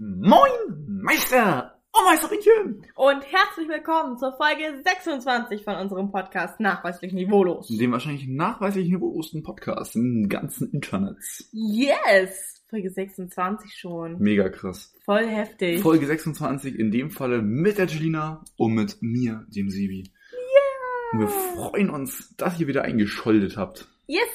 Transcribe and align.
Moin, 0.00 0.50
Meister! 0.86 1.76
Oh, 1.92 2.04
Meisterinchen! 2.04 2.86
Und 2.94 3.32
herzlich 3.32 3.68
willkommen 3.68 4.16
zur 4.16 4.32
Folge 4.36 4.80
26 4.84 5.64
von 5.64 5.74
unserem 5.74 6.12
Podcast 6.12 6.60
Nachweislich 6.60 7.12
Niveaulos. 7.12 7.66
Dem 7.66 7.90
wahrscheinlich 7.90 8.28
nachweislich 8.28 8.88
niveaulosten 8.88 9.42
Podcast 9.42 9.96
im 9.96 10.28
ganzen 10.28 10.70
Internet. 10.70 11.16
Yes! 11.50 12.62
Folge 12.70 12.90
26 12.90 13.74
schon. 13.74 14.20
Mega 14.20 14.48
krass. 14.50 14.94
Voll 15.04 15.26
heftig. 15.26 15.80
Folge 15.80 16.06
26 16.06 16.78
in 16.78 16.92
dem 16.92 17.10
Falle 17.10 17.42
mit 17.42 17.78
der 17.78 17.86
Jelina 17.86 18.44
und 18.56 18.74
mit 18.74 18.98
mir, 19.02 19.46
dem 19.48 19.68
Sebi. 19.68 20.04
Yeah! 20.32 21.12
Und 21.12 21.20
wir 21.22 21.28
freuen 21.28 21.90
uns, 21.90 22.36
dass 22.36 22.60
ihr 22.60 22.68
wieder 22.68 22.82
eingescholdet 22.82 23.56
habt. 23.56 23.88
Yes! 24.06 24.28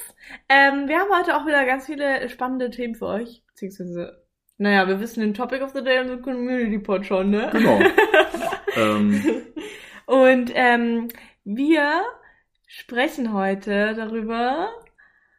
Ähm, 0.50 0.89
wir 0.89 1.00
haben 1.00 1.18
heute 1.18 1.38
auch 1.38 1.45
wieder 1.48 1.66
ganz 1.66 1.86
viele 1.86 2.27
spannende 2.27 2.70
Themen 2.70 2.95
für 2.95 3.07
euch. 3.07 3.43
Beziehungsweise, 3.48 4.22
naja, 4.57 4.88
wir 4.88 4.99
wissen 4.99 5.21
den 5.21 5.33
Topic 5.33 5.63
of 5.63 5.71
the 5.73 5.83
Day 5.83 5.99
und 5.99 6.07
den 6.07 6.21
Community 6.21 6.79
Pod 6.79 7.05
schon, 7.05 7.31
ne? 7.31 7.50
Genau. 7.51 7.79
ähm, 8.75 9.43
Und 10.05 10.51
ähm, 10.54 11.07
wir 11.43 12.04
sprechen 12.68 13.33
heute 13.33 13.93
darüber. 13.95 14.69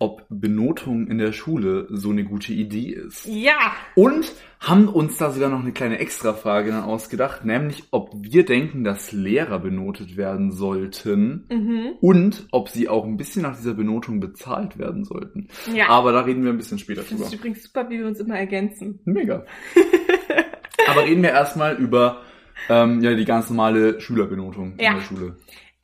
Ob 0.04 0.26
Benotung 0.28 1.06
in 1.06 1.16
der 1.16 1.32
Schule 1.32 1.86
so 1.88 2.10
eine 2.10 2.24
gute 2.24 2.52
Idee 2.52 2.90
ist. 2.90 3.24
Ja! 3.26 3.72
Und 3.94 4.30
haben 4.60 4.88
uns 4.88 5.16
da 5.16 5.30
sogar 5.30 5.48
noch 5.48 5.60
eine 5.60 5.72
kleine 5.72 5.98
Extrafrage 5.98 6.70
dann 6.72 6.84
ausgedacht, 6.84 7.44
nämlich 7.46 7.84
ob 7.90 8.12
wir 8.14 8.44
denken, 8.44 8.84
dass 8.84 9.12
Lehrer 9.12 9.58
benotet 9.58 10.16
werden 10.18 10.52
sollten 10.52 11.46
Mhm. 11.50 11.92
und 12.00 12.46
ob 12.50 12.68
sie 12.68 12.88
auch 12.88 13.04
ein 13.04 13.16
bisschen 13.16 13.42
nach 13.42 13.56
dieser 13.56 13.72
Benotung 13.74 14.20
bezahlt 14.20 14.78
werden 14.78 15.04
sollten. 15.04 15.48
Ja. 15.74 15.88
Aber 15.88 16.12
da 16.12 16.20
reden 16.20 16.44
wir 16.44 16.50
ein 16.50 16.58
bisschen 16.58 16.78
später 16.78 17.02
drüber. 17.02 17.24
es 17.24 17.32
übrigens 17.32 17.62
super, 17.62 17.88
wie 17.88 17.98
wir 17.98 18.06
uns 18.06 18.20
immer 18.20 18.36
ergänzen. 18.38 19.00
Mega. 19.06 19.44
Aber 20.88 21.04
reden 21.04 21.22
wir 21.22 21.30
erstmal 21.30 21.76
über 21.76 22.22
ähm, 22.68 23.00
ja, 23.02 23.14
die 23.14 23.24
ganz 23.24 23.48
normale 23.50 24.00
Schülerbenotung 24.00 24.74
Ja. 24.78 24.90
in 24.90 24.96
der 24.96 25.02
Schule. 25.02 25.36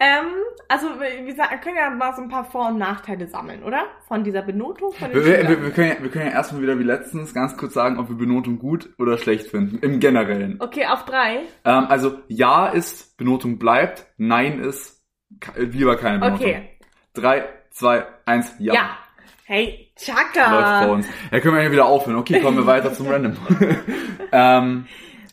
Ähm, 0.02 0.28
also 0.68 0.86
wir 0.98 1.34
können 1.62 1.76
ja 1.76 1.90
mal 1.90 2.14
so 2.16 2.22
ein 2.22 2.30
paar 2.30 2.44
Vor- 2.44 2.68
und 2.68 2.78
Nachteile 2.78 3.28
sammeln, 3.28 3.62
oder? 3.62 3.84
Von 4.08 4.24
dieser 4.24 4.40
Benotung 4.40 4.92
von 4.92 5.12
Wir, 5.12 5.24
wir, 5.24 5.62
wir, 5.62 5.70
können 5.72 5.88
ja, 5.88 6.02
wir 6.02 6.10
können 6.10 6.26
ja 6.26 6.32
erstmal 6.32 6.62
wieder 6.62 6.78
wie 6.78 6.84
letztens 6.84 7.34
ganz 7.34 7.54
kurz 7.58 7.74
sagen, 7.74 7.98
ob 7.98 8.08
wir 8.08 8.16
Benotung 8.16 8.58
gut 8.58 8.88
oder 8.98 9.18
schlecht 9.18 9.48
finden. 9.48 9.78
Im 9.80 10.00
Generellen. 10.00 10.56
Okay, 10.58 10.86
auf 10.86 11.04
drei. 11.04 11.40
Ähm, 11.66 11.84
also 11.88 12.20
Ja 12.28 12.68
ist, 12.68 13.18
Benotung 13.18 13.58
bleibt, 13.58 14.06
Nein 14.16 14.60
ist, 14.60 15.04
lieber 15.56 15.96
keine 15.96 16.18
Benotung. 16.18 16.46
Okay. 16.46 16.78
Drei, 17.12 17.44
zwei, 17.70 18.06
eins, 18.24 18.54
ja. 18.58 18.72
Ja. 18.72 18.98
Hey, 19.44 19.92
Läuft 20.06 20.34
bei 20.34 20.42
Chaka. 20.42 20.86
uns. 20.86 21.06
Ja, 21.30 21.40
können 21.40 21.56
wir 21.56 21.62
ja 21.62 21.72
wieder 21.72 21.86
aufhören. 21.86 22.16
Okay, 22.16 22.40
kommen 22.40 22.56
wir 22.56 22.66
weiter 22.66 22.94
zum 22.94 23.08
Random. 23.08 23.36
ähm, 24.32 24.86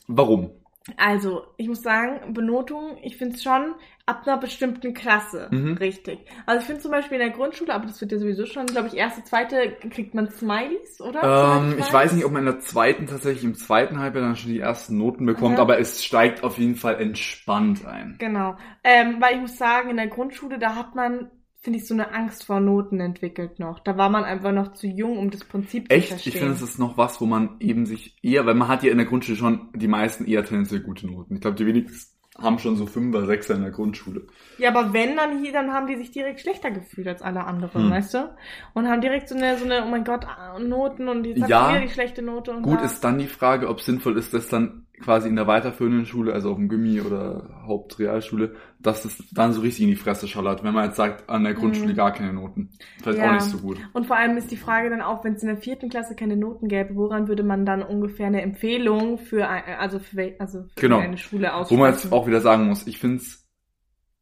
warum? 0.07 0.51
Also, 0.97 1.45
ich 1.57 1.67
muss 1.67 1.83
sagen, 1.83 2.33
Benotung, 2.33 2.97
ich 3.01 3.17
finde 3.17 3.35
es 3.35 3.43
schon 3.43 3.75
ab 4.07 4.23
einer 4.25 4.37
bestimmten 4.37 4.93
Klasse 4.93 5.49
Mhm. 5.51 5.73
richtig. 5.73 6.19
Also 6.45 6.61
ich 6.61 6.65
finde 6.65 6.81
zum 6.81 6.91
Beispiel 6.91 7.19
in 7.19 7.27
der 7.27 7.35
Grundschule, 7.37 7.73
aber 7.73 7.85
das 7.85 7.99
wird 8.01 8.11
ja 8.13 8.17
sowieso 8.17 8.45
schon, 8.45 8.65
glaube 8.65 8.87
ich, 8.87 8.95
erste, 8.95 9.23
zweite 9.23 9.75
kriegt 9.91 10.15
man 10.15 10.29
Smileys, 10.31 10.99
oder? 11.01 11.59
Ähm, 11.61 11.75
ich 11.77 11.91
weiß 11.93 12.13
nicht, 12.13 12.23
ob 12.25 12.31
man 12.31 12.47
in 12.47 12.53
der 12.53 12.59
zweiten 12.61 13.05
tatsächlich 13.05 13.43
im 13.43 13.55
zweiten 13.55 13.99
Halbjahr 13.99 14.23
dann 14.23 14.35
schon 14.37 14.49
die 14.51 14.59
ersten 14.59 14.97
Noten 14.97 15.25
bekommt, 15.25 15.57
Ja. 15.57 15.61
aber 15.61 15.77
es 15.79 16.03
steigt 16.03 16.43
auf 16.43 16.57
jeden 16.57 16.75
Fall 16.75 16.99
entspannt 17.01 17.85
ein. 17.85 18.15
Genau. 18.17 18.55
Ähm, 18.83 19.17
weil 19.19 19.35
ich 19.35 19.41
muss 19.41 19.57
sagen, 19.57 19.89
in 19.89 19.97
der 19.97 20.07
Grundschule, 20.07 20.57
da 20.57 20.75
hat 20.75 20.95
man, 20.95 21.29
finde 21.59 21.79
ich, 21.79 21.87
so 21.87 21.93
eine 21.93 22.13
Angst 22.13 22.45
vor 22.45 22.61
Noten 22.61 23.01
entwickelt 23.01 23.59
noch. 23.59 23.79
Da 23.79 23.97
war 23.97 24.09
man 24.09 24.23
einfach 24.23 24.53
noch 24.53 24.71
zu 24.71 24.87
jung, 24.87 25.17
um 25.17 25.31
das 25.31 25.43
Prinzip 25.43 25.89
zu 25.89 25.95
Echt? 25.95 26.09
verstehen. 26.09 26.33
Ich 26.33 26.39
finde, 26.39 26.53
es 26.53 26.61
ist 26.61 26.79
noch 26.79 26.97
was, 26.97 27.19
wo 27.19 27.25
man 27.25 27.57
eben 27.59 27.85
sich 27.85 28.17
eher, 28.23 28.45
weil 28.45 28.55
man 28.55 28.69
hat 28.69 28.83
ja 28.83 28.91
in 28.91 28.97
der 28.99 29.07
Grundschule 29.07 29.37
schon 29.37 29.67
die 29.75 29.89
meisten 29.89 30.23
eher 30.25 30.45
tendenziell 30.45 30.79
gute 30.81 31.07
Noten. 31.07 31.35
Ich 31.35 31.41
glaube, 31.41 31.57
die 31.57 31.65
wenigsten 31.65 32.16
haben 32.41 32.59
schon 32.59 32.75
so 32.77 32.85
Fünfer, 32.85 33.25
Sechser 33.25 33.55
in 33.55 33.61
der 33.61 33.71
Grundschule. 33.71 34.23
Ja, 34.57 34.69
aber 34.69 34.91
wenn 34.93 35.15
dann 35.15 35.39
hier, 35.43 35.53
dann 35.53 35.71
haben 35.71 35.87
die 35.87 35.95
sich 35.97 36.11
direkt 36.11 36.41
schlechter 36.41 36.71
gefühlt 36.71 37.07
als 37.07 37.21
alle 37.21 37.43
anderen, 37.45 37.83
Hm. 37.83 37.91
weißt 37.91 38.13
du? 38.15 38.35
Und 38.73 38.87
haben 38.87 39.01
direkt 39.01 39.29
so 39.29 39.35
eine, 39.35 39.57
so 39.57 39.65
eine, 39.65 39.83
oh 39.85 39.87
mein 39.87 40.03
Gott, 40.03 40.25
Noten 40.59 41.07
und 41.07 41.23
die 41.23 41.33
Ja. 41.33 41.69
wieder 41.69 41.81
die 41.81 41.89
schlechte 41.89 42.21
Note 42.23 42.51
und 42.51 42.63
Gut 42.63 42.79
da. 42.79 42.85
ist 42.85 43.03
dann 43.03 43.19
die 43.19 43.27
Frage, 43.27 43.67
ob 43.69 43.81
sinnvoll 43.81 44.17
ist, 44.17 44.33
das 44.33 44.47
dann 44.49 44.86
quasi 44.99 45.29
in 45.29 45.35
der 45.35 45.47
weiterführenden 45.47 46.05
Schule, 46.05 46.33
also 46.33 46.51
auf 46.51 46.57
dem 46.57 46.69
Gimmi 46.69 47.01
oder 47.01 47.49
Hauptrealschule, 47.65 48.55
dass 48.79 49.05
es 49.05 49.23
dann 49.31 49.53
so 49.53 49.61
richtig 49.61 49.83
in 49.83 49.89
die 49.89 49.95
Fresse 49.95 50.27
schallert, 50.27 50.63
wenn 50.63 50.73
man 50.73 50.85
jetzt 50.85 50.95
sagt, 50.97 51.29
an 51.29 51.43
der 51.43 51.53
Grundschule 51.53 51.93
Mhm. 51.93 51.97
gar 51.97 52.11
keine 52.13 52.33
Noten. 52.33 52.71
Vielleicht 53.01 53.19
Ja. 53.19 53.25
auch 53.27 53.31
nicht 53.31 53.43
so 53.45 53.59
gut. 53.59 53.79
Und 53.93 54.07
vor 54.07 54.17
allem 54.17 54.37
ist 54.37 54.49
die 54.51 54.57
Frage 54.57 54.89
dann 54.89 55.01
auch, 55.01 55.23
wenn 55.23 55.33
es 55.33 55.43
in 55.43 55.49
der 55.49 55.57
vierten 55.57 55.89
Klasse 55.89 56.15
keine 56.15 56.35
Noten 56.35 56.67
gäbe, 56.67 56.95
woran 56.95 57.27
würde 57.27 57.43
man 57.43 57.65
dann 57.65 57.83
ungefähr 57.83 58.27
eine 58.27 58.41
Empfehlung 58.41 59.17
für, 59.19 59.47
ein, 59.47 59.63
also 59.79 59.99
für, 59.99 60.33
also 60.39 60.63
für 60.63 60.81
Genau. 60.81 60.99
eine 60.99 61.17
Schule 61.17 61.53
Wo 61.53 61.53
aussprechen? 61.53 61.79
man 61.79 61.91
jetzt 61.91 62.11
auch 62.11 62.27
wieder 62.27 62.41
sagen 62.41 62.65
muss, 62.67 62.87
ich 62.87 62.97
finde 62.97 63.17
es 63.17 63.47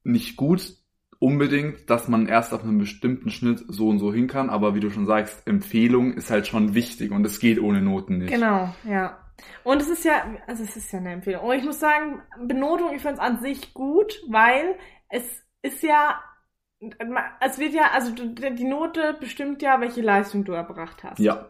nicht 0.04 0.36
gut 0.38 0.76
unbedingt, 1.20 1.90
dass 1.90 2.08
man 2.08 2.28
erst 2.28 2.54
auf 2.54 2.64
einem 2.64 2.78
bestimmten 2.78 3.30
Schnitt 3.30 3.64
so 3.68 3.90
und 3.90 4.00
so 4.00 4.14
hin 4.14 4.28
kann, 4.28 4.50
aber 4.50 4.76
wie 4.76 4.80
du 4.82 4.90
schon 4.90 5.06
sagst, 5.06 5.48
Empfehlung 5.48 6.14
ist 6.14 6.30
halt 6.30 6.48
schon 6.48 6.76
wichtig 6.76 7.12
und 7.12 7.26
es 7.26 7.40
geht 7.40 7.60
ohne 7.60 7.82
Noten 7.82 8.18
nicht. 8.20 8.32
Genau, 8.34 8.76
ja. 8.84 9.18
Und 9.64 9.82
es 9.82 9.90
ist 9.90 10.06
ja, 10.06 10.26
also 10.48 10.64
es 10.64 10.76
ist 10.78 10.92
ja 10.92 11.00
eine 11.00 11.12
Empfehlung. 11.14 11.42
Und 11.44 11.56
ich 11.56 11.64
muss 11.66 11.80
sagen, 11.80 12.22
Benotung, 12.42 12.94
ich 12.96 13.02
finde 13.02 13.16
es 13.16 13.20
an 13.20 13.40
sich 13.42 13.74
gut, 13.74 14.22
weil 14.30 14.76
es 15.10 15.24
ist 15.62 15.84
ja, 15.84 16.20
es 17.42 17.58
wird 17.60 17.74
ja, 17.74 17.92
also 17.94 18.12
die 18.14 18.64
Note 18.64 19.16
bestimmt 19.20 19.62
ja, 19.62 19.80
welche 19.82 20.02
Leistung 20.02 20.44
du 20.46 20.52
erbracht 20.54 21.04
hast. 21.04 21.20
Ja, 21.20 21.50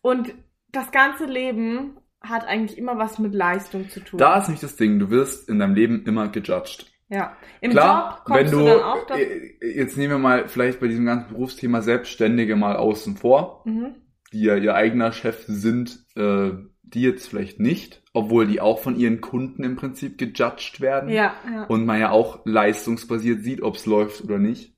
Und 0.00 0.32
das 0.68 0.90
ganze 0.92 1.26
Leben 1.26 1.98
hat 2.20 2.46
eigentlich 2.46 2.78
immer 2.78 2.98
was 2.98 3.18
mit 3.18 3.34
Leistung 3.34 3.88
zu 3.88 4.00
tun. 4.00 4.18
da 4.18 4.38
ist 4.38 4.48
nicht 4.48 4.62
das 4.62 4.76
Ding, 4.76 4.98
du 4.98 5.10
wirst 5.10 5.48
in 5.48 5.58
deinem 5.58 5.74
Leben 5.74 6.04
immer 6.04 6.28
gejudged. 6.28 6.86
ja. 7.08 7.36
Im 7.60 7.70
Klar, 7.72 8.16
Job 8.18 8.24
kommst 8.24 8.44
wenn 8.44 8.50
du, 8.52 8.58
du 8.58 8.64
dann 8.64 8.82
auch 8.82 9.06
da. 9.06 9.16
äh, 9.16 9.52
jetzt 9.74 9.96
nehmen 9.96 10.12
wir 10.14 10.18
mal 10.18 10.48
vielleicht 10.48 10.80
bei 10.80 10.88
diesem 10.88 11.06
ganzen 11.06 11.30
Berufsthema 11.32 11.82
Selbstständige 11.82 12.56
mal 12.56 12.76
außen 12.76 13.16
vor, 13.16 13.62
Mhm. 13.66 13.96
die 14.32 14.42
ja 14.42 14.56
ihr 14.56 14.74
eigener 14.74 15.12
Chef 15.12 15.44
sind, 15.46 16.04
äh, 16.16 16.52
die 16.94 17.02
jetzt 17.02 17.28
vielleicht 17.28 17.60
nicht, 17.60 18.02
obwohl 18.12 18.46
die 18.46 18.60
auch 18.60 18.80
von 18.80 18.96
ihren 18.96 19.20
Kunden 19.20 19.62
im 19.64 19.76
Prinzip 19.76 20.18
gejudged 20.18 20.80
werden. 20.80 21.10
Ja, 21.10 21.34
ja. 21.50 21.64
und 21.64 21.86
man 21.86 22.00
ja 22.00 22.10
auch 22.10 22.40
leistungsbasiert 22.44 23.42
sieht, 23.42 23.62
ob 23.62 23.76
es 23.76 23.86
läuft 23.86 24.22
oder 24.24 24.38
nicht. 24.38 24.74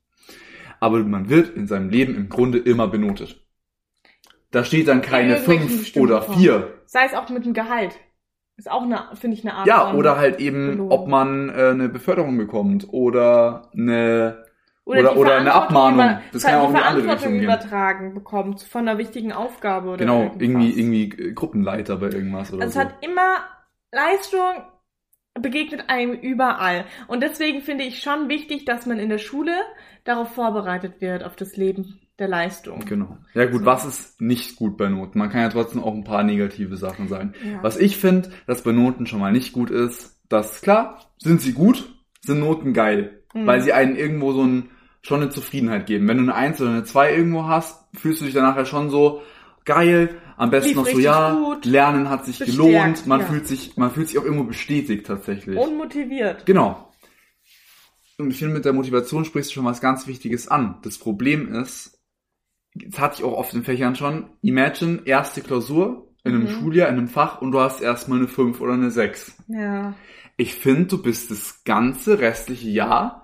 Aber 0.80 0.98
man 1.00 1.28
wird 1.28 1.56
in 1.56 1.66
seinem 1.66 1.90
Leben 1.90 2.14
im 2.16 2.28
Grunde 2.28 2.58
immer 2.58 2.88
benotet. 2.88 3.40
Da 4.50 4.64
steht 4.64 4.88
dann 4.88 5.00
keine 5.00 5.38
fünf 5.38 5.96
oder 5.96 6.22
vier. 6.22 6.74
Sei 6.86 7.04
es 7.06 7.14
auch 7.14 7.28
mit 7.30 7.44
dem 7.44 7.54
Gehalt. 7.54 7.98
Ist 8.56 8.70
auch 8.70 8.82
eine, 8.82 9.08
finde 9.14 9.36
ich, 9.36 9.44
eine 9.44 9.54
Art 9.54 9.66
Ja, 9.66 9.94
oder 9.94 10.18
halt 10.18 10.38
eben, 10.38 10.72
Belohnung. 10.72 10.90
ob 10.90 11.08
man 11.08 11.48
äh, 11.48 11.70
eine 11.70 11.88
Beförderung 11.88 12.36
bekommt 12.36 12.86
oder 12.90 13.70
eine 13.72 14.41
oder- 14.84 15.02
die 15.12 15.18
oder 15.18 15.36
eine 15.36 15.52
Abmahnung. 15.52 16.00
Über, 16.00 16.22
Das 16.32 16.42
kann 16.42 16.52
ja 16.54 16.60
auch 16.60 16.68
in 16.68 16.74
die 16.74 16.80
die 16.80 16.84
andere 16.84 17.04
Verantwortung 17.04 17.12
Richtung 17.12 17.32
gehen. 17.34 17.44
übertragen 17.44 18.14
bekommt 18.14 18.62
von 18.62 18.88
einer 18.88 18.98
wichtigen 18.98 19.32
Aufgabe 19.32 19.88
oder 19.88 19.98
genau 19.98 20.22
irgendwas. 20.22 20.42
irgendwie 20.42 20.78
irgendwie 20.78 21.22
äh, 21.22 21.32
Gruppenleiter 21.32 21.96
bei 21.96 22.06
irgendwas 22.10 22.52
oder 22.52 22.62
Also 22.64 22.74
so. 22.74 22.80
es 22.80 22.86
hat 22.86 23.04
immer 23.04 23.38
Leistung 23.92 24.64
begegnet 25.40 25.84
einem 25.88 26.12
überall. 26.12 26.84
Und 27.08 27.22
deswegen 27.22 27.62
finde 27.62 27.84
ich 27.84 28.02
schon 28.02 28.28
wichtig, 28.28 28.64
dass 28.66 28.84
man 28.86 28.98
in 28.98 29.08
der 29.08 29.18
Schule 29.18 29.54
darauf 30.04 30.34
vorbereitet 30.34 31.00
wird, 31.00 31.24
auf 31.24 31.36
das 31.36 31.56
Leben 31.56 32.00
der 32.18 32.28
Leistung. 32.28 32.84
Genau. 32.84 33.16
Ja 33.32 33.46
gut, 33.46 33.60
So. 33.60 33.66
was 33.66 33.84
ist 33.86 34.20
nicht 34.20 34.56
gut 34.56 34.76
bei 34.76 34.88
Noten? 34.90 35.18
Man 35.18 35.30
kann 35.30 35.40
ja 35.40 35.48
trotzdem 35.48 35.82
auch 35.82 35.94
ein 35.94 36.04
paar 36.04 36.22
negative 36.22 36.76
Sachen 36.76 37.08
sagen. 37.08 37.32
Ja. 37.42 37.62
Was 37.62 37.78
ich 37.78 37.96
finde, 37.96 38.30
dass 38.46 38.62
bei 38.62 38.72
Noten 38.72 39.06
schon 39.06 39.20
mal 39.20 39.32
nicht 39.32 39.54
gut 39.54 39.70
ist, 39.70 40.20
dass 40.28 40.60
klar, 40.60 40.98
sind 41.18 41.40
sie 41.40 41.54
gut, 41.54 41.94
sind 42.20 42.40
Noten 42.40 42.74
geil, 42.74 43.21
Mhm. 43.34 43.46
weil 43.46 43.60
sie 43.60 43.72
einen 43.72 43.96
irgendwo 43.96 44.32
so 44.32 44.42
ein, 44.42 44.70
schon 45.02 45.22
eine 45.22 45.30
Zufriedenheit 45.30 45.86
geben. 45.86 46.06
Wenn 46.08 46.18
du 46.18 46.22
eine 46.24 46.34
1 46.34 46.60
oder 46.60 46.70
eine 46.70 46.84
2 46.84 47.14
irgendwo 47.14 47.46
hast, 47.46 47.84
fühlst 47.96 48.20
du 48.20 48.24
dich 48.24 48.34
danach 48.34 48.56
ja 48.56 48.64
schon 48.64 48.90
so 48.90 49.22
geil, 49.64 50.16
am 50.36 50.50
besten 50.50 50.70
Lief 50.70 50.76
noch 50.76 50.86
so, 50.86 50.98
ja, 50.98 51.34
gut, 51.34 51.64
Lernen 51.64 52.08
hat 52.08 52.24
sich 52.24 52.38
bestärkt, 52.38 52.58
gelohnt, 52.58 53.06
man 53.06 53.20
ja. 53.20 53.26
fühlt 53.26 53.46
sich, 53.46 53.76
man 53.76 53.90
fühlt 53.90 54.08
sich 54.08 54.18
auch 54.18 54.24
irgendwo 54.24 54.44
bestätigt 54.44 55.06
tatsächlich. 55.06 55.56
Und 55.56 55.76
motiviert. 55.76 56.46
Genau. 56.46 56.92
Und 58.18 58.30
ich 58.30 58.38
finde, 58.38 58.54
mit 58.54 58.64
der 58.64 58.72
Motivation 58.72 59.24
sprichst 59.24 59.50
du 59.50 59.54
schon 59.54 59.64
was 59.64 59.80
ganz 59.80 60.06
Wichtiges 60.06 60.48
an. 60.48 60.78
Das 60.82 60.98
Problem 60.98 61.52
ist, 61.54 62.00
das 62.74 63.00
hatte 63.00 63.16
ich 63.18 63.24
auch 63.24 63.36
oft 63.36 63.54
in 63.54 63.64
Fächern 63.64 63.96
schon, 63.96 64.30
imagine, 64.40 65.02
erste 65.04 65.42
Klausur 65.42 66.08
in 66.24 66.34
einem 66.34 66.44
Mhm. 66.44 66.48
Schuljahr, 66.48 66.88
in 66.88 66.98
einem 66.98 67.08
Fach 67.08 67.42
und 67.42 67.52
du 67.52 67.60
hast 67.60 67.80
erstmal 67.80 68.18
eine 68.18 68.28
5 68.28 68.60
oder 68.60 68.74
eine 68.74 68.90
6. 68.90 69.36
Ja. 69.48 69.94
Ich 70.36 70.54
finde, 70.54 70.86
du 70.86 71.02
bist 71.02 71.30
das 71.30 71.64
ganze 71.64 72.18
restliche 72.20 72.68
Jahr 72.68 73.21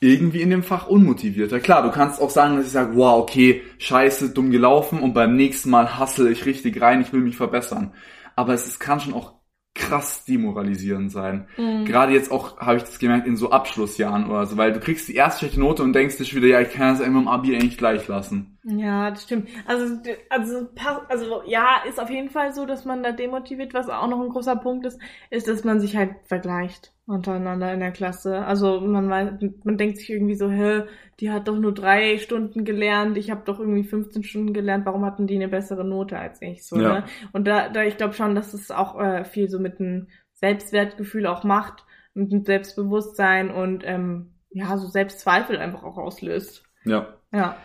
irgendwie 0.00 0.40
in 0.40 0.50
dem 0.50 0.62
Fach 0.62 0.88
unmotivierter. 0.88 1.60
Klar, 1.60 1.82
du 1.82 1.90
kannst 1.90 2.20
auch 2.20 2.30
sagen, 2.30 2.56
dass 2.56 2.66
ich 2.66 2.72
sage, 2.72 2.96
wow, 2.96 3.20
okay, 3.20 3.62
scheiße, 3.78 4.30
dumm 4.30 4.50
gelaufen 4.50 5.00
und 5.00 5.12
beim 5.12 5.36
nächsten 5.36 5.70
Mal 5.70 5.98
hustle 5.98 6.30
ich 6.30 6.46
richtig 6.46 6.80
rein, 6.80 7.02
ich 7.02 7.12
will 7.12 7.20
mich 7.20 7.36
verbessern. 7.36 7.92
Aber 8.34 8.54
es 8.54 8.66
ist, 8.66 8.80
kann 8.80 9.00
schon 9.00 9.12
auch 9.12 9.34
krass 9.74 10.24
demoralisierend 10.24 11.12
sein. 11.12 11.46
Mhm. 11.56 11.84
Gerade 11.84 12.12
jetzt 12.12 12.32
auch, 12.32 12.58
habe 12.58 12.78
ich 12.78 12.82
das 12.82 12.98
gemerkt, 12.98 13.26
in 13.26 13.36
so 13.36 13.50
Abschlussjahren 13.50 14.28
oder 14.28 14.46
so, 14.46 14.56
weil 14.56 14.72
du 14.72 14.80
kriegst 14.80 15.08
die 15.08 15.14
erste 15.14 15.40
schlechte 15.40 15.60
Note 15.60 15.82
und 15.82 15.92
denkst 15.92 16.16
dir 16.16 16.24
schon 16.24 16.38
wieder, 16.38 16.48
ja, 16.48 16.60
ich 16.60 16.72
kann 16.72 16.96
das 16.96 17.06
immer 17.06 17.20
im 17.20 17.28
Abi 17.28 17.54
eigentlich 17.54 17.78
gleich 17.78 18.08
lassen. 18.08 18.58
Ja, 18.64 19.10
das 19.10 19.24
stimmt. 19.24 19.48
Also, 19.66 19.98
also, 20.28 20.68
also, 21.08 21.42
ja, 21.46 21.82
ist 21.88 22.00
auf 22.00 22.10
jeden 22.10 22.30
Fall 22.30 22.52
so, 22.52 22.66
dass 22.66 22.84
man 22.84 23.02
da 23.02 23.12
demotiviert. 23.12 23.72
Was 23.72 23.88
auch 23.88 24.08
noch 24.08 24.20
ein 24.20 24.28
großer 24.28 24.56
Punkt 24.56 24.86
ist, 24.86 24.98
ist, 25.30 25.48
dass 25.48 25.64
man 25.64 25.80
sich 25.80 25.96
halt 25.96 26.16
vergleicht 26.24 26.92
untereinander 27.10 27.72
in 27.72 27.80
der 27.80 27.92
Klasse. 27.92 28.44
Also, 28.44 28.80
man 28.80 29.08
weiß, 29.10 29.32
man 29.64 29.78
denkt 29.78 29.98
sich 29.98 30.10
irgendwie 30.10 30.34
so, 30.36 30.50
hä, 30.50 30.84
die 31.20 31.30
hat 31.30 31.48
doch 31.48 31.56
nur 31.58 31.74
drei 31.74 32.18
Stunden 32.18 32.64
gelernt, 32.64 33.16
ich 33.18 33.30
habe 33.30 33.42
doch 33.44 33.60
irgendwie 33.60 33.84
15 33.84 34.22
Stunden 34.24 34.52
gelernt, 34.54 34.86
warum 34.86 35.04
hatten 35.04 35.26
die 35.26 35.36
eine 35.36 35.48
bessere 35.48 35.84
Note 35.84 36.18
als 36.18 36.40
ich? 36.42 36.66
So, 36.66 36.80
Ja. 36.80 36.88
ne? 37.00 37.04
Und 37.32 37.46
da, 37.46 37.68
da, 37.68 37.84
ich 37.84 37.96
glaube 37.96 38.14
schon, 38.14 38.34
dass 38.34 38.54
es 38.54 38.70
auch 38.70 38.98
äh, 39.00 39.24
viel 39.24 39.48
so 39.48 39.58
mit 39.58 39.80
einem 39.80 40.08
Selbstwertgefühl 40.34 41.26
auch 41.26 41.44
macht, 41.44 41.84
mit 42.14 42.32
einem 42.32 42.44
Selbstbewusstsein 42.44 43.50
und, 43.50 43.82
ähm, 43.86 44.34
ja, 44.50 44.76
so 44.78 44.88
Selbstzweifel 44.88 45.58
einfach 45.58 45.84
auch 45.84 45.96
auslöst. 45.98 46.64
Ja. 46.84 47.14
Ja. 47.32 47.56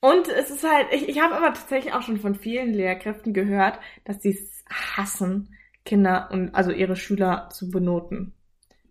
Und 0.00 0.28
es 0.28 0.50
ist 0.50 0.64
halt, 0.68 0.86
ich, 0.92 1.08
ich 1.08 1.20
habe 1.20 1.34
aber 1.36 1.52
tatsächlich 1.54 1.92
auch 1.94 2.02
schon 2.02 2.18
von 2.18 2.34
vielen 2.34 2.72
Lehrkräften 2.74 3.32
gehört, 3.32 3.78
dass 4.04 4.22
sie 4.22 4.30
es 4.30 4.64
hassen, 4.70 5.54
Kinder 5.84 6.28
und 6.32 6.54
also 6.54 6.70
ihre 6.70 6.96
Schüler 6.96 7.48
zu 7.52 7.70
benoten. 7.70 8.34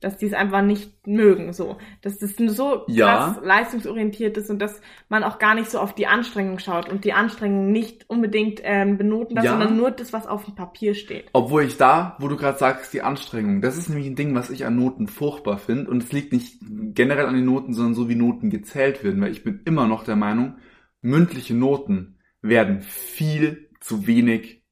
Dass 0.05 0.17
die 0.17 0.27
es 0.27 0.33
einfach 0.33 0.61
nicht 0.61 1.07
mögen, 1.07 1.51
so. 1.51 1.77
Dass 2.03 2.19
das 2.19 2.35
so 2.35 2.81
krass 2.81 2.85
Ja. 2.87 3.39
leistungsorientiert 3.43 4.37
ist 4.37 4.51
und 4.51 4.59
dass 4.59 4.79
man 5.09 5.23
auch 5.23 5.39
gar 5.39 5.55
nicht 5.55 5.71
so 5.71 5.79
auf 5.79 5.95
die 5.95 6.05
Anstrengung 6.05 6.59
schaut 6.59 6.89
und 6.89 7.05
die 7.05 7.13
Anstrengung 7.13 7.71
nicht 7.71 8.07
unbedingt 8.07 8.61
ähm, 8.63 8.99
benoten 8.99 9.35
darf, 9.35 9.45
Ja. 9.45 9.51
sondern 9.53 9.75
nur 9.75 9.89
das, 9.89 10.13
was 10.13 10.27
auf 10.27 10.45
dem 10.45 10.53
Papier 10.53 10.93
steht. 10.93 11.29
Obwohl 11.33 11.63
ich 11.63 11.77
da, 11.77 12.17
wo 12.19 12.27
du 12.27 12.37
gerade 12.37 12.59
sagst, 12.59 12.93
die 12.93 13.01
Anstrengung, 13.01 13.61
das 13.61 13.77
ist 13.77 13.89
nämlich 13.89 14.05
ein 14.05 14.15
Ding, 14.15 14.35
was 14.35 14.51
ich 14.51 14.63
an 14.63 14.75
Noten 14.75 15.07
furchtbar 15.07 15.57
finde. 15.57 15.89
Und 15.89 16.03
es 16.03 16.11
liegt 16.11 16.31
nicht 16.33 16.59
generell 16.61 17.25
an 17.25 17.33
den 17.33 17.45
Noten, 17.45 17.73
sondern 17.73 17.95
so 17.95 18.07
wie 18.07 18.15
Noten 18.15 18.51
gezählt 18.51 19.03
werden. 19.03 19.19
Weil 19.21 19.31
ich 19.31 19.43
bin 19.43 19.61
immer 19.65 19.87
noch 19.87 20.03
der 20.03 20.15
Meinung, 20.15 20.57
mündliche 21.01 21.55
Noten 21.55 22.19
werden 22.43 22.81
viel 22.81 23.69
zu 23.79 24.05
wenig, 24.05 24.63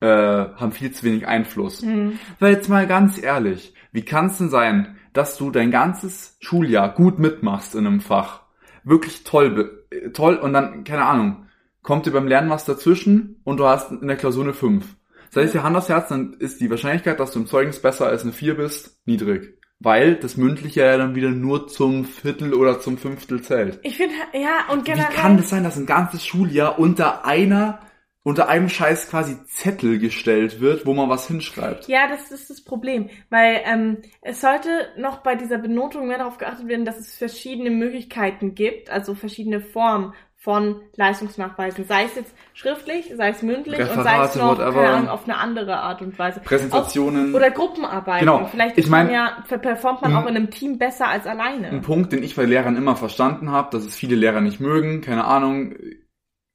äh, 0.00 0.06
haben 0.08 0.72
viel 0.72 0.90
zu 0.90 1.04
wenig 1.04 1.28
Einfluss. 1.28 1.80
Hm. 1.82 2.18
Weil 2.40 2.54
jetzt 2.54 2.68
mal 2.68 2.88
ganz 2.88 3.22
ehrlich, 3.22 3.72
wie 3.94 4.04
kann 4.04 4.26
es 4.26 4.38
denn 4.38 4.50
sein, 4.50 4.96
dass 5.12 5.38
du 5.38 5.52
dein 5.52 5.70
ganzes 5.70 6.36
Schuljahr 6.40 6.92
gut 6.92 7.20
mitmachst 7.20 7.76
in 7.76 7.86
einem 7.86 8.00
Fach? 8.00 8.40
Wirklich 8.82 9.22
toll, 9.22 9.86
toll 10.12 10.34
und 10.34 10.52
dann, 10.52 10.82
keine 10.82 11.06
Ahnung, 11.06 11.46
kommt 11.82 12.04
dir 12.04 12.10
beim 12.10 12.26
Lernen 12.26 12.50
was 12.50 12.64
dazwischen 12.64 13.40
und 13.44 13.58
du 13.58 13.66
hast 13.66 13.92
in 13.92 14.08
der 14.08 14.16
Klausur 14.16 14.42
eine 14.42 14.52
5. 14.52 14.84
Das 15.30 15.44
heißt, 15.44 15.54
dir 15.54 15.62
Hand 15.62 15.76
aufs 15.76 15.88
Herz, 15.88 16.08
dann 16.08 16.34
ist 16.40 16.60
die 16.60 16.70
Wahrscheinlichkeit, 16.70 17.20
dass 17.20 17.30
du 17.30 17.38
im 17.38 17.46
Zeugnis 17.46 17.80
besser 17.80 18.06
als 18.06 18.24
eine 18.24 18.32
4 18.32 18.56
bist, 18.56 19.00
niedrig. 19.06 19.58
Weil 19.78 20.16
das 20.16 20.36
Mündliche 20.36 20.80
ja 20.80 20.98
dann 20.98 21.14
wieder 21.14 21.30
nur 21.30 21.68
zum 21.68 22.04
Viertel 22.04 22.52
oder 22.52 22.80
zum 22.80 22.98
Fünftel 22.98 23.42
zählt. 23.42 23.78
Ich 23.82 23.96
finde, 23.96 24.14
ja, 24.32 24.72
und 24.72 24.88
Wie 24.88 24.90
generell. 24.90 25.14
kann 25.14 25.36
das 25.36 25.50
sein, 25.50 25.62
dass 25.62 25.76
ein 25.76 25.86
ganzes 25.86 26.26
Schuljahr 26.26 26.80
unter 26.80 27.24
einer, 27.24 27.78
unter 28.24 28.48
einem 28.48 28.68
Scheiß 28.70 29.10
quasi 29.10 29.36
Zettel 29.44 29.98
gestellt 29.98 30.58
wird, 30.60 30.86
wo 30.86 30.94
man 30.94 31.08
was 31.10 31.28
hinschreibt? 31.28 31.86
Ja, 31.88 32.08
das 32.08 32.32
ist 32.32 32.48
das 32.50 32.62
Problem, 32.64 33.10
weil 33.30 33.60
ähm, 33.64 33.98
es 34.22 34.40
sollte 34.40 34.68
noch 34.96 35.18
bei 35.18 35.34
dieser 35.36 35.58
Benotung 35.58 36.08
mehr 36.08 36.18
darauf 36.18 36.38
geachtet 36.38 36.66
werden, 36.66 36.86
dass 36.86 36.98
es 36.98 37.14
verschiedene 37.14 37.70
Möglichkeiten 37.70 38.54
gibt, 38.54 38.88
also 38.90 39.14
verschiedene 39.14 39.60
Formen 39.60 40.14
von 40.38 40.80
Leistungsnachweisen, 40.96 41.86
sei 41.86 42.04
es 42.04 42.16
jetzt 42.16 42.34
schriftlich, 42.52 43.12
sei 43.16 43.28
es 43.30 43.42
mündlich 43.42 43.80
und 43.80 43.86
sei 43.86 44.00
es 44.24 44.36
Referate, 44.36 44.38
noch 44.38 44.58
Ahnung, 44.58 45.08
auf 45.08 45.24
eine 45.24 45.38
andere 45.38 45.78
Art 45.78 46.02
und 46.02 46.18
Weise. 46.18 46.40
Präsentationen. 46.40 47.30
Auch, 47.32 47.36
oder 47.36 47.50
Gruppenarbeiten. 47.50 48.26
Genau. 48.26 48.46
Vielleicht 48.46 48.76
Ich 48.76 48.86
mein- 48.88 49.10
ja, 49.10 49.42
per- 49.48 49.56
performt 49.58 50.02
man 50.02 50.14
auch 50.16 50.26
in 50.26 50.36
einem 50.36 50.50
Team 50.50 50.76
besser 50.78 51.08
als 51.08 51.26
alleine. 51.26 51.68
Ein 51.68 51.80
Punkt, 51.82 52.12
den 52.12 52.22
ich 52.22 52.36
bei 52.36 52.44
Lehrern 52.44 52.76
immer 52.76 52.94
verstanden 52.96 53.50
habe, 53.52 53.68
dass 53.70 53.84
es 53.84 53.94
viele 53.94 54.16
Lehrer 54.16 54.42
nicht 54.42 54.60
mögen, 54.60 55.00
keine 55.00 55.24
Ahnung, 55.24 55.74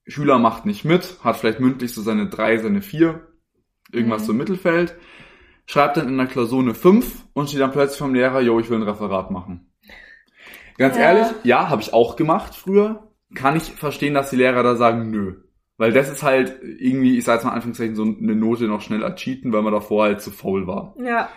Schüler 0.10 0.40
macht 0.40 0.66
nicht 0.66 0.86
mit, 0.86 1.18
hat 1.24 1.38
vielleicht 1.38 1.60
mündlich 1.60 1.94
so 1.94 2.02
seine 2.02 2.28
drei, 2.28 2.58
seine 2.58 2.82
vier, 2.82 3.28
irgendwas 3.92 4.24
Mhm. 4.24 4.26
so 4.26 4.32
im 4.34 4.38
Mittelfeld, 4.40 4.96
schreibt 5.66 5.98
dann 5.98 6.08
in 6.08 6.18
der 6.18 6.28
Klausur 6.28 6.62
eine 6.62 6.74
5 6.74 7.26
und 7.34 7.50
steht 7.50 7.62
dann 7.62 7.72
plötzlich 7.72 8.00
vom 8.00 8.14
Lehrer, 8.14 8.42
yo, 8.42 8.60
ich 8.60 8.70
will 8.70 8.78
ein 8.78 8.84
Referat 8.84 9.32
machen. 9.32 9.72
Ganz 10.78 10.96
Ja. 10.98 11.04
ehrlich, 11.04 11.28
ja, 11.44 11.70
habe 11.70 11.82
ich 11.82 11.94
auch 11.94 12.16
gemacht 12.16 12.56
früher. 12.56 13.12
Kann 13.36 13.56
ich 13.56 13.64
verstehen, 13.74 14.14
dass 14.16 14.30
die 14.32 14.38
Lehrer 14.38 14.64
da 14.64 14.76
sagen, 14.76 15.12
nö. 15.12 15.36
Weil 15.78 15.94
das 15.94 16.10
ist 16.10 16.24
halt 16.24 16.60
irgendwie, 16.62 17.18
ich 17.18 17.24
sag 17.24 17.36
jetzt 17.36 17.44
mal 17.44 17.52
in 17.52 17.56
Anführungszeichen, 17.56 17.96
so 17.96 18.04
eine 18.04 18.36
Note 18.36 18.66
noch 18.68 18.82
schnell 18.82 19.02
ercheaten, 19.04 19.54
weil 19.54 19.62
man 19.62 19.72
davor 19.74 20.06
halt 20.06 20.22
zu 20.22 20.32
faul 20.32 20.68
war. 20.68 20.96
Ja. 21.00 21.30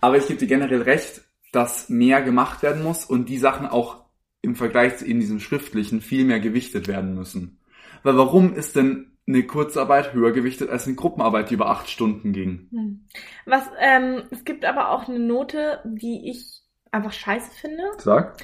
Aber 0.00 0.16
ich 0.18 0.26
gebe 0.26 0.38
dir 0.38 0.48
generell 0.48 0.82
recht, 0.82 1.22
dass 1.52 1.88
mehr 1.88 2.20
gemacht 2.22 2.62
werden 2.62 2.82
muss 2.82 3.04
und 3.04 3.28
die 3.28 3.38
Sachen 3.38 3.66
auch 3.66 4.04
im 4.42 4.54
Vergleich 4.56 4.98
zu 4.98 5.06
eben 5.06 5.20
diesem 5.20 5.40
schriftlichen 5.40 6.00
viel 6.00 6.24
mehr 6.24 6.40
gewichtet 6.40 6.88
werden 6.88 7.14
müssen. 7.14 7.60
Weil 8.02 8.16
warum 8.16 8.54
ist 8.54 8.76
denn 8.76 9.16
eine 9.28 9.44
Kurzarbeit 9.44 10.12
höher 10.12 10.32
gewichtet 10.32 10.70
als 10.70 10.86
eine 10.86 10.94
Gruppenarbeit, 10.96 11.50
die 11.50 11.54
über 11.54 11.68
acht 11.68 11.90
Stunden 11.90 12.32
ging? 12.32 12.68
Hm. 12.70 13.08
Was, 13.44 13.68
ähm, 13.80 14.22
es 14.30 14.44
gibt 14.44 14.64
aber 14.64 14.90
auch 14.90 15.08
eine 15.08 15.18
Note, 15.18 15.80
die 15.84 16.30
ich 16.30 16.62
einfach 16.92 17.12
scheiße 17.12 17.50
finde. 17.52 17.84
Sag. 17.98 18.36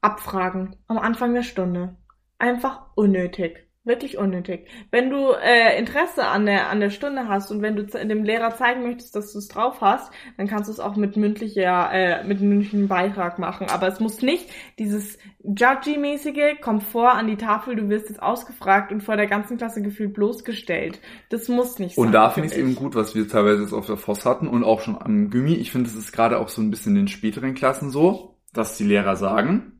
Abfragen 0.00 0.76
am 0.88 0.98
Anfang 0.98 1.34
der 1.34 1.42
Stunde. 1.42 1.96
Einfach 2.38 2.86
unnötig. 2.94 3.65
Wirklich 3.86 4.18
unnötig. 4.18 4.66
Wenn 4.90 5.10
du 5.10 5.30
äh, 5.30 5.78
Interesse 5.78 6.26
an 6.26 6.44
der, 6.44 6.70
an 6.70 6.80
der 6.80 6.90
Stunde 6.90 7.28
hast 7.28 7.52
und 7.52 7.62
wenn 7.62 7.76
du 7.76 7.84
dem 7.84 8.24
Lehrer 8.24 8.56
zeigen 8.56 8.82
möchtest, 8.82 9.14
dass 9.14 9.32
du 9.32 9.38
es 9.38 9.46
drauf 9.46 9.80
hast, 9.80 10.12
dann 10.36 10.48
kannst 10.48 10.68
du 10.68 10.72
es 10.72 10.80
auch 10.80 10.96
mit 10.96 11.16
mündlicher, 11.16 11.92
äh, 11.92 12.24
mit 12.24 12.40
mündlichem 12.40 12.88
Beitrag 12.88 13.38
machen. 13.38 13.68
Aber 13.70 13.86
es 13.86 14.00
muss 14.00 14.22
nicht 14.22 14.50
dieses 14.80 15.18
Judgy-mäßige, 15.44 16.56
komm 16.60 16.80
vor 16.80 17.12
an 17.12 17.28
die 17.28 17.36
Tafel, 17.36 17.76
du 17.76 17.88
wirst 17.88 18.08
jetzt 18.08 18.20
ausgefragt 18.20 18.90
und 18.90 19.04
vor 19.04 19.16
der 19.16 19.28
ganzen 19.28 19.56
Klasse 19.56 19.82
gefühlt 19.82 20.14
bloßgestellt. 20.14 20.98
Das 21.28 21.46
muss 21.46 21.78
nicht 21.78 21.94
sein. 21.94 22.06
Und 22.06 22.12
da 22.12 22.30
finde 22.30 22.48
ich 22.48 22.54
es 22.54 22.58
eben 22.58 22.74
gut, 22.74 22.96
was 22.96 23.14
wir 23.14 23.28
teilweise 23.28 23.62
jetzt 23.62 23.72
auf 23.72 23.86
der 23.86 23.98
Voss 23.98 24.26
hatten 24.26 24.48
und 24.48 24.64
auch 24.64 24.80
schon 24.80 25.00
am 25.00 25.30
Gymi. 25.30 25.54
Ich 25.54 25.70
finde, 25.70 25.88
es 25.88 25.94
ist 25.94 26.10
gerade 26.10 26.40
auch 26.40 26.48
so 26.48 26.60
ein 26.60 26.70
bisschen 26.70 26.96
in 26.96 27.02
den 27.02 27.08
späteren 27.08 27.54
Klassen 27.54 27.90
so, 27.90 28.36
dass 28.52 28.76
die 28.76 28.84
Lehrer 28.84 29.14
sagen, 29.14 29.75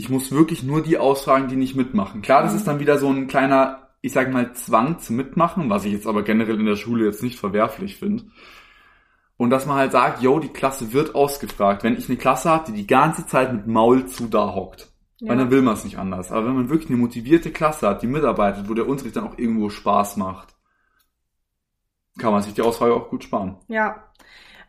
ich 0.00 0.08
muss 0.08 0.32
wirklich 0.32 0.62
nur 0.62 0.82
die 0.82 0.96
ausfragen, 0.98 1.48
die 1.48 1.56
nicht 1.56 1.76
mitmachen. 1.76 2.22
Klar, 2.22 2.42
das 2.42 2.52
Mhm. 2.52 2.58
ist 2.58 2.66
dann 2.66 2.80
wieder 2.80 2.96
so 2.98 3.08
ein 3.10 3.26
kleiner, 3.28 3.90
ich 4.00 4.12
sag 4.12 4.32
mal, 4.32 4.52
Zwang 4.54 4.98
zum 4.98 5.16
Mitmachen, 5.16 5.68
was 5.68 5.84
ich 5.84 5.92
jetzt 5.92 6.06
aber 6.06 6.22
generell 6.22 6.58
in 6.58 6.64
der 6.66 6.76
Schule 6.76 7.04
jetzt 7.04 7.22
nicht 7.22 7.38
verwerflich 7.38 7.96
finde. 7.96 8.24
Und 9.36 9.50
dass 9.50 9.66
man 9.66 9.76
halt 9.76 9.92
sagt, 9.92 10.22
yo, 10.22 10.38
die 10.38 10.48
Klasse 10.48 10.92
wird 10.94 11.14
ausgefragt. 11.14 11.82
Wenn 11.84 11.96
ich 11.98 12.08
eine 12.08 12.16
Klasse 12.18 12.48
habe, 12.50 12.64
die 12.72 12.78
die 12.78 12.86
ganze 12.86 13.26
Zeit 13.26 13.52
mit 13.52 13.66
Maul 13.66 14.06
zu 14.06 14.26
da 14.28 14.54
hockt, 14.54 14.90
Ja. 15.18 15.28
weil 15.30 15.36
dann 15.38 15.50
will 15.50 15.62
man 15.62 15.74
es 15.74 15.84
nicht 15.84 15.98
anders. 15.98 16.30
Aber 16.32 16.46
wenn 16.46 16.54
man 16.56 16.68
wirklich 16.70 16.88
eine 16.90 16.98
motivierte 16.98 17.50
Klasse 17.50 17.86
hat, 17.88 18.02
die 18.02 18.06
mitarbeitet, 18.06 18.68
wo 18.68 18.74
der 18.74 18.88
Unterricht 18.88 19.16
dann 19.16 19.24
auch 19.28 19.36
irgendwo 19.38 19.68
Spaß 19.70 20.16
macht, 20.16 20.54
kann 22.18 22.32
man 22.32 22.42
sich 22.42 22.54
die 22.54 22.62
Ausfrage 22.62 22.94
auch 22.94 23.08
gut 23.08 23.24
sparen. 23.24 23.56
Ja. 23.68 24.04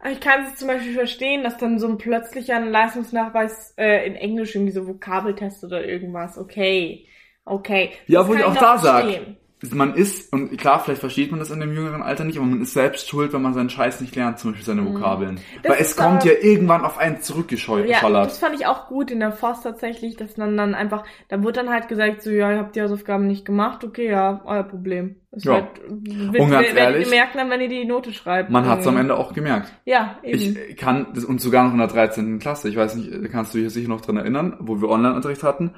Ich 0.10 0.20
kann 0.20 0.46
es 0.46 0.56
zum 0.56 0.68
Beispiel 0.68 0.94
verstehen, 0.94 1.44
dass 1.44 1.58
dann 1.58 1.78
so 1.78 1.88
ein 1.88 1.98
plötzlicher 1.98 2.60
Leistungsnachweis 2.60 3.74
äh, 3.78 4.08
in 4.08 4.16
Englisch 4.16 4.56
irgendwie 4.56 4.72
so 4.72 4.88
Vokabeltest 4.88 5.64
oder 5.64 5.86
irgendwas. 5.86 6.38
Okay. 6.38 7.08
Okay. 7.46 7.92
Ja, 8.08 8.28
wo 8.28 8.34
ich 8.34 8.44
auch 8.44 8.56
da 8.56 8.78
sag, 8.78 9.04
verstehen. 9.04 9.38
Man 9.70 9.94
ist, 9.94 10.34
und 10.34 10.58
klar, 10.58 10.80
vielleicht 10.80 11.02
versteht 11.02 11.30
man 11.30 11.40
das 11.40 11.52
in 11.52 11.60
dem 11.60 11.72
jüngeren 11.72 12.02
Alter 12.02 12.24
nicht, 12.24 12.38
aber 12.38 12.48
man 12.48 12.62
ist 12.62 12.74
selbst 12.74 13.08
schuld, 13.08 13.32
wenn 13.32 13.44
man 13.44 13.54
seinen 13.54 13.70
Scheiß 13.70 14.02
nicht 14.02 14.16
lernt, 14.16 14.40
zum 14.40 14.52
Beispiel 14.52 14.66
seine 14.66 14.82
Mhm. 14.82 14.96
Vokabeln. 14.96 15.40
Das 15.62 15.72
Weil 15.72 15.82
es 15.82 15.96
kommt 15.96 16.26
ja 16.26 16.32
irgendwann 16.42 16.84
auf 16.84 16.98
einen 16.98 17.22
zurückgeschallert. 17.22 17.88
Ja, 17.88 18.10
das 18.10 18.40
fand 18.40 18.56
ich 18.56 18.66
auch 18.66 18.88
gut 18.88 19.12
in 19.12 19.20
der 19.20 19.32
Forst 19.32 19.64
tatsächlich, 19.64 20.18
dass 20.18 20.36
man 20.38 20.58
dann 20.58 20.74
einfach, 20.74 21.04
da 21.30 21.44
wurde 21.44 21.54
dann 21.62 21.70
halt 21.70 21.88
gesagt, 21.88 22.24
so, 22.24 22.32
ja, 22.32 22.52
ihr 22.52 22.58
habt 22.58 22.76
die 22.76 22.82
Hausaufgaben 22.82 23.28
nicht 23.28 23.46
gemacht, 23.46 23.84
okay, 23.84 24.10
ja, 24.10 24.42
euer 24.46 24.64
Problem. 24.64 25.18
Das 25.30 25.44
Ja. 25.44 25.54
halt, 25.54 25.68
wird, 25.88 26.42
Und 26.42 26.50
ganz 26.50 26.66
werdet 26.66 26.78
ehrlich, 26.78 27.06
ihr 27.06 27.12
merken 27.12 27.38
dann, 27.38 27.50
wenn 27.52 27.62
ihr 27.62 27.70
die 27.70 27.86
Note 27.86 28.12
schreibt. 28.14 28.50
Man 28.50 28.68
hat 28.68 28.80
es 28.80 28.88
am 28.88 28.96
Irgendwie. 28.96 29.12
Ende 29.12 29.18
auch 29.18 29.34
gemerkt. 29.34 29.72
Ja, 29.86 30.18
eben. 30.24 30.58
Ich 30.70 30.76
kann, 30.76 31.06
und 31.28 31.40
sogar 31.40 31.64
noch 31.66 31.72
in 31.72 31.78
der 31.78 31.88
13. 31.88 32.40
Klasse, 32.40 32.68
ich 32.68 32.76
weiß 32.76 32.96
nicht, 32.96 33.32
kannst 33.32 33.54
du 33.54 33.60
dich 33.60 33.72
sicher 33.72 33.90
noch 33.90 34.02
dran 34.02 34.18
erinnern, 34.18 34.58
wo 34.60 34.82
wir 34.82 34.90
Online-Unterricht 34.90 35.44
hatten, 35.44 35.76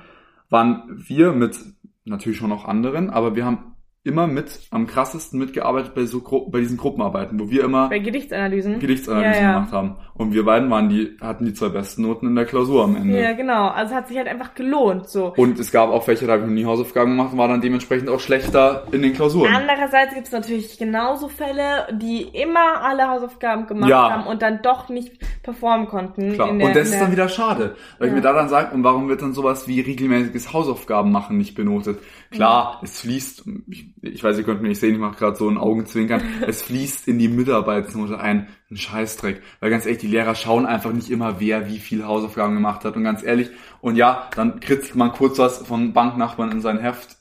waren 0.49 0.83
wir 0.89 1.33
mit, 1.33 1.59
natürlich 2.05 2.37
schon 2.37 2.49
noch 2.49 2.65
anderen, 2.65 3.09
aber 3.09 3.35
wir 3.35 3.45
haben 3.45 3.73
immer 4.05 4.27
mit, 4.27 4.60
am 4.69 4.86
krassesten 4.86 5.39
mitgearbeitet 5.39 5.95
bei 5.95 6.05
so 6.05 6.19
Gru 6.19 6.50
bei 6.50 6.60
diesen 6.60 6.75
Gruppenarbeiten, 6.77 7.39
wo 7.39 7.50
wir 7.50 7.63
immer 7.63 7.88
Bei 7.89 8.00
Gedichtsanalysen. 8.00 8.79
Gedichtsanalysen 8.79 9.33
Ja, 9.41 9.41
ja. 9.41 9.53
gemacht 9.60 9.72
haben. 9.72 9.95
Und 10.15 10.33
wir 10.33 10.43
beiden 10.43 10.69
waren 10.69 10.89
die, 10.89 11.17
hatten 11.22 11.45
die 11.45 11.53
zwei 11.53 11.69
besten 11.69 12.01
Noten 12.01 12.27
in 12.27 12.36
der 12.36 12.45
Klausur 12.45 12.83
am 12.83 12.98
Ende. 12.98 13.19
Ja, 13.22 13.31
genau. 13.31 13.69
Also 13.69 13.95
hat 13.95 14.10
sich 14.10 14.17
halt 14.17 14.27
einfach 14.27 14.55
gelohnt, 14.55 15.07
so. 15.07 15.33
Und 15.38 15.57
es 15.57 15.72
gab 15.72 15.89
auch 15.89 16.05
welche, 16.07 16.25
da 16.27 16.33
habe 16.33 16.41
ich 16.43 16.48
noch 16.50 16.53
nie 16.53 16.65
Hausaufgaben 16.65 17.12
gemacht 17.12 17.31
und 17.31 17.38
war 17.39 17.48
dann 17.48 17.62
dementsprechend 17.62 18.10
auch 18.10 18.19
schlechter 18.19 18.83
in 18.91 19.01
den 19.01 19.13
Klausuren. 19.13 19.53
Andererseits 19.55 20.13
gibt 20.13 20.27
es 20.27 20.33
natürlich 20.33 20.77
genauso 20.77 21.29
Fälle, 21.29 21.88
die 21.93 22.24
immer 22.24 22.81
alle 22.81 23.07
Hausaufgaben 23.07 23.67
gemacht 23.67 23.89
Ja. 23.89 24.12
haben 24.12 24.27
und 24.27 24.41
dann 24.41 24.62
doch 24.62 24.89
nicht 24.89 25.13
performen 25.43 25.88
konnten. 25.88 26.33
Klar. 26.33 26.51
der- 26.53 26.67
und 26.67 26.75
das 26.75 26.89
ist 26.89 27.00
dann 27.00 27.12
wieder 27.13 27.29
schade, 27.29 27.75
weil 28.00 28.10
ich 28.10 28.13
mir 28.13 28.22
da 28.22 28.33
dann 28.33 28.50
sage, 28.50 28.75
und 28.75 28.83
warum 28.83 29.07
wird 29.07 29.22
dann 29.22 29.33
sowas 29.33 29.65
wie 29.67 29.79
regelmäßiges 29.79 30.51
Hausaufgaben 30.51 31.12
machen 31.12 31.38
nicht 31.38 31.55
benotet? 31.55 32.00
Klar, 32.31 32.79
es 32.83 33.00
fließt, 33.01 33.45
ich 33.69 33.92
ich 34.03 34.24
weiß, 34.24 34.38
ihr 34.38 34.43
könnt 34.43 34.62
mich 34.62 34.69
nicht 34.69 34.79
sehen, 34.79 34.93
ich 34.93 35.00
mache 35.00 35.17
gerade 35.17 35.38
so 35.38 35.50
ein 35.50 35.57
Augenzwinkern, 35.57 36.22
es 36.48 36.62
fließt 36.63 37.07
in 37.07 37.19
die 37.19 37.29
Mitarbeitsnote 37.29 38.19
ein, 38.19 38.48
ein 38.69 38.77
Scheißdreck. 38.77 39.41
Weil 39.60 39.69
ganz 39.69 39.86
ehrlich, 39.86 40.01
die 40.01 40.07
Lehrer 40.07 40.36
schauen 40.36 40.65
einfach 40.65 40.91
nicht 40.91 41.10
immer, 41.10 41.39
wer 41.39 41.69
wie 41.69 41.79
viel 41.79 42.05
Hausaufgaben 42.05 42.53
gemacht 42.53 42.83
hat. 42.83 42.95
Und 42.95 43.03
ganz 43.03 43.24
ehrlich, 43.24 43.50
und 43.81 43.95
ja, 43.95 44.29
dann 44.36 44.60
kritzelt 44.60 44.95
man 44.95 45.13
kurz 45.13 45.39
was 45.39 45.65
von 45.65 45.93
Banknachbarn 45.93 46.51
in 46.51 46.62
sein 46.62 46.79
Heft. 46.79 47.17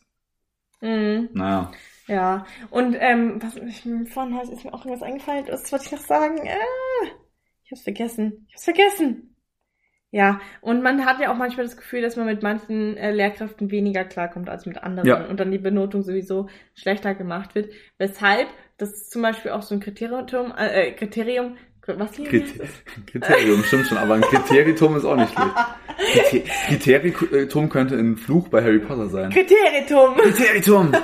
Mhm. 0.81 1.29
Naja. 1.33 1.71
Ja, 2.09 2.47
und 2.71 2.97
ähm, 2.99 3.41
was 3.41 3.57
ich 3.57 3.89
vorhin 4.13 4.37
ist 4.41 4.65
mir 4.65 4.75
auch 4.75 4.85
irgendwas 4.85 5.07
eingefallen, 5.07 5.47
was 5.49 5.71
wollte 5.71 5.85
ich 5.87 5.93
noch 5.93 6.01
sagen? 6.01 6.39
Äh, 6.39 6.57
ich 7.65 7.71
hab's 7.71 7.83
vergessen. 7.83 8.47
Ich 8.49 8.55
hab's 8.55 8.65
vergessen. 8.65 9.32
Ja, 10.15 10.41
und 10.61 10.83
man 10.83 11.07
hat 11.07 11.21
ja 11.21 11.33
auch 11.33 11.37
manchmal 11.39 11.65
das 11.65 11.77
Gefühl, 11.79 12.03
dass 12.03 12.17
man 12.17 12.27
mit 12.27 12.43
manchen 12.43 12.99
äh, 12.99 13.13
Lehrkräften 13.13 13.71
weniger 13.71 14.05
klarkommt 14.05 14.51
als 14.51 14.67
mit 14.67 14.77
anderen 14.83 15.09
Ja. 15.09 15.25
und 15.25 15.41
dann 15.41 15.51
die 15.51 15.57
Benotung 15.59 16.03
sowieso 16.03 16.49
schlechter 16.75 17.15
gemacht 17.15 17.55
wird. 17.55 17.71
Weshalb 17.97 18.47
das 18.77 19.09
zum 19.09 19.23
Beispiel 19.23 19.53
auch 19.53 19.63
so 19.63 19.75
ein 19.75 19.81
Kriterium, 19.81 20.53
äh, 20.57 20.89
äh, 20.89 20.93
Kriterium, 20.93 21.57
was 21.87 22.15
hier 22.15 22.29
Kriter 22.29 22.65
Kriterium, 23.11 23.65
stimmt 23.65 23.87
schon, 23.87 23.97
aber 23.97 24.15
ein 24.15 24.21
Kriteritum 24.21 24.97
ist 24.97 25.07
auch 25.07 25.17
nicht 25.17 25.33
schlecht. 25.33 26.45
Kriter 26.69 27.01
Kriteritum 27.01 27.71
könnte 27.71 27.95
ein 27.97 28.17
Fluch 28.19 28.49
bei 28.49 28.63
Harry 28.63 28.81
Potter 28.81 29.09
sein. 29.09 29.31
Kriteritum. 29.31 30.15
Kriteritum! 30.17 30.93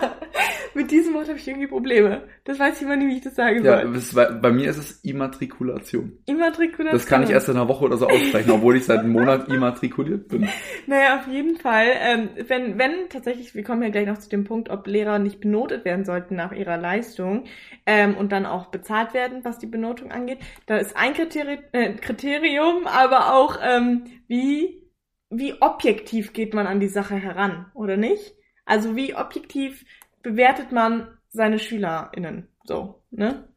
Mit 0.75 0.91
diesem 0.91 1.15
Wort 1.15 1.29
habe 1.29 1.39
ich 1.39 1.47
irgendwie 1.49 1.67
Probleme. 1.67 2.23
Das 2.45 2.59
weiß 2.59 2.81
nie, 2.83 3.09
wie 3.09 3.17
ich 3.17 3.23
das 3.23 3.35
sagen 3.35 3.65
Ja, 3.65 3.83
soll. 3.83 3.97
es, 3.97 4.15
bei, 4.15 4.27
bei 4.31 4.51
mir 4.53 4.71
ist 4.71 4.79
es 4.79 5.01
Immatrikulation. 5.05 6.19
Immatrikulation. 6.27 6.93
Das 6.93 7.07
kann 7.07 7.23
ich 7.23 7.31
erst 7.31 7.49
in 7.49 7.57
einer 7.57 7.69
Woche 7.69 7.85
oder 7.85 7.97
so 7.97 8.07
aussprechen, 8.07 8.51
obwohl 8.51 8.77
ich 8.77 8.85
seit 8.85 9.01
einem 9.01 9.13
Monat 9.13 9.49
immatrikuliert 9.49 10.29
bin. 10.29 10.49
Naja, 10.87 11.19
auf 11.19 11.27
jeden 11.29 11.57
Fall. 11.57 11.87
Ähm, 12.01 12.29
wenn, 12.47 12.79
wenn 12.79 13.09
tatsächlich, 13.09 13.55
wir 13.55 13.63
kommen 13.63 13.83
ja 13.83 13.91
gleich 13.91 14.07
noch 14.07 14.19
zu 14.19 14.29
dem 14.29 14.45
Punkt, 14.45 14.71
ob 14.71 14.87
Lehrer 14.87 15.19
nicht 15.19 15.41
benotet 15.41 15.85
werden 15.85 16.05
sollten 16.05 16.37
nach 16.37 16.53
ihrer 16.53 16.77
Leistung 16.77 17.45
ähm, 17.87 18.17
und 18.17 18.33
dann 18.33 18.47
auch 18.47 18.67
bezahlt 18.67 19.15
werden, 19.15 19.45
was 19.45 19.59
die 19.59 19.67
Benotung 19.67 20.11
angeht, 20.11 20.39
da 20.67 20.77
ist 20.79 20.97
ein 20.97 21.15
Kriteri 21.15 21.59
äh, 21.73 21.95
Kriterium, 21.95 22.87
aber 22.87 23.35
auch 23.35 23.59
ähm, 23.63 24.05
wie, 24.27 24.83
wie 25.31 25.55
objektiv 25.61 26.33
geht 26.33 26.55
man 26.55 26.67
an 26.67 26.81
die 26.81 26.89
Sache 26.89 27.17
heran, 27.17 27.67
oder 27.75 27.97
nicht? 27.97 28.35
Also 28.65 28.97
wie 28.97 29.15
objektiv 29.15 29.85
bewertet 30.29 30.73
man 30.73 31.19
seine 31.31 31.59
SchülerInnen 31.59 32.49
so, 32.65 33.03
ne? 33.11 33.49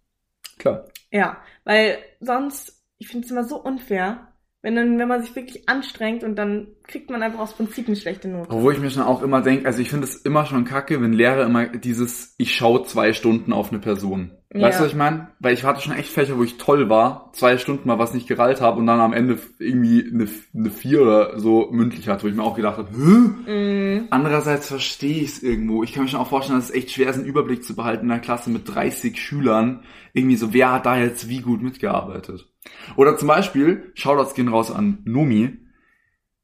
Klar. 0.58 0.86
Ja, 1.12 1.44
weil 1.66 1.98
sonst, 2.22 2.82
ich 2.98 3.10
finde 3.10 3.25
es 3.25 3.32
immer 3.32 3.44
so 3.44 3.62
unfair, 3.62 4.34
wenn 4.62 4.75
dann, 4.75 4.98
wenn 4.98 5.08
man 5.08 5.22
sich 5.22 5.36
wirklich 5.36 5.68
anstrengt 5.68 6.24
und 6.24 6.36
dann 6.36 6.75
kriegt 6.92 7.10
man 7.10 7.24
einfach 7.24 7.40
aus 7.40 7.54
Prinzip 7.54 7.88
eine 7.88 7.96
schlechte 7.96 8.28
Note. 8.28 8.52
Obwohl 8.52 8.74
ich 8.74 8.80
mir 8.80 8.90
schon 8.90 9.04
auch 9.04 9.24
immer 9.24 9.42
denke, 9.42 9.66
also 9.66 9.82
ich 9.82 9.90
finde 9.90 10.06
es 10.06 10.18
immer 10.18 10.46
schon 10.46 10.66
kacke, 10.66 11.02
wenn 11.02 11.14
Lehrer 11.14 11.46
immer 11.46 11.68
dieses, 11.68 12.36
ich 12.38 12.54
schaue 12.54 12.84
zwei 12.84 13.14
Stunden 13.14 13.54
auf 13.54 13.72
eine 13.72 13.80
Person. 13.80 14.32
Ja. 14.54 14.64
Weißt 14.64 14.80
du, 14.80 14.84
was 14.84 14.92
ich 14.92 14.98
meine? 14.98 15.30
Weil 15.40 15.54
ich 15.54 15.64
hatte 15.64 15.80
schon 15.80 15.96
echt 15.96 16.10
Fächer, 16.10 16.38
wo 16.38 16.44
ich 16.44 16.58
toll 16.58 16.90
war, 16.90 17.32
zwei 17.34 17.58
Stunden 17.58 17.88
mal 17.88 18.00
was 18.00 18.14
nicht 18.14 18.28
gerallt 18.28 18.60
habe 18.60 18.80
und 18.80 18.88
dann 18.88 19.00
am 19.00 19.14
Ende 19.14 19.40
irgendwie 19.60 20.06
eine, 20.14 20.28
eine 20.54 20.70
vier 20.70 21.02
oder 21.02 21.40
so 21.40 21.70
mündlich 21.72 22.10
hatte, 22.10 22.24
wo 22.24 22.28
ich 22.28 22.36
mir 22.36 22.44
auch 22.44 22.58
gedacht 22.58 22.78
habe, 22.78 22.90
Hä? 22.92 24.00
Mm, 24.00 24.08
Andererseits 24.10 24.68
verstehe 24.68 25.22
ich 25.22 25.30
es 25.30 25.44
irgendwo. 25.44 25.84
Ich 25.84 25.94
kann 25.94 26.04
mir 26.04 26.10
schon 26.10 26.20
auch 26.20 26.28
vorstellen, 26.28 26.60
dass 26.60 26.70
es 26.70 26.76
echt 26.76 26.92
schwer 26.92 27.10
ist, 27.10 27.16
einen 27.16 27.26
Überblick 27.26 27.64
zu 27.64 27.76
behalten 27.78 28.06
in 28.06 28.12
einer 28.12 28.20
Klasse 28.20 28.50
mit 28.50 28.64
30 28.68 29.18
Schülern. 29.18 29.84
Irgendwie 30.12 30.36
so, 30.36 30.54
wer 30.54 30.74
hat 30.74 30.86
da 30.86 30.98
jetzt 30.98 31.30
wie 31.30 31.40
gut 31.40 31.62
mitgearbeitet? 31.62 32.52
Oder 32.98 33.18
zum 33.18 33.30
Beispiel, 33.30 33.92
Shoutouts 33.94 34.34
gehen 34.34 34.50
raus 34.50 34.70
an 34.70 35.00
Nomi. 35.06 35.60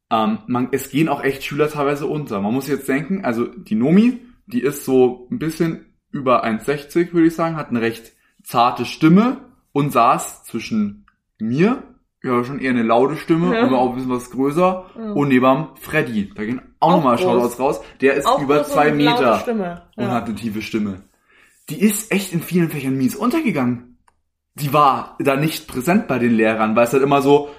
Ähm, 0.09 0.39
man, 0.47 0.69
es 0.71 0.89
gehen 0.89 1.09
auch 1.09 1.23
echt 1.23 1.43
Schüler 1.43 1.69
teilweise 1.69 2.05
unter. 2.07 2.39
Man 2.41 2.53
muss 2.53 2.67
jetzt 2.67 2.87
denken, 2.87 3.25
also 3.25 3.45
die 3.45 3.75
Nomi, 3.75 4.21
die 4.45 4.61
ist 4.61 4.85
so 4.85 5.27
ein 5.31 5.39
bisschen 5.39 5.85
über 6.11 6.45
1,60 6.45 7.13
würde 7.13 7.27
ich 7.27 7.35
sagen, 7.35 7.57
hat 7.57 7.69
eine 7.69 7.81
recht 7.81 8.13
zarte 8.43 8.85
Stimme 8.85 9.37
und 9.73 9.91
saß 9.91 10.45
zwischen 10.45 11.05
mir, 11.37 11.83
ja 12.23 12.43
schon 12.43 12.59
eher 12.59 12.71
eine 12.71 12.83
laute 12.83 13.17
Stimme, 13.17 13.53
Ja. 13.53 13.63
aber 13.65 13.77
auch 13.79 13.89
ein 13.89 13.95
bisschen 13.95 14.11
was 14.11 14.31
größer, 14.31 14.85
Ja. 14.97 15.11
und 15.11 15.27
neben 15.27 15.67
Freddy. 15.75 16.31
Da 16.33 16.45
gehen 16.45 16.61
auch, 16.79 16.91
Auch 16.93 16.97
nochmal. 16.97 17.17
Shoutouts 17.17 17.59
raus. 17.59 17.81
Der 18.01 18.15
ist 18.15 18.25
auch 18.25 18.41
über 18.41 18.63
zwei 18.63 18.91
und 18.91 18.97
Meter 18.97 19.39
Stimme. 19.39 19.83
und 19.97 20.05
Ja. 20.05 20.11
hat 20.11 20.25
eine 20.25 20.35
tiefe 20.35 20.61
Stimme. 20.61 21.03
Die 21.69 21.81
ist 21.81 22.11
echt 22.11 22.31
in 22.33 22.41
vielen 22.41 22.69
Fächern 22.69 22.95
mies 22.97 23.15
untergegangen. 23.15 23.97
Die 24.55 24.71
war 24.73 25.17
da 25.19 25.35
nicht 25.35 25.67
präsent 25.67 26.07
bei 26.07 26.17
den 26.17 26.33
Lehrern, 26.33 26.75
weil 26.75 26.85
es 26.85 26.93
halt 26.93 27.03
immer 27.03 27.21
so, 27.21 27.49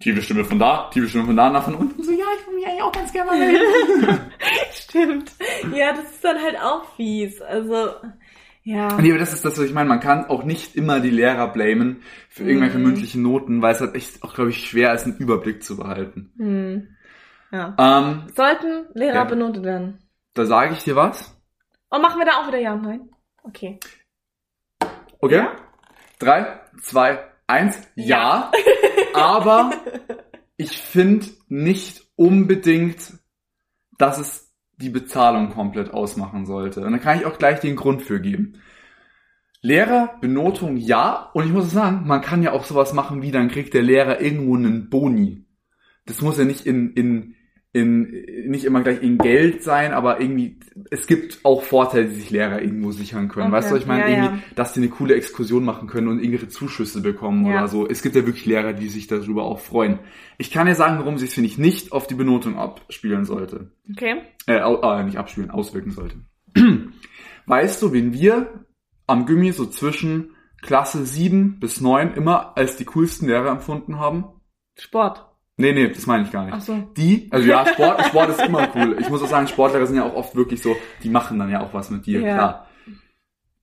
tiefe 0.00 0.22
Stimme 0.22 0.44
von 0.44 0.58
da, 0.58 0.88
tiefe 0.92 1.08
Stimme 1.08 1.24
von 1.26 1.36
da, 1.36 1.50
nach 1.50 1.64
von 1.64 1.74
unten, 1.74 2.02
so, 2.02 2.10
ja, 2.12 2.24
ich 2.38 2.46
will 2.46 2.54
mich 2.54 2.66
eigentlich 2.66 2.82
auch 2.82 2.92
ganz 2.92 3.12
gerne 3.12 3.30
mal 3.30 3.40
reden. 3.40 4.20
Stimmt. 4.72 5.32
Ja, 5.74 5.92
das 5.92 6.04
ist 6.12 6.24
dann 6.24 6.40
halt 6.40 6.56
auch 6.60 6.84
fies. 6.96 7.40
Also, 7.42 7.90
ja. 8.62 9.00
Nee, 9.00 9.10
aber 9.10 9.18
das 9.18 9.32
ist 9.32 9.44
das, 9.44 9.58
was 9.58 9.64
ich 9.64 9.72
meine. 9.72 9.88
Man 9.88 10.00
kann 10.00 10.26
auch 10.26 10.44
nicht 10.44 10.76
immer 10.76 11.00
die 11.00 11.10
Lehrer 11.10 11.48
blamen 11.48 12.02
für 12.28 12.44
irgendwelche 12.44 12.78
Mhm. 12.78 12.84
mündlichen 12.84 13.22
Noten, 13.22 13.62
weil 13.62 13.74
es 13.74 13.80
halt 13.80 13.94
echt 13.94 14.22
auch, 14.22 14.34
glaube 14.34 14.50
ich, 14.50 14.68
schwer 14.68 14.92
ist, 14.94 15.04
einen 15.04 15.16
Überblick 15.16 15.62
zu 15.64 15.76
behalten. 15.76 16.32
Hm. 16.36 16.88
Ja. 17.50 17.74
Ähm, 17.78 18.24
Sollten 18.36 18.86
Lehrer 18.94 19.14
Ja. 19.14 19.24
benotet 19.24 19.64
werden? 19.64 20.02
da 20.34 20.44
sage 20.44 20.74
ich 20.74 20.84
dir 20.84 20.94
was. 20.94 21.34
Und 21.88 22.02
machen 22.02 22.20
wir 22.20 22.26
da 22.26 22.32
auch 22.42 22.46
wieder 22.46 22.58
Ja 22.58 22.74
und 22.74 22.82
Nein? 22.82 23.08
Okay. 23.42 23.80
Okay? 25.20 25.36
Ja? 25.36 25.52
Drei, 26.20 26.60
zwei, 26.82 27.24
eins. 27.48 27.76
Ja. 27.96 28.52
aber 29.14 29.72
ich 30.56 30.78
finde 30.78 31.26
nicht 31.48 32.06
unbedingt, 32.14 33.14
dass 33.98 34.18
es 34.18 34.52
die 34.76 34.90
Bezahlung 34.90 35.50
komplett 35.50 35.90
ausmachen 35.90 36.46
sollte. 36.46 36.84
Und 36.84 36.92
da 36.92 36.98
kann 36.98 37.18
ich 37.18 37.26
auch 37.26 37.38
gleich 37.38 37.60
den 37.60 37.74
Grund 37.76 38.02
für 38.02 38.20
geben. 38.20 38.60
Lehrerbenotung 39.60 40.76
ja. 40.76 41.30
Und 41.34 41.46
ich 41.46 41.52
muss 41.52 41.70
sagen, 41.70 42.06
man 42.06 42.20
kann 42.20 42.42
ja 42.42 42.52
auch 42.52 42.64
sowas 42.64 42.92
machen 42.92 43.22
wie, 43.22 43.32
dann 43.32 43.48
kriegt 43.48 43.74
der 43.74 43.82
Lehrer 43.82 44.20
irgendwo 44.20 44.56
einen 44.56 44.88
Boni. 44.88 45.46
Das 46.06 46.22
muss 46.22 46.38
ja 46.38 46.44
nicht 46.44 46.64
in, 46.64 46.92
in, 46.92 47.34
in, 47.72 48.10
nicht 48.46 48.64
immer 48.64 48.82
gleich 48.82 49.02
in 49.02 49.18
Geld 49.18 49.62
sein, 49.62 49.92
aber 49.92 50.20
irgendwie, 50.20 50.58
es 50.90 51.06
gibt 51.06 51.40
auch 51.44 51.62
Vorteile, 51.62 52.06
die 52.06 52.14
sich 52.14 52.30
Lehrer 52.30 52.62
irgendwo 52.62 52.92
sichern 52.92 53.28
können. 53.28 53.48
Okay. 53.48 53.56
Weißt 53.56 53.70
du, 53.70 53.74
was 53.74 53.82
ich 53.82 53.86
meine? 53.86 54.02
Ja, 54.02 54.08
irgendwie, 54.08 54.36
ja. 54.36 54.42
dass 54.54 54.72
die 54.72 54.80
eine 54.80 54.88
coole 54.88 55.14
Exkursion 55.14 55.64
machen 55.64 55.86
können 55.86 56.08
und 56.08 56.18
irgendwelche 56.18 56.48
Zuschüsse 56.48 57.02
bekommen 57.02 57.44
Ja. 57.46 57.58
oder 57.58 57.68
so. 57.68 57.86
Es 57.86 58.02
gibt 58.02 58.16
ja 58.16 58.24
wirklich 58.24 58.46
Lehrer, 58.46 58.72
die 58.72 58.88
sich 58.88 59.06
darüber 59.06 59.44
auch 59.44 59.60
freuen. 59.60 59.98
Ich 60.38 60.50
kann 60.50 60.66
ja 60.66 60.74
sagen, 60.74 60.98
warum 60.98 61.18
sich 61.18 61.30
finde 61.30 61.48
ich, 61.48 61.58
nicht 61.58 61.92
auf 61.92 62.06
die 62.06 62.14
Benotung 62.14 62.58
abspielen 62.58 63.26
sollte. 63.26 63.72
Okay. 63.90 64.22
Äh, 64.46 64.56
äh, 64.56 65.02
nicht 65.04 65.18
abspielen, 65.18 65.50
auswirken 65.50 65.90
sollte. 65.90 66.16
weißt 67.46 67.82
du, 67.82 67.92
wen 67.92 68.14
wir 68.14 68.64
am 69.06 69.26
Gimmi 69.26 69.52
so 69.52 69.66
zwischen 69.66 70.30
Klasse 70.62 71.04
7 71.04 71.60
bis 71.60 71.82
9 71.82 72.14
immer 72.14 72.56
als 72.56 72.76
die 72.76 72.86
coolsten 72.86 73.26
Lehrer 73.26 73.50
empfunden 73.50 73.98
haben? 73.98 74.24
Sport. 74.76 75.27
Nee, 75.60 75.72
nee, 75.72 75.88
das 75.88 76.06
meine 76.06 76.22
ich 76.24 76.30
gar 76.30 76.44
nicht. 76.44 76.54
Ach 76.54 76.60
so. 76.60 76.78
Die, 76.96 77.26
also 77.30 77.46
ja, 77.46 77.66
Sport, 77.72 78.06
Sport 78.06 78.30
ist 78.30 78.40
immer 78.42 78.68
cool. 78.76 78.96
Ich 79.00 79.10
muss 79.10 79.22
auch 79.22 79.28
sagen, 79.28 79.48
Sportlehrer 79.48 79.86
sind 79.86 79.96
ja 79.96 80.04
auch 80.04 80.14
oft 80.14 80.34
wirklich 80.36 80.62
so, 80.62 80.76
die 81.02 81.10
machen 81.10 81.38
dann 81.38 81.50
ja 81.50 81.60
auch 81.62 81.74
was 81.74 81.90
mit 81.90 82.06
dir, 82.06 82.20
Ja. 82.20 82.34
klar. 82.34 82.68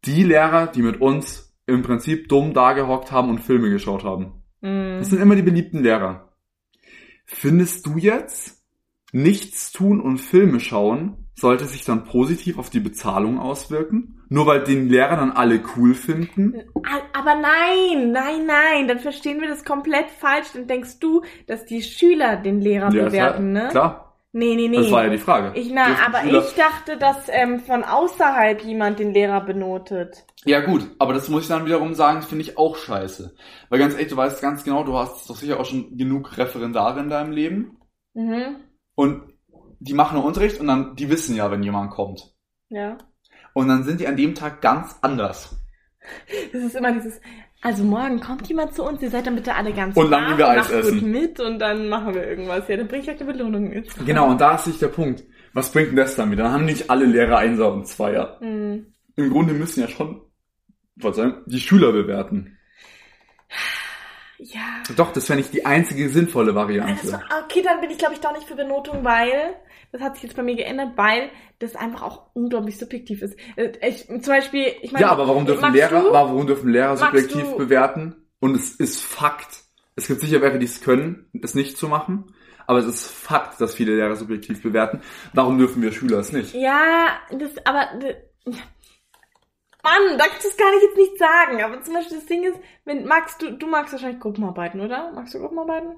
Die 0.03 0.23
Lehrer, 0.23 0.67
die 0.67 0.81
mit 0.83 0.99
uns 1.01 1.55
im 1.65 1.81
Prinzip 1.81 2.27
dumm 2.27 2.53
dagehockt 2.53 3.11
haben 3.11 3.29
und 3.29 3.39
Filme 3.39 3.69
geschaut 3.69 4.03
haben. 4.03 4.43
Hm. 4.61 4.97
Das 4.99 5.09
sind 5.09 5.21
immer 5.21 5.35
die 5.35 5.41
beliebten 5.41 5.81
Lehrer. 5.81 6.33
Findest 7.25 7.85
du 7.87 7.97
jetzt, 7.97 8.63
nichts 9.13 9.71
tun 9.71 9.99
und 10.01 10.17
Filme 10.19 10.59
schauen, 10.59 11.24
sollte 11.35 11.65
sich 11.65 11.83
dann 11.85 12.05
positiv 12.05 12.57
auf 12.57 12.69
die 12.69 12.79
Bezahlung 12.79 13.39
auswirken? 13.39 14.23
Nur 14.29 14.47
weil 14.47 14.63
den 14.63 14.89
Lehrer 14.89 15.17
dann 15.17 15.31
alle 15.31 15.61
cool 15.75 15.93
finden? 15.93 16.55
A- 16.83 17.19
Aber 17.19 17.35
nein, 17.35 18.11
nein, 18.11 18.45
nein, 18.47 18.87
dann 18.87 18.99
verstehen 18.99 19.41
wir 19.41 19.47
das 19.49 19.63
komplett 19.65 20.09
falsch. 20.09 20.47
Dann 20.53 20.67
denkst 20.67 20.99
du, 20.99 21.21
dass 21.47 21.65
die 21.65 21.81
Schüler 21.83 22.37
den 22.37 22.61
Lehrer 22.61 22.91
Ja, 22.91 23.05
bewerten, 23.05 23.53
klar, 23.53 23.63
ne? 23.65 23.69
Klar, 23.69 24.01
Nee, 24.37 24.55
nee, 24.55 24.67
nee. 24.67 24.75
das 24.77 24.91
war 24.91 25.05
ja 25.05 25.09
die 25.09 25.17
Frage. 25.17 25.57
ich, 25.57 25.71
na, 25.71 25.85
aber 26.05 26.19
Schüler- 26.19 26.43
ich 26.45 26.55
dachte, 26.55 26.97
dass 26.97 27.27
ähm, 27.29 27.59
von 27.61 27.83
außerhalb 27.85 28.61
jemand 28.65 28.99
den 28.99 29.13
Lehrer 29.13 29.39
benotet. 29.41 30.25
Ja 30.43 30.59
gut, 30.59 30.89
aber 30.99 31.13
das 31.13 31.29
muss 31.29 31.43
ich 31.43 31.47
dann 31.47 31.65
wiederum 31.65 31.93
sagen, 31.93 32.21
finde 32.21 32.43
ich 32.43 32.57
auch 32.57 32.75
scheiße. 32.75 33.33
Weil 33.69 33.79
ganz 33.79 33.93
ehrlich, 33.93 34.09
du 34.09 34.17
weißt 34.17 34.41
ganz 34.41 34.63
genau, 34.65 34.83
du 34.83 34.97
hast 34.97 35.29
doch 35.29 35.35
sicher 35.37 35.59
auch 35.59 35.65
schon 35.65 35.97
genug 35.97 36.37
Referendare 36.37 36.99
in 36.99 37.09
deinem 37.09 37.31
Leben. 37.31 37.77
Mhm. 38.13 38.57
Und 38.95 39.21
die 39.79 39.93
machen 39.93 40.17
Unterricht 40.19 40.59
und 40.59 40.67
dann, 40.67 40.95
die 40.95 41.09
wissen 41.09 41.35
ja, 41.35 41.49
wenn 41.51 41.63
jemand 41.63 41.91
kommt. 41.91 42.33
Ja. 42.69 42.97
Und 43.53 43.67
dann 43.67 43.83
sind 43.83 43.99
die 43.99 44.07
an 44.07 44.17
dem 44.17 44.35
Tag 44.35 44.61
ganz 44.61 44.95
anders. 45.01 45.55
Das 46.51 46.61
ist 46.61 46.75
immer 46.75 46.91
dieses, 46.91 47.19
also 47.61 47.83
morgen 47.83 48.19
kommt 48.19 48.47
jemand 48.47 48.75
zu 48.75 48.83
uns, 48.83 49.01
ihr 49.01 49.09
seid 49.09 49.25
dann 49.25 49.35
bitte 49.35 49.55
alle 49.55 49.73
ganz 49.73 49.97
Und 49.97 50.11
dann 50.11 50.27
gehen 50.27 50.37
wir 50.37 50.49
Eis 50.49 50.69
essen. 50.69 51.09
mit 51.09 51.39
und 51.39 51.57
dann 51.57 51.89
machen 51.89 52.13
wir 52.13 52.27
irgendwas. 52.27 52.67
Ja, 52.67 52.77
dann 52.77 52.87
bringe 52.87 53.03
ich 53.03 53.09
euch 53.09 53.19
eine 53.19 53.31
Belohnung 53.31 53.69
mit. 53.69 53.89
Genau, 54.05 54.29
und 54.29 54.39
da 54.39 54.55
ist 54.55 54.65
sich 54.65 54.77
der 54.77 54.89
Punkt. 54.89 55.23
Was 55.53 55.71
bringt 55.71 55.89
denn 55.89 55.95
das 55.95 56.15
dann 56.15 56.29
wieder? 56.31 56.43
Dann 56.43 56.53
haben 56.53 56.65
nicht 56.65 56.89
alle 56.89 57.05
Lehrer 57.05 57.37
Einser 57.37 57.73
und 57.73 57.87
Zweier. 57.87 58.37
Mhm. 58.41 58.93
Im 59.15 59.29
Grunde 59.31 59.53
müssen 59.53 59.81
ja 59.81 59.87
schon, 59.87 60.21
Verzeihung, 60.99 61.37
die 61.45 61.59
Schüler 61.59 61.91
bewerten. 61.91 62.57
Ja. 64.37 64.83
Doch, 64.95 65.13
das 65.13 65.25
fände 65.25 65.41
ich 65.41 65.49
die 65.49 65.65
einzige 65.65 66.09
sinnvolle 66.09 66.53
Variante. 66.53 67.13
war, 67.13 67.23
okay, 67.45 67.61
dann 67.63 67.79
bin 67.81 67.89
ich, 67.89 67.97
glaube 67.97 68.13
ich, 68.13 68.19
doch 68.19 68.33
nicht 68.33 68.47
für 68.47 68.55
Benotung, 68.55 69.03
weil 69.03 69.55
das 69.97 70.01
hat 70.05 70.15
sich 70.15 70.23
jetzt 70.23 70.35
bei 70.35 70.43
mir 70.43 70.55
geändert, 70.55 70.89
weil 70.95 71.29
das 71.59 71.75
einfach 71.75 72.01
auch 72.03 72.29
unglaublich 72.33 72.77
subjektiv 72.77 73.21
ist. 73.21 73.37
Äh, 73.55 73.71
Ich, 73.87 74.07
zum 74.07 74.19
Beispiel, 74.21 74.73
ich 74.81 74.91
meine, 74.91 75.05
Ja, 75.05 75.11
aber 75.11 75.27
warum 75.27 75.45
dürfen 75.45 75.71
Lehrer, 75.73 76.01
du? 76.01 76.09
aber 76.09 76.29
warum 76.29 76.47
dürfen 76.47 76.69
Lehrer 76.69 76.97
subjektiv 76.97 77.43
du- 77.51 77.57
bewerten? 77.57 78.15
Und 78.39 78.55
es 78.55 78.75
ist 78.75 79.01
Fakt. 79.01 79.61
Es 79.95 80.07
gibt 80.07 80.19
sicher 80.19 80.41
welche, 80.41 80.59
die 80.59 80.65
es 80.65 80.81
können, 80.81 81.29
es 81.41 81.55
nicht 81.55 81.77
zu 81.77 81.87
machen. 81.87 82.25
Aber 82.67 82.79
es 82.79 82.85
ist 82.85 83.07
Fakt, 83.09 83.61
dass 83.61 83.73
viele 83.75 83.95
Lehrer 83.95 84.15
subjektiv 84.15 84.61
bewerten. 84.61 85.01
Warum 85.33 85.57
dürfen 85.57 85.81
wir 85.81 85.91
Schüler 85.91 86.17
es 86.19 86.31
nicht? 86.31 86.53
Ja, 86.53 87.17
das, 87.31 87.51
aber, 87.65 87.87
das, 87.99 88.15
Mann, 89.83 90.17
da 90.17 90.25
kannst 90.27 90.43
du 90.43 90.49
es 90.49 90.57
gar 90.57 90.71
nicht 90.71 90.83
jetzt 90.83 90.97
nicht 90.97 91.17
sagen. 91.19 91.63
Aber 91.63 91.81
zum 91.81 91.93
Beispiel 91.93 92.17
das 92.17 92.25
Ding 92.25 92.43
ist, 92.43 92.59
wenn, 92.85 93.05
magst 93.05 93.41
du, 93.41 93.51
du 93.51 93.67
magst 93.67 93.93
wahrscheinlich 93.93 94.19
Gruppenarbeiten, 94.19 94.81
oder? 94.81 95.11
Magst 95.13 95.33
du 95.35 95.39
Gruppenarbeiten? 95.39 95.95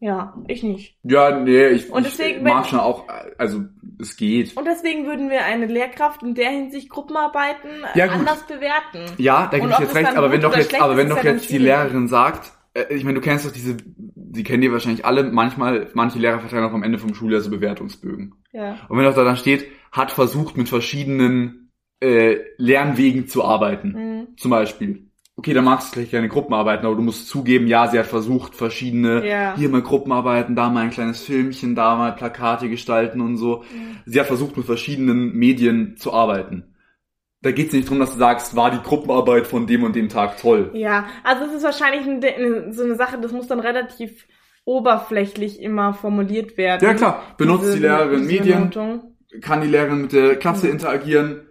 Ja, 0.00 0.34
ich 0.46 0.62
nicht. 0.62 0.96
Ja, 1.02 1.40
nee, 1.40 1.68
ich, 1.68 1.90
Und 1.90 2.06
ich 2.06 2.40
mag 2.40 2.66
schon 2.66 2.78
auch, 2.78 3.08
also 3.36 3.64
es 4.00 4.16
geht. 4.16 4.56
Und 4.56 4.64
deswegen 4.64 5.06
würden 5.06 5.28
wir 5.28 5.44
eine 5.44 5.66
Lehrkraft 5.66 6.22
in 6.22 6.34
der 6.34 6.50
Hinsicht 6.50 6.88
Gruppenarbeiten 6.88 7.70
Ja, 7.94 8.06
anders 8.06 8.46
bewerten. 8.46 9.12
Ja, 9.18 9.48
da 9.50 9.58
gebe 9.58 9.70
ich 9.70 9.78
jetzt 9.78 9.94
recht, 9.94 10.16
aber 10.16 10.30
wenn 10.30 10.40
doch 10.40 10.56
jetzt, 10.56 10.80
aber 10.80 10.96
wenn 10.96 11.08
doch 11.08 11.22
jetzt 11.22 11.50
die. 11.50 11.58
Lehrerin 11.58 12.06
sagt, 12.06 12.52
äh, 12.74 12.94
ich 12.94 13.04
meine, 13.04 13.16
du 13.16 13.20
kennst 13.20 13.44
doch 13.44 13.52
diese, 13.52 13.76
die 13.96 14.44
kennen 14.44 14.62
die 14.62 14.72
wahrscheinlich 14.72 15.04
alle, 15.04 15.24
manchmal, 15.24 15.88
manche 15.94 16.18
Lehrer 16.18 16.40
verteilen 16.40 16.64
auch 16.64 16.72
am 16.72 16.82
Ende 16.82 16.98
vom 16.98 17.14
Schuljahr 17.14 17.40
so 17.40 17.50
Bewertungsbögen. 17.50 18.34
Ja. 18.52 18.78
Und 18.88 18.98
wenn 18.98 19.04
doch 19.04 19.14
da 19.14 19.24
dann 19.24 19.36
steht, 19.36 19.66
hat 19.90 20.12
versucht 20.12 20.56
mit 20.56 20.68
verschiedenen 20.68 21.72
äh, 22.00 22.36
Lernwegen 22.56 23.26
zu 23.26 23.44
arbeiten. 23.44 23.92
Mhm. 23.92 24.36
Zum 24.36 24.50
Beispiel. 24.50 25.07
Okay, 25.38 25.54
dann 25.54 25.62
magst 25.64 25.88
du 25.88 25.92
vielleicht 25.94 26.10
gerne 26.10 26.28
Gruppenarbeiten, 26.28 26.84
aber 26.84 26.96
du 26.96 27.02
musst 27.02 27.28
zugeben, 27.28 27.68
ja, 27.68 27.86
sie 27.86 27.96
hat 27.96 28.06
versucht, 28.06 28.56
verschiedene, 28.56 29.24
Ja. 29.24 29.54
hier 29.56 29.68
mal 29.68 29.82
Gruppenarbeiten, 29.82 30.56
da 30.56 30.68
mal 30.68 30.80
ein 30.82 30.90
kleines 30.90 31.22
Filmchen, 31.22 31.76
da 31.76 31.94
mal 31.94 32.10
Plakate 32.16 32.68
gestalten 32.68 33.20
und 33.20 33.36
so. 33.36 33.58
Mhm. 33.72 33.98
Sie 34.04 34.18
hat 34.18 34.26
versucht, 34.26 34.56
mit 34.56 34.66
verschiedenen 34.66 35.32
Medien 35.34 35.96
zu 35.96 36.12
arbeiten. 36.12 36.74
Da 37.40 37.52
geht 37.52 37.68
es 37.68 37.72
nicht 37.72 37.86
darum, 37.86 38.00
dass 38.00 38.14
du 38.14 38.18
sagst, 38.18 38.56
war 38.56 38.72
die 38.72 38.82
Gruppenarbeit 38.82 39.46
von 39.46 39.68
dem 39.68 39.84
und 39.84 39.94
dem 39.94 40.08
Tag 40.08 40.38
toll. 40.38 40.70
Ja, 40.74 41.06
also 41.22 41.44
es 41.44 41.52
ist 41.58 41.62
wahrscheinlich 41.62 42.04
ein, 42.04 42.72
so 42.72 42.82
eine 42.82 42.96
Sache, 42.96 43.20
das 43.20 43.30
muss 43.30 43.46
dann 43.46 43.60
relativ 43.60 44.26
oberflächlich 44.64 45.60
immer 45.62 45.94
formuliert 45.94 46.56
werden. 46.58 46.84
Ja 46.84 46.94
klar, 46.94 47.22
benutzt 47.36 47.62
Diese- 47.64 47.76
die 47.76 47.82
Lehrerin 47.82 48.26
Medien, 48.26 48.70
kann 49.40 49.60
die 49.60 49.68
Lehrerin 49.68 50.02
mit 50.02 50.12
der 50.12 50.34
Klasse 50.36 50.66
interagieren, 50.68 51.42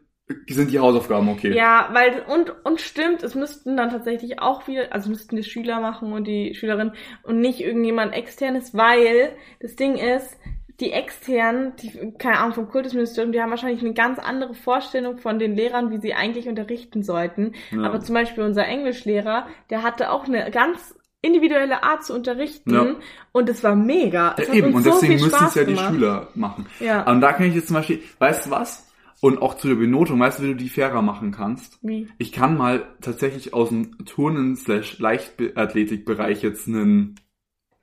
sind 0.49 0.71
die 0.71 0.79
Hausaufgaben 0.79 1.29
okay. 1.29 1.53
Ja, 1.55 1.89
weil, 1.93 2.23
und, 2.27 2.53
und 2.65 2.81
stimmt, 2.81 3.23
es 3.23 3.35
müssten 3.35 3.77
dann 3.77 3.89
tatsächlich 3.89 4.41
auch 4.41 4.67
wieder, 4.67 4.91
also 4.91 5.09
müssten 5.09 5.35
die 5.35 5.43
Schüler 5.43 5.79
machen 5.79 6.11
und 6.11 6.25
die 6.25 6.53
Schülerin 6.53 6.91
und 7.23 7.39
nicht 7.39 7.61
irgendjemand 7.61 8.13
externes, 8.13 8.75
weil 8.75 9.31
das 9.61 9.75
Ding 9.75 9.95
ist, 9.95 10.37
die 10.79 10.91
externen, 10.91 11.73
die, 11.77 12.13
keine 12.19 12.37
Ahnung, 12.37 12.53
vom 12.53 12.69
Kultusministerium, 12.69 13.31
die 13.31 13.41
haben 13.41 13.49
wahrscheinlich 13.49 13.81
eine 13.81 13.93
ganz 13.93 14.19
andere 14.19 14.53
Vorstellung 14.53 15.17
von 15.17 15.39
den 15.39 15.55
Lehrern, 15.55 15.89
wie 15.91 15.99
sie 15.99 16.13
eigentlich 16.13 16.47
unterrichten 16.47 17.01
sollten. 17.03 17.53
Ja. 17.71 17.83
Aber 17.83 17.99
zum 17.99 18.13
Beispiel 18.13 18.43
unser 18.43 18.65
Englischlehrer, 18.65 19.47
der 19.69 19.81
hatte 19.81 20.11
auch 20.11 20.25
eine 20.25 20.51
ganz 20.51 20.93
individuelle 21.21 21.83
Art 21.83 22.05
zu 22.05 22.13
unterrichten 22.13 22.73
Ja. 22.73 22.85
und 23.31 23.49
es 23.49 23.63
war 23.63 23.75
mega. 23.75 24.35
Es 24.37 24.47
Ja, 24.47 24.49
hat 24.49 24.55
eben, 24.57 24.67
uns 24.67 24.75
und 24.75 24.83
so 24.83 24.91
deswegen 24.91 25.13
müssen 25.13 25.45
es 25.45 25.55
ja 25.55 25.63
die. 25.63 25.77
Schüler 25.77 26.27
machen. 26.35 26.67
Ja. 26.79 27.09
Und 27.09 27.21
da 27.21 27.33
kann 27.33 27.47
ich 27.47 27.55
jetzt 27.55 27.67
zum 27.67 27.77
Beispiel, 27.77 28.03
weißt 28.19 28.45
du 28.45 28.51
was? 28.51 28.86
Und 29.21 29.41
auch 29.41 29.55
zu 29.55 29.67
der 29.67 29.75
Benotung, 29.75 30.19
weißt 30.19 30.39
du, 30.39 30.43
wie 30.43 30.47
du 30.49 30.55
die 30.55 30.69
fairer 30.69 31.01
machen 31.01 31.31
kannst? 31.31 31.79
Wie? 31.81 32.07
Ich 32.19 32.31
kann 32.31 32.55
mal 32.57 32.87
tatsächlich 33.01 33.53
aus 33.53 33.69
dem 33.69 33.97
Turnen 34.05 34.55
slash 34.55 34.99
Leichtathletikbereich 34.99 36.43
jetzt 36.43 36.67
einen 36.67 37.15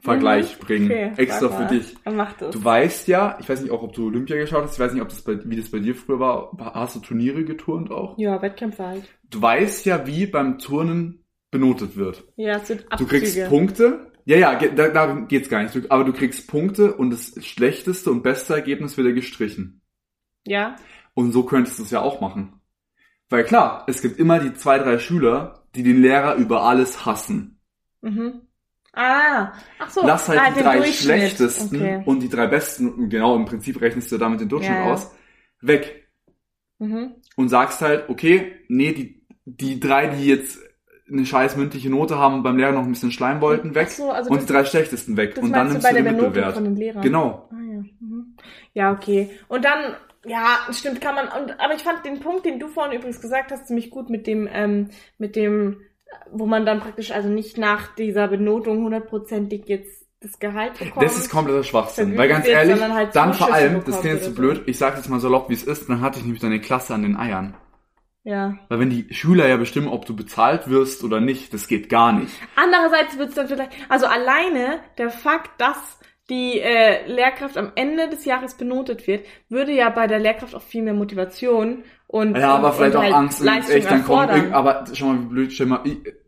Vergleich 0.01 0.59
bringen. 0.59 0.87
Okay, 0.91 1.13
extra 1.17 1.49
für 1.49 1.75
dich. 1.75 1.95
Macht 2.05 2.43
es. 2.43 2.51
Du 2.55 2.63
weißt 2.63 3.09
ja, 3.09 3.39
ich 3.41 3.49
weiß 3.49 3.63
nicht 3.63 3.71
auch, 3.71 3.83
ob 3.83 3.95
du 3.95 4.07
Olympia 4.07 4.37
geschaut 4.37 4.63
hast, 4.65 4.75
ich 4.75 4.79
weiß 4.81 4.93
nicht, 4.93 5.03
ob 5.03 5.09
das 5.09 5.23
bei, 5.23 5.39
wie 5.45 5.57
das 5.57 5.71
bei 5.71 5.79
dir 5.79 5.95
früher 5.95 6.21
war. 6.21 6.53
Hast 6.75 6.97
du 6.97 7.01
Turniere 7.01 7.43
geturnt 7.45 7.91
auch? 7.91 8.19
Ja, 8.19 8.41
Wettkämpfe 8.43 8.85
halt. 8.87 9.05
Du 9.31 9.41
weißt 9.41 9.87
ja, 9.87 10.07
wie 10.07 10.27
beim 10.27 10.59
Turnen 10.59 11.25
benotet 11.51 11.97
wird. 11.97 12.23
Ja, 12.37 12.57
es 12.59 12.69
sind 12.69 12.83
Du 12.83 12.89
Abzüge. 12.91 13.11
kriegst 13.11 13.49
Punkte. 13.49 14.13
Ja, 14.27 14.37
ja, 14.37 14.55
da, 14.69 14.89
darum 14.89 15.27
geht's 15.29 15.49
gar 15.49 15.63
nicht. 15.63 15.75
Du- 15.75 15.91
Aber 15.91 16.05
du 16.05 16.13
kriegst 16.13 16.49
Punkte 16.49 16.95
und 16.95 17.11
das 17.11 17.35
schlechteste 17.45 18.11
und 18.11 18.23
beste 18.23 18.55
Ergebnis 18.55 18.97
wird 18.97 19.07
dir 19.09 19.15
gestrichen. 19.15 19.81
Ja. 20.47 20.77
Und 21.15 21.33
so 21.33 21.45
könntest 21.45 21.79
du 21.79 21.85
es 21.85 21.91
ja 21.91 22.01
auch 22.03 22.21
machen. 22.21 22.61
Weil 23.31 23.45
klar, 23.45 23.85
es 23.87 24.03
gibt 24.03 24.19
immer 24.19 24.39
die 24.41 24.55
zwei, 24.55 24.79
drei 24.79 24.99
Schüler, 24.99 25.65
die 25.75 25.83
den 25.83 26.03
Lehrer 26.03 26.35
über 26.37 26.63
alles 26.63 27.07
hassen. 27.07 27.59
Mhm. 28.03 28.43
Ah, 28.93 29.53
ach 29.81 29.91
so. 29.91 30.07
Lass 30.07 30.29
halt 30.29 30.41
ah, 30.41 30.51
die 30.51 30.61
drei 30.63 30.85
schlechtesten 30.85 31.77
Okay. 31.77 32.03
und 32.05 32.21
die 32.21 32.29
drei 32.29 32.47
besten, 32.47 33.09
genau 33.09 33.35
im 33.35 33.45
Prinzip 33.45 33.81
rechnest 33.81 34.13
du 34.13 34.19
damit 34.19 34.41
den 34.41 34.49
Durchschnitt 34.49 34.77
Ja, 34.79 34.87
ja. 34.87 34.93
aus, 34.93 35.11
weg. 35.61 36.09
Mhm. 36.79 37.15
Und 37.37 37.49
sagst 37.49 37.81
halt, 37.81 38.09
okay, 38.09 38.53
nee, 38.69 38.93
die, 38.93 39.27
die 39.47 39.81
drei, 39.81 40.07
die 40.09 40.27
jetzt 40.27 40.61
eine 41.11 41.27
scheiß 41.27 41.57
mündliche 41.57 41.91
Note 41.91 42.19
haben 42.19 42.35
und 42.37 42.43
beim 42.45 42.57
Lehrer 42.57 42.73
noch 42.73 42.83
ein 42.83 42.93
bisschen 42.93 43.11
schleimen 43.11 43.41
wollten, 43.43 43.75
weg. 43.75 43.91
So, 43.91 44.11
also 44.11 44.31
und 44.31 44.37
das- 44.37 44.47
die 44.47 44.53
drei 44.53 44.65
schlechtesten 44.65 45.17
weg. 45.17 45.35
Das 45.35 45.45
Und 45.45 45.53
dann 45.53 45.69
nimmst 45.69 45.85
du 45.85 45.89
du 45.89 45.95
bei 45.95 46.01
den 46.03 46.17
Mittelwert. 46.17 46.55
von 46.55 46.65
den 46.65 46.77
Lehrern? 46.77 47.03
Genau. 47.03 47.49
Ah, 47.53 47.57
ja. 47.57 47.83
Mhm. 48.01 48.37
ja, 48.75 48.93
okay. 48.93 49.31
Und 49.49 49.65
dann, 49.65 49.95
ja, 50.27 50.59
stimmt, 50.71 51.01
kann 51.01 51.15
man, 51.15 51.29
und, 51.29 51.61
aber 51.61 51.75
ich 51.75 51.83
fand 51.83 52.05
den 52.05 52.21
Punkt, 52.21 52.45
den 52.45 52.59
du 52.59 52.69
vorhin 52.69 52.97
übrigens 52.97 53.21
gesagt 53.21 53.51
hast, 53.51 53.67
ziemlich 53.67 53.91
gut 53.91 54.11
mit 54.11 54.27
dem, 54.27 54.49
ähm, 54.53 54.91
mit 55.19 55.37
dem, 55.37 55.81
wo 56.33 56.47
man 56.47 56.65
dann 56.65 56.81
praktisch 56.81 57.11
also 57.11 57.29
nicht 57.29 57.59
nach 57.59 57.95
dieser 57.95 58.29
Benotung 58.29 58.85
hundertprozentig 58.85 59.65
jetzt 59.67 60.05
das 60.21 60.39
Gehalt 60.39 60.79
bekommt. 60.79 61.05
Das 61.05 61.19
ist 61.19 61.31
kompletter 61.31 61.63
Schwachsinn. 61.63 62.17
Weil 62.17 62.29
ganz 62.29 62.47
ehrlich, 62.47 62.81
halt 62.81 63.15
dann 63.15 63.35
vor 63.35 63.53
allem, 63.53 63.85
das 63.85 64.01
klingt 64.01 64.17
jetzt 64.17 64.25
so 64.25 64.35
blöd, 64.35 64.57
so. 64.57 64.63
ich 64.67 64.79
sag 64.79 64.97
jetzt 64.97 65.09
mal 65.09 65.21
salopp, 65.21 65.51
wie 65.51 65.55
es 65.55 65.65
ist, 65.65 65.89
dann 65.89 66.01
hatte 66.01 66.19
ich 66.19 66.25
nämlich 66.25 66.41
deine 66.41 66.61
Klasse 66.61 66.95
an 66.95 67.03
den 67.03 67.17
Eiern. 67.17 67.55
Ja. 68.23 68.55
Weil 68.71 68.81
wenn 68.81 68.89
die 68.89 69.13
Schüler 69.13 69.47
ja 69.49 69.59
bestimmen, 69.59 69.89
ob 69.89 70.07
du 70.07 70.17
bezahlt 70.17 70.71
wirst 70.71 71.05
oder 71.05 71.21
nicht, 71.21 71.53
das 71.53 71.69
geht 71.69 71.91
gar 71.91 72.13
nicht. 72.13 72.35
Andererseits 72.57 73.19
wird 73.19 73.29
es 73.29 73.35
dann 73.35 73.49
vielleicht, 73.49 73.73
also 73.91 74.07
alleine 74.07 74.81
der 74.97 75.11
Fakt, 75.11 75.61
dass 75.61 76.01
die 76.31 76.61
äh, 76.61 77.07
Lehrkraft 77.07 77.59
am 77.59 77.73
Ende 77.75 78.09
des 78.09 78.25
Jahres 78.25 78.55
benotet 78.55 79.07
wird, 79.07 79.27
würde 79.49 79.73
ja 79.73 79.91
bei 79.91 80.07
der 80.07 80.19
Lehrkraft 80.19 80.55
auch 80.55 80.63
viel 80.63 80.83
mehr 80.83 80.95
Motivation 80.95 81.85
und 82.07 82.37
Ja, 82.37 82.55
aber 82.55 82.69
und, 82.69 82.75
vielleicht 82.75 82.95
und 82.95 83.01
auch 83.01 83.05
halt 83.05 83.15
Angst, 83.15 83.45
Leistung 83.45 83.77
echt, 83.77 83.91
dann 83.91 84.05
kommen, 84.05 84.53
aber 84.53 84.85
schau 84.95 85.07
mal, 85.07 85.21
wie 85.21 85.27
blöd, 85.27 85.53
stell 85.53 85.67
mal, 85.67 85.81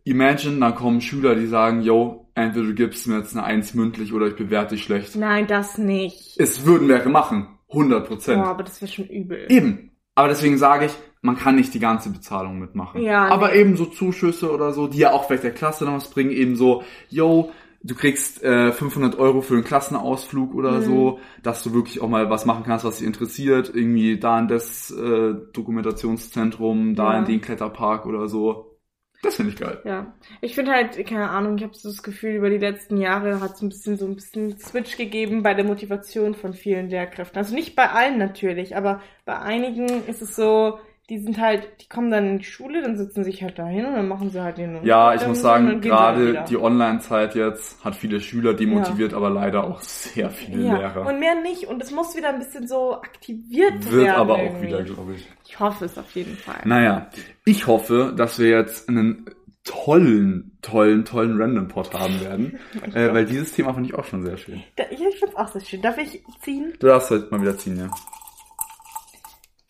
imagine, 0.04 0.60
dann 0.60 0.74
kommen 0.74 1.00
Schüler, 1.00 1.34
die 1.34 1.46
sagen, 1.46 1.80
yo, 1.80 2.28
entweder 2.34 2.66
du 2.66 2.74
gibst 2.74 3.06
mir 3.06 3.18
jetzt 3.18 3.34
eine 3.34 3.44
Eins 3.44 3.74
mündlich 3.74 4.12
oder 4.12 4.26
ich 4.26 4.36
bewerte 4.36 4.74
dich 4.74 4.84
schlecht. 4.84 5.16
Nein, 5.16 5.46
das 5.46 5.78
nicht. 5.78 6.38
Es 6.38 6.66
würden 6.66 6.88
wir 6.88 7.08
machen. 7.08 7.48
100 7.70 8.00
Boah, 8.00 8.08
Prozent. 8.08 8.44
aber 8.44 8.62
das 8.62 8.80
wäre 8.80 8.92
schon 8.92 9.06
übel. 9.06 9.46
Eben. 9.48 9.90
Aber 10.14 10.28
deswegen 10.28 10.56
sage 10.56 10.86
ich, 10.86 10.92
man 11.20 11.36
kann 11.36 11.56
nicht 11.56 11.74
die 11.74 11.80
ganze 11.80 12.10
Bezahlung 12.10 12.58
mitmachen. 12.58 13.02
Ja, 13.02 13.28
Aber 13.28 13.48
nee. 13.48 13.60
eben 13.60 13.76
so 13.76 13.86
Zuschüsse 13.86 14.50
oder 14.52 14.72
so, 14.72 14.86
die 14.86 14.98
ja 14.98 15.12
auch 15.12 15.26
vielleicht 15.26 15.44
der 15.44 15.50
Klasse 15.50 15.84
noch 15.84 15.94
was 15.94 16.10
bringen, 16.10 16.30
eben 16.30 16.56
so, 16.56 16.84
yo, 17.10 17.50
du 17.82 17.94
kriegst 17.94 18.42
äh, 18.42 18.72
500 18.72 19.18
Euro 19.18 19.42
für 19.42 19.54
einen 19.54 19.64
Klassenausflug 19.64 20.54
oder 20.54 20.80
Mhm. 20.80 20.82
so, 20.82 21.20
dass 21.42 21.62
du 21.62 21.72
wirklich 21.74 22.00
auch 22.00 22.08
mal 22.08 22.30
was 22.30 22.44
machen 22.46 22.64
kannst, 22.64 22.84
was 22.84 22.98
dich 22.98 23.06
interessiert. 23.06 23.70
Irgendwie 23.74 24.18
da 24.18 24.38
in 24.38 24.48
das 24.48 24.90
äh, 24.90 25.34
Dokumentationszentrum, 25.52 26.94
da 26.94 27.14
Ja. 27.14 27.18
in 27.18 27.24
den 27.24 27.40
Kletterpark 27.40 28.06
oder 28.06 28.28
so. 28.28 28.78
Das 29.22 29.36
finde 29.36 29.52
ich 29.52 29.58
geil. 29.58 29.84
Ja, 29.84 30.18
ich 30.40 30.56
finde 30.56 30.72
halt, 30.72 30.96
keine 31.06 31.30
Ahnung, 31.30 31.56
ich 31.56 31.62
habe 31.62 31.74
so 31.76 31.88
das 31.88 32.02
Gefühl, 32.02 32.32
über 32.34 32.50
die 32.50 32.58
letzten 32.58 32.96
Jahre 32.96 33.40
hat 33.40 33.52
es 33.54 33.62
ein 33.62 33.68
bisschen 33.68 33.96
so 33.96 34.04
ein 34.06 34.16
bisschen 34.16 34.58
Switch 34.58 34.96
gegeben 34.96 35.44
bei 35.44 35.54
der 35.54 35.64
Motivation 35.64 36.34
von 36.34 36.54
vielen 36.54 36.88
Lehrkräften. 36.90 37.38
Also 37.38 37.54
nicht 37.54 37.76
bei 37.76 37.88
allen 37.90 38.18
natürlich, 38.18 38.74
aber 38.76 39.00
bei 39.24 39.38
einigen 39.38 40.04
ist 40.06 40.22
es 40.22 40.34
so, 40.34 40.80
die 41.08 41.20
sind 41.20 41.40
halt, 41.40 41.68
die 41.80 41.88
kommen 41.88 42.10
dann 42.10 42.26
in 42.26 42.38
die 42.38 42.44
Schule, 42.44 42.82
dann 42.82 42.96
sitzen 42.96 43.22
sich 43.22 43.40
halt 43.42 43.58
dahin 43.60 43.84
und 43.86 43.94
dann 43.94 44.08
machen 44.08 44.30
sie 44.30 44.42
halt 44.42 44.58
den 44.58 44.84
Ja, 44.84 45.14
ich 45.14 45.24
muss 45.26 45.40
sagen, 45.40 45.68
halt 45.68 45.82
gerade 45.82 46.30
wieder. 46.30 46.44
die 46.44 46.56
Online-Zeit 46.56 47.36
jetzt 47.36 47.84
hat 47.84 47.94
viele 47.94 48.20
Schüler 48.20 48.54
demotiviert, 48.54 49.14
aber 49.14 49.30
leider 49.30 49.64
auch 49.64 49.80
sehr 49.82 50.30
viele 50.30 50.64
ja, 50.64 50.76
Lehrer. 50.76 51.06
und 51.06 51.20
mehr 51.20 51.40
nicht. 51.40 51.68
Und 51.68 51.80
es 51.80 51.92
muss 51.92 52.16
wieder 52.16 52.30
ein 52.30 52.40
bisschen 52.40 52.66
so 52.66 52.94
aktiviert 52.94 53.84
Wird 53.88 54.04
werden. 54.06 54.16
aber 54.20 54.34
auch 54.34 54.38
irgendwie. 54.42 54.66
wieder, 54.66 54.82
glaube 54.82 55.14
ich. 55.14 55.28
Ich 55.44 55.60
hoffe 55.60 55.84
es 55.84 55.96
auf 55.96 56.10
jeden 56.16 56.36
Fall. 56.36 56.60
Naja, 56.64 57.08
ich 57.44 57.68
hoffe, 57.68 58.12
dass 58.16 58.40
wir 58.40 58.48
jetzt 58.48 58.88
einen 58.88 59.26
tollen, 59.62 60.58
tollen, 60.60 61.04
tollen 61.04 61.40
Random-Pod 61.40 61.94
haben 61.94 62.20
werden, 62.24 62.58
äh, 62.94 63.14
weil 63.14 63.26
dieses 63.26 63.52
Thema 63.52 63.74
fand 63.74 63.86
ich 63.86 63.94
auch 63.94 64.04
schon 64.04 64.24
sehr 64.24 64.36
schön. 64.38 64.60
Da, 64.74 64.84
ja, 64.90 65.08
ich 65.08 65.20
find's 65.20 65.36
auch 65.36 65.48
sehr 65.48 65.60
schön. 65.60 65.82
Darf 65.82 65.98
ich 65.98 66.24
ziehen? 66.40 66.72
Du 66.80 66.88
darfst 66.88 67.10
heute 67.10 67.28
mal 67.30 67.40
wieder 67.40 67.56
ziehen, 67.56 67.78
ja. 67.78 67.90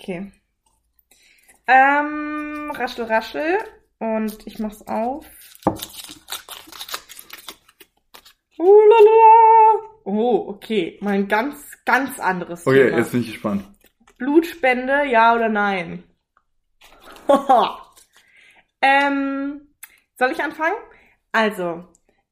Okay. 0.01 0.33
Ähm, 1.67 2.71
raschel, 2.75 3.05
raschel. 3.07 3.59
Und 3.99 4.47
ich 4.47 4.59
mach's 4.59 4.83
auf. 4.87 5.27
Oh, 10.05 10.45
okay. 10.49 10.99
Mein 11.01 11.29
ganz, 11.29 11.73
ganz 11.85 12.19
anderes 12.21 12.67
Okay, 12.67 12.87
Thema. 12.87 12.99
jetzt 12.99 13.13
bin 13.13 13.21
ich 13.21 13.33
gespannt. 13.33 13.65
Blutspende, 14.19 15.05
ja 15.07 15.35
oder 15.35 15.49
nein? 15.49 16.05
ähm, 18.81 19.61
soll 20.17 20.31
ich 20.31 20.43
anfangen? 20.43 20.77
Also, 21.33 21.85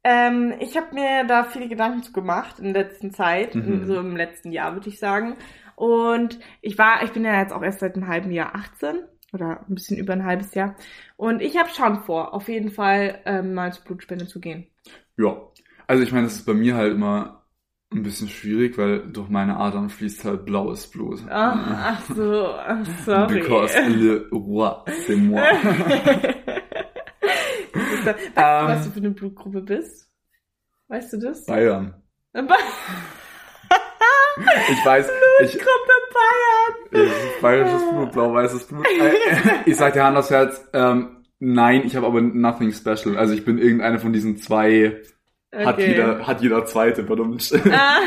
ähm, 0.05 0.55
ich 0.61 0.77
habe 0.77 0.95
mir 0.95 1.25
da 1.25 1.45
viele 1.45 1.69
Gedanken 1.69 2.03
zu 2.03 2.13
gemacht 2.13 2.59
in 2.59 2.73
der 2.73 2.85
letzten 2.85 3.13
Zeit, 3.13 3.55
Mhm. 3.55 3.87
so 3.87 3.99
im 3.99 4.17
letzten 4.17 4.53
Jahr 4.53 4.73
würde 4.75 4.89
ich 4.89 4.99
sagen. 4.99 5.37
Und 5.77 6.39
ich 6.63 6.79
war, 6.79 7.03
ich 7.03 7.11
bin 7.13 7.25
ja 7.25 7.39
jetzt 7.41 7.53
auch 7.53 7.63
erst 7.63 7.81
seit 7.81 7.97
einem 7.97 8.07
halben 8.07 8.31
Jahr 8.31 8.55
18 8.55 9.01
oder 9.35 9.61
ein 9.69 9.75
bisschen 9.75 9.99
über 9.99 10.13
ein 10.13 10.25
halbes 10.25 10.55
Jahr. 10.55 10.77
Und 11.17 11.43
ich 11.43 11.57
habe 11.59 11.69
schon 11.71 12.03
vor, 12.05 12.33
auf 12.33 12.49
jeden 12.49 12.71
Fall 12.71 13.21
ähm, 13.27 13.55
mal 13.55 13.73
zur 13.73 13.85
Blutspende 13.85 14.27
zu 14.27 14.41
gehen. 14.41 14.67
Ja. 15.17 15.37
Also 15.87 16.03
ich 16.03 16.13
meine, 16.13 16.25
das 16.25 16.37
ist 16.37 16.47
bei 16.47 16.55
mir 16.55 16.77
halt 16.77 16.93
immer 16.93 17.45
ein 17.93 18.03
bisschen 18.03 18.29
schwierig, 18.29 18.77
weil 18.79 19.13
durch 19.13 19.29
meine 19.29 19.57
Adern 19.57 19.91
fließt 19.91 20.25
halt 20.25 20.45
blaues 20.45 20.91
Blut. 20.91 21.21
Ah, 21.29 21.95
ach 21.95 22.15
so, 22.15 22.47
ach, 22.47 22.87
sorry. 23.05 23.41
Because 23.41 23.79
le 23.89 24.29
roi, 24.33 24.83
c'est 25.07 25.17
moi. 25.17 25.41
Weißt 28.05 28.37
du, 28.37 28.69
was 28.69 28.85
du 28.85 28.91
für 28.91 28.99
eine 28.99 29.11
Blutgruppe 29.11 29.63
bist? 29.63 30.11
Weißt 30.89 31.13
du 31.13 31.19
das? 31.19 31.47
Bayern. 31.47 31.95
Blutgruppe 32.33 32.59
Ich 34.37 34.85
weiß, 34.85 35.09
ich, 35.43 35.59
Bayern. 36.93 37.07
Ich 37.53 37.57
bayerisches 37.57 37.91
Blut, 37.91 38.13
blau-weißes 38.13 38.65
Blut. 38.67 38.87
Äh, 38.87 39.13
Ich 39.71 39.77
sag 39.77 39.93
dir 39.93 40.05
Hand 40.05 40.17
aufs 40.17 40.31
Herz, 40.31 40.67
ähm, 40.73 41.25
nein, 41.39 41.83
ich 41.85 41.97
habe 41.97 42.07
aber 42.07 42.21
nothing 42.21 42.73
special. 42.73 43.17
Also 43.17 43.35
ich 43.35 43.45
bin 43.45 43.59
irgendeine 43.59 43.99
von 43.99 44.13
diesen 44.13 44.37
zwei, 44.39 45.01
hat 45.55 45.75
Okay. 45.77 45.91
jeder, 45.93 46.27
hat 46.27 46.41
jeder 46.43 46.65
zweite, 46.67 47.05
verdammt. 47.05 47.53
Ah. 47.73 47.99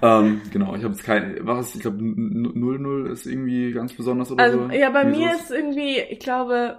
ähm, 0.20 0.40
genau, 0.52 0.74
ich 0.76 0.84
habe 0.84 0.94
jetzt 0.94 1.04
kein, 1.04 1.38
was, 1.40 1.74
ich 1.74 1.80
glaube 1.80 1.98
0-0 1.98 3.10
ist 3.10 3.26
irgendwie 3.26 3.72
ganz 3.72 3.92
besonders 3.94 4.30
oder 4.30 4.42
Also, 4.44 4.66
so. 4.68 4.70
ja, 4.72 4.90
bei 4.90 5.02
Irgendwie 5.02 5.20
mir 5.26 5.32
ist 5.34 5.50
irgendwie, 5.50 5.98
ich 6.10 6.20
glaube, 6.20 6.78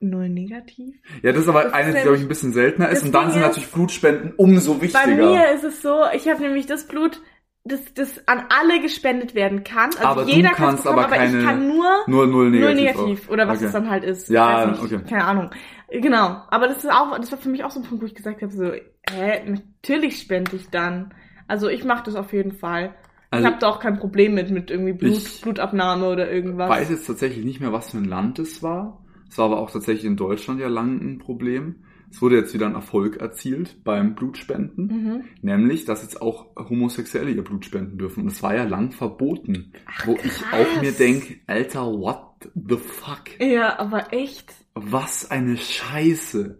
null 0.00 0.28
negativ. 0.28 0.94
Ja, 1.22 1.32
das 1.32 1.42
ist 1.42 1.48
aber 1.48 1.64
das 1.64 1.72
eine, 1.72 1.94
die, 1.94 2.00
glaube 2.00 2.16
ich, 2.16 2.22
ein 2.22 2.28
bisschen 2.28 2.52
seltener 2.52 2.88
ist. 2.90 3.02
Und 3.04 3.14
dann 3.14 3.30
sind 3.30 3.40
natürlich 3.42 3.70
Blutspenden 3.70 4.34
umso 4.36 4.80
wichtiger. 4.80 5.04
Bei 5.04 5.14
mir 5.14 5.50
ist 5.54 5.64
es 5.64 5.82
so, 5.82 6.02
ich 6.14 6.28
habe 6.28 6.42
nämlich 6.42 6.66
das 6.66 6.86
Blut, 6.86 7.20
das, 7.66 7.80
das 7.94 8.26
an 8.28 8.44
alle 8.48 8.80
gespendet 8.80 9.34
werden 9.34 9.64
kann. 9.64 9.90
Also 9.90 10.02
Aber 10.02 10.22
jeder 10.24 10.50
kann's 10.50 10.58
kannst 10.58 10.84
bekommen, 10.84 11.04
aber 11.04 11.14
aber 11.14 11.24
ich 11.24 11.32
keine- 11.32 11.44
kann 11.44 11.68
nur 11.68 11.86
Nur 12.06 12.26
null 12.26 12.50
null 12.50 12.74
negativ. 12.74 12.96
negativ 12.96 13.28
auch. 13.28 13.32
oder 13.32 13.48
was 13.48 13.56
okay. 13.58 13.66
es 13.66 13.72
dann 13.72 13.90
halt 13.90 14.04
ist. 14.04 14.28
Ja, 14.28 14.66
nicht, 14.66 14.82
okay. 14.82 15.00
Keine 15.08 15.24
Ahnung. 15.24 15.50
Genau. 15.90 16.42
Aber 16.50 16.68
das 16.68 16.78
ist 16.84 16.90
auch, 16.90 17.16
das 17.18 17.30
war 17.32 17.38
für 17.38 17.48
mich 17.48 17.64
auch 17.64 17.70
so 17.70 17.80
ein 17.80 17.84
Punkt, 17.84 18.02
wo 18.02 18.06
ich 18.06 18.14
gesagt 18.14 18.42
habe, 18.42 18.52
so, 18.52 18.72
hä, 18.72 19.42
natürlich 19.46 20.18
spende 20.20 20.56
ich 20.56 20.68
dann. 20.70 21.14
Also 21.48 21.68
ich 21.68 21.84
mache 21.84 22.04
das 22.04 22.14
auf 22.16 22.32
jeden 22.32 22.52
Fall. 22.52 22.94
Also- 23.30 23.44
ich 23.46 23.50
habe 23.52 23.60
da 23.60 23.68
auch 23.68 23.80
kein 23.80 23.98
Problem 23.98 24.34
mit, 24.34 24.50
mit 24.50 24.70
irgendwie 24.70 24.92
Blut, 24.92 25.12
Ich 25.12 25.40
Blutabnahme 25.42 26.08
oder 26.08 26.30
irgendwas. 26.30 26.68
weiß 26.70 26.90
jetzt 26.90 27.06
tatsächlich 27.06 27.44
nicht 27.44 27.60
mehr, 27.60 27.72
was 27.72 27.90
für 27.90 27.98
ein 27.98 28.04
Land 28.04 28.38
es 28.38 28.62
war. 28.62 29.04
Es 29.28 29.38
war 29.38 29.46
aber 29.46 29.58
auch 29.58 29.70
tatsächlich 29.70 30.04
in 30.04 30.16
Deutschland 30.16 30.60
ja 30.60 30.68
lang 30.68 31.00
ein 31.00 31.18
Problem. 31.18 31.76
Es 32.10 32.22
wurde 32.22 32.36
jetzt 32.36 32.54
wieder 32.54 32.66
ein 32.66 32.74
Erfolg 32.74 33.16
erzielt 33.16 33.82
beim 33.84 34.14
Blutspenden. 34.14 34.86
Mhm. 34.86 35.24
Nämlich, 35.42 35.84
dass 35.84 36.02
jetzt 36.02 36.22
auch 36.22 36.46
Homosexuelle 36.56 37.30
ihr 37.30 37.42
Blut 37.42 37.64
spenden 37.64 37.98
dürfen. 37.98 38.22
Und 38.22 38.28
es 38.28 38.42
war 38.42 38.54
ja 38.54 38.64
lang 38.64 38.92
verboten. 38.92 39.72
Ach, 39.86 40.06
wo 40.06 40.12
ich 40.12 40.40
krass. 40.40 40.66
auch 40.66 40.80
mir 40.80 40.92
denk, 40.92 41.40
Alter, 41.46 41.86
what 41.86 42.48
the 42.54 42.76
fuck? 42.76 43.40
Ja, 43.40 43.78
aber 43.78 44.12
echt. 44.12 44.54
Was 44.74 45.30
eine 45.30 45.56
Scheiße. 45.56 46.58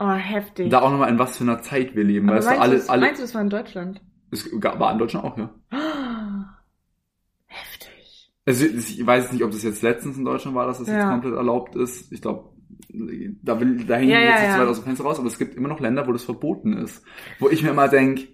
Oh, 0.00 0.12
heftig. 0.12 0.70
Da 0.70 0.80
auch 0.80 0.90
nochmal 0.90 1.10
in 1.10 1.18
was 1.18 1.38
für 1.38 1.44
einer 1.44 1.60
Zeit 1.62 1.94
wir 1.94 2.04
leben. 2.04 2.28
aber 2.28 2.38
weißt 2.38 2.48
meinst, 2.48 2.60
du, 2.60 2.62
alle, 2.62 2.88
alle, 2.88 3.00
meinst 3.00 3.20
du, 3.20 3.24
das 3.24 3.34
war 3.34 3.42
in 3.42 3.50
Deutschland? 3.50 4.00
es 4.30 4.50
war 4.52 4.92
in 4.92 4.98
Deutschland 4.98 5.24
auch, 5.24 5.38
ja. 5.38 5.50
Also 8.48 8.64
ich 8.64 9.06
weiß 9.06 9.24
jetzt 9.24 9.32
nicht, 9.34 9.44
ob 9.44 9.50
das 9.50 9.62
jetzt 9.62 9.82
letztens 9.82 10.16
in 10.16 10.24
Deutschland 10.24 10.56
war, 10.56 10.66
dass 10.66 10.78
das 10.78 10.86
jetzt 10.88 10.96
Ja. 10.96 11.10
komplett 11.10 11.34
erlaubt 11.34 11.76
ist. 11.76 12.10
Ich 12.10 12.22
glaube, 12.22 12.48
da, 13.42 13.60
will, 13.60 13.84
da 13.84 13.96
hängen 13.96 14.08
Ja, 14.10 14.16
wir 14.18 14.24
ja, 14.24 14.30
jetzt 14.30 14.40
nicht 14.42 14.50
ja. 14.52 14.60
weit 14.60 14.68
aus 14.68 14.76
dem 14.78 14.84
Fenster 14.84 15.04
raus, 15.04 15.18
aber 15.18 15.28
es 15.28 15.38
gibt 15.38 15.54
immer 15.54 15.68
noch 15.68 15.80
Länder, 15.80 16.06
wo 16.06 16.12
das 16.12 16.24
verboten 16.24 16.72
ist. 16.78 17.02
Wo 17.38 17.50
ich 17.50 17.62
mir 17.62 17.70
immer 17.70 17.88
denk, 17.88 18.26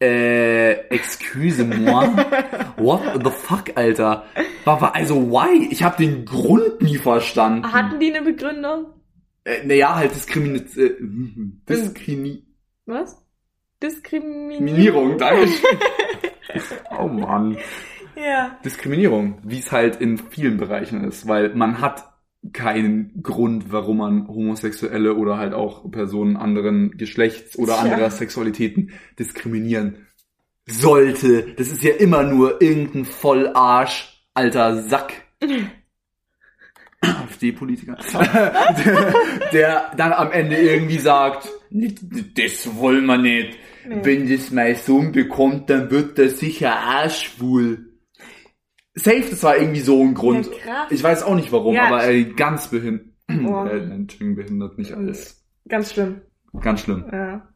äh, 0.00 0.72
excuse 0.90 1.64
moi, 1.64 2.06
what 2.76 3.00
the 3.24 3.30
fuck, 3.30 3.74
Alter? 3.76 4.24
War, 4.66 4.94
also 4.94 5.30
why? 5.30 5.68
Ich 5.70 5.82
habe 5.82 5.96
den 5.96 6.26
Grund 6.26 6.82
nie 6.82 6.98
verstanden. 6.98 7.72
Hatten 7.72 7.98
die 7.98 8.12
eine 8.14 8.22
Begründung? 8.22 8.86
äh, 9.44 9.64
naja, 9.66 9.94
halt 9.94 10.14
Diskriminierung. 10.14 10.66
Äh, 10.76 10.90
Diskriminierung, 11.68 12.42
Was? 12.84 13.16
Diskriminierung. 13.82 15.18
danke. 15.18 15.48
oh 16.98 17.08
Mann. 17.08 17.56
Ja. 18.16 18.58
Diskriminierung, 18.64 19.38
wie 19.42 19.58
es 19.58 19.72
halt 19.72 19.96
in 19.96 20.18
vielen 20.18 20.56
Bereichen 20.56 21.04
ist, 21.04 21.26
weil 21.28 21.54
man 21.54 21.80
hat 21.80 22.04
keinen 22.52 23.22
Grund, 23.22 23.70
warum 23.72 23.98
man 23.98 24.26
Homosexuelle 24.28 25.14
oder 25.14 25.38
halt 25.38 25.54
auch 25.54 25.88
Personen 25.90 26.36
anderen 26.36 26.90
Geschlechts 26.96 27.56
oder 27.58 27.74
Tja. 27.74 27.82
anderer 27.92 28.10
Sexualitäten 28.10 28.90
diskriminieren 29.18 30.06
sollte. 30.66 31.54
Das 31.56 31.68
ist 31.68 31.82
ja 31.84 31.94
immer 31.94 32.22
nur 32.24 32.60
irgendein 32.60 33.04
Vollarsch, 33.04 34.24
alter 34.34 34.82
Sack. 34.82 35.12
AfD-Politiker, 37.00 37.96
der, 38.12 39.12
der 39.52 39.90
dann 39.96 40.12
am 40.12 40.30
Ende 40.30 40.56
irgendwie 40.56 40.98
sagt, 40.98 41.48
"Nicht- 41.70 42.00
das 42.38 42.76
wollen 42.76 43.06
wir 43.06 43.18
nicht. 43.18 43.58
Nee. 43.88 43.96
Wenn 44.04 44.28
das 44.30 44.52
mein 44.52 44.76
Sohn 44.76 45.10
bekommt, 45.10 45.68
dann 45.68 45.90
wird 45.90 46.16
er 46.20 46.28
sicher 46.28 46.72
auch 47.04 47.10
schwul. 47.10 47.91
Safe, 48.94 49.24
das 49.30 49.42
war 49.42 49.56
irgendwie 49.56 49.80
so 49.80 50.02
ein 50.02 50.14
Grund. 50.14 50.50
Ja. 50.66 50.86
Ich 50.90 51.02
weiß 51.02 51.22
auch 51.22 51.34
nicht 51.34 51.50
warum, 51.52 51.74
Ja. 51.74 51.86
aber 51.86 52.06
äh, 52.08 52.24
ganz 52.24 52.68
behindert. 52.68 53.06
Oh. 53.46 53.64
Äh, 53.64 53.78
Entschuldigung, 53.78 54.34
behindert 54.36 54.76
nicht 54.76 54.92
alles. 54.92 55.42
Ganz 55.66 55.92
schlimm. 55.94 56.20
Ganz 56.60 56.80
schlimm. 56.82 57.04
Ja. 57.10 57.48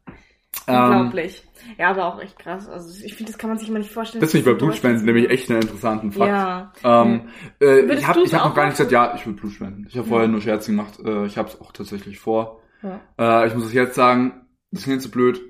Ähm, 0.68 0.82
Unglaublich. 0.84 1.46
Ja, 1.76 1.90
aber 1.90 2.06
auch 2.06 2.20
echt 2.22 2.38
krass. 2.38 2.66
Also 2.66 3.04
ich 3.04 3.14
finde, 3.14 3.30
das 3.32 3.38
kann 3.38 3.50
man 3.50 3.58
sich 3.58 3.68
immer 3.68 3.78
nicht 3.80 3.90
vorstellen. 3.92 4.22
das 4.22 4.30
finde 4.30 4.48
ich 4.48 4.54
bei 4.54 4.58
Blutspenden 4.58 5.04
nämlich 5.04 5.28
echt 5.28 5.50
einen 5.50 5.60
interessanten 5.60 6.12
Fakt. 6.12 6.28
Ja. 6.30 6.72
Ähm, 6.82 7.28
äh, 7.60 7.66
Würdest 7.66 7.98
ich 8.00 8.06
habe 8.08 8.20
hab 8.20 8.44
noch 8.48 8.54
gar 8.54 8.64
nicht 8.64 8.76
gesagt, 8.78 8.92
ja, 8.92 9.14
ich 9.16 9.26
will 9.26 9.34
Blut 9.34 9.52
spenden. 9.52 9.84
Ich 9.88 9.96
habe 9.96 10.06
Ja. 10.06 10.10
vorher 10.10 10.28
nur 10.28 10.40
Scherze 10.40 10.70
gemacht. 10.70 10.98
Äh, 11.04 11.26
ich 11.26 11.36
habe 11.36 11.48
es 11.50 11.60
auch 11.60 11.72
tatsächlich 11.72 12.18
vor. 12.18 12.62
Ja. 12.82 13.00
Äh, 13.42 13.48
ich 13.48 13.54
muss 13.54 13.66
es 13.66 13.74
jetzt 13.74 13.96
sagen, 13.96 14.46
das 14.70 14.84
klingt 14.84 15.02
so 15.02 15.10
blöd. 15.10 15.40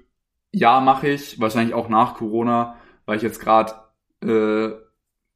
Ja, 0.51 0.81
mache 0.81 1.09
ich. 1.09 1.39
Wahrscheinlich 1.39 1.75
auch 1.75 1.89
nach 1.89 2.15
Corona, 2.15 2.77
weil 3.05 3.19
ich 3.19 3.23
jetzt 3.23 3.39
gerade, 3.41 3.75
äh, 4.25 4.71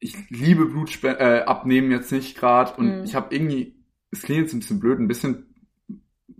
ich 0.00 0.16
liebe 0.30 0.66
Blutspenden, 0.66 1.20
äh, 1.20 1.40
abnehmen 1.42 1.90
jetzt 1.90 2.10
nicht 2.10 2.36
gerade. 2.36 2.72
Und 2.76 2.98
Mhm. 2.98 3.04
ich 3.04 3.14
habe 3.14 3.34
irgendwie, 3.34 3.76
es 4.10 4.22
klingt 4.22 4.40
jetzt 4.40 4.54
ein 4.54 4.60
bisschen 4.60 4.80
blöd, 4.80 4.98
ein 4.98 5.08
bisschen 5.08 5.54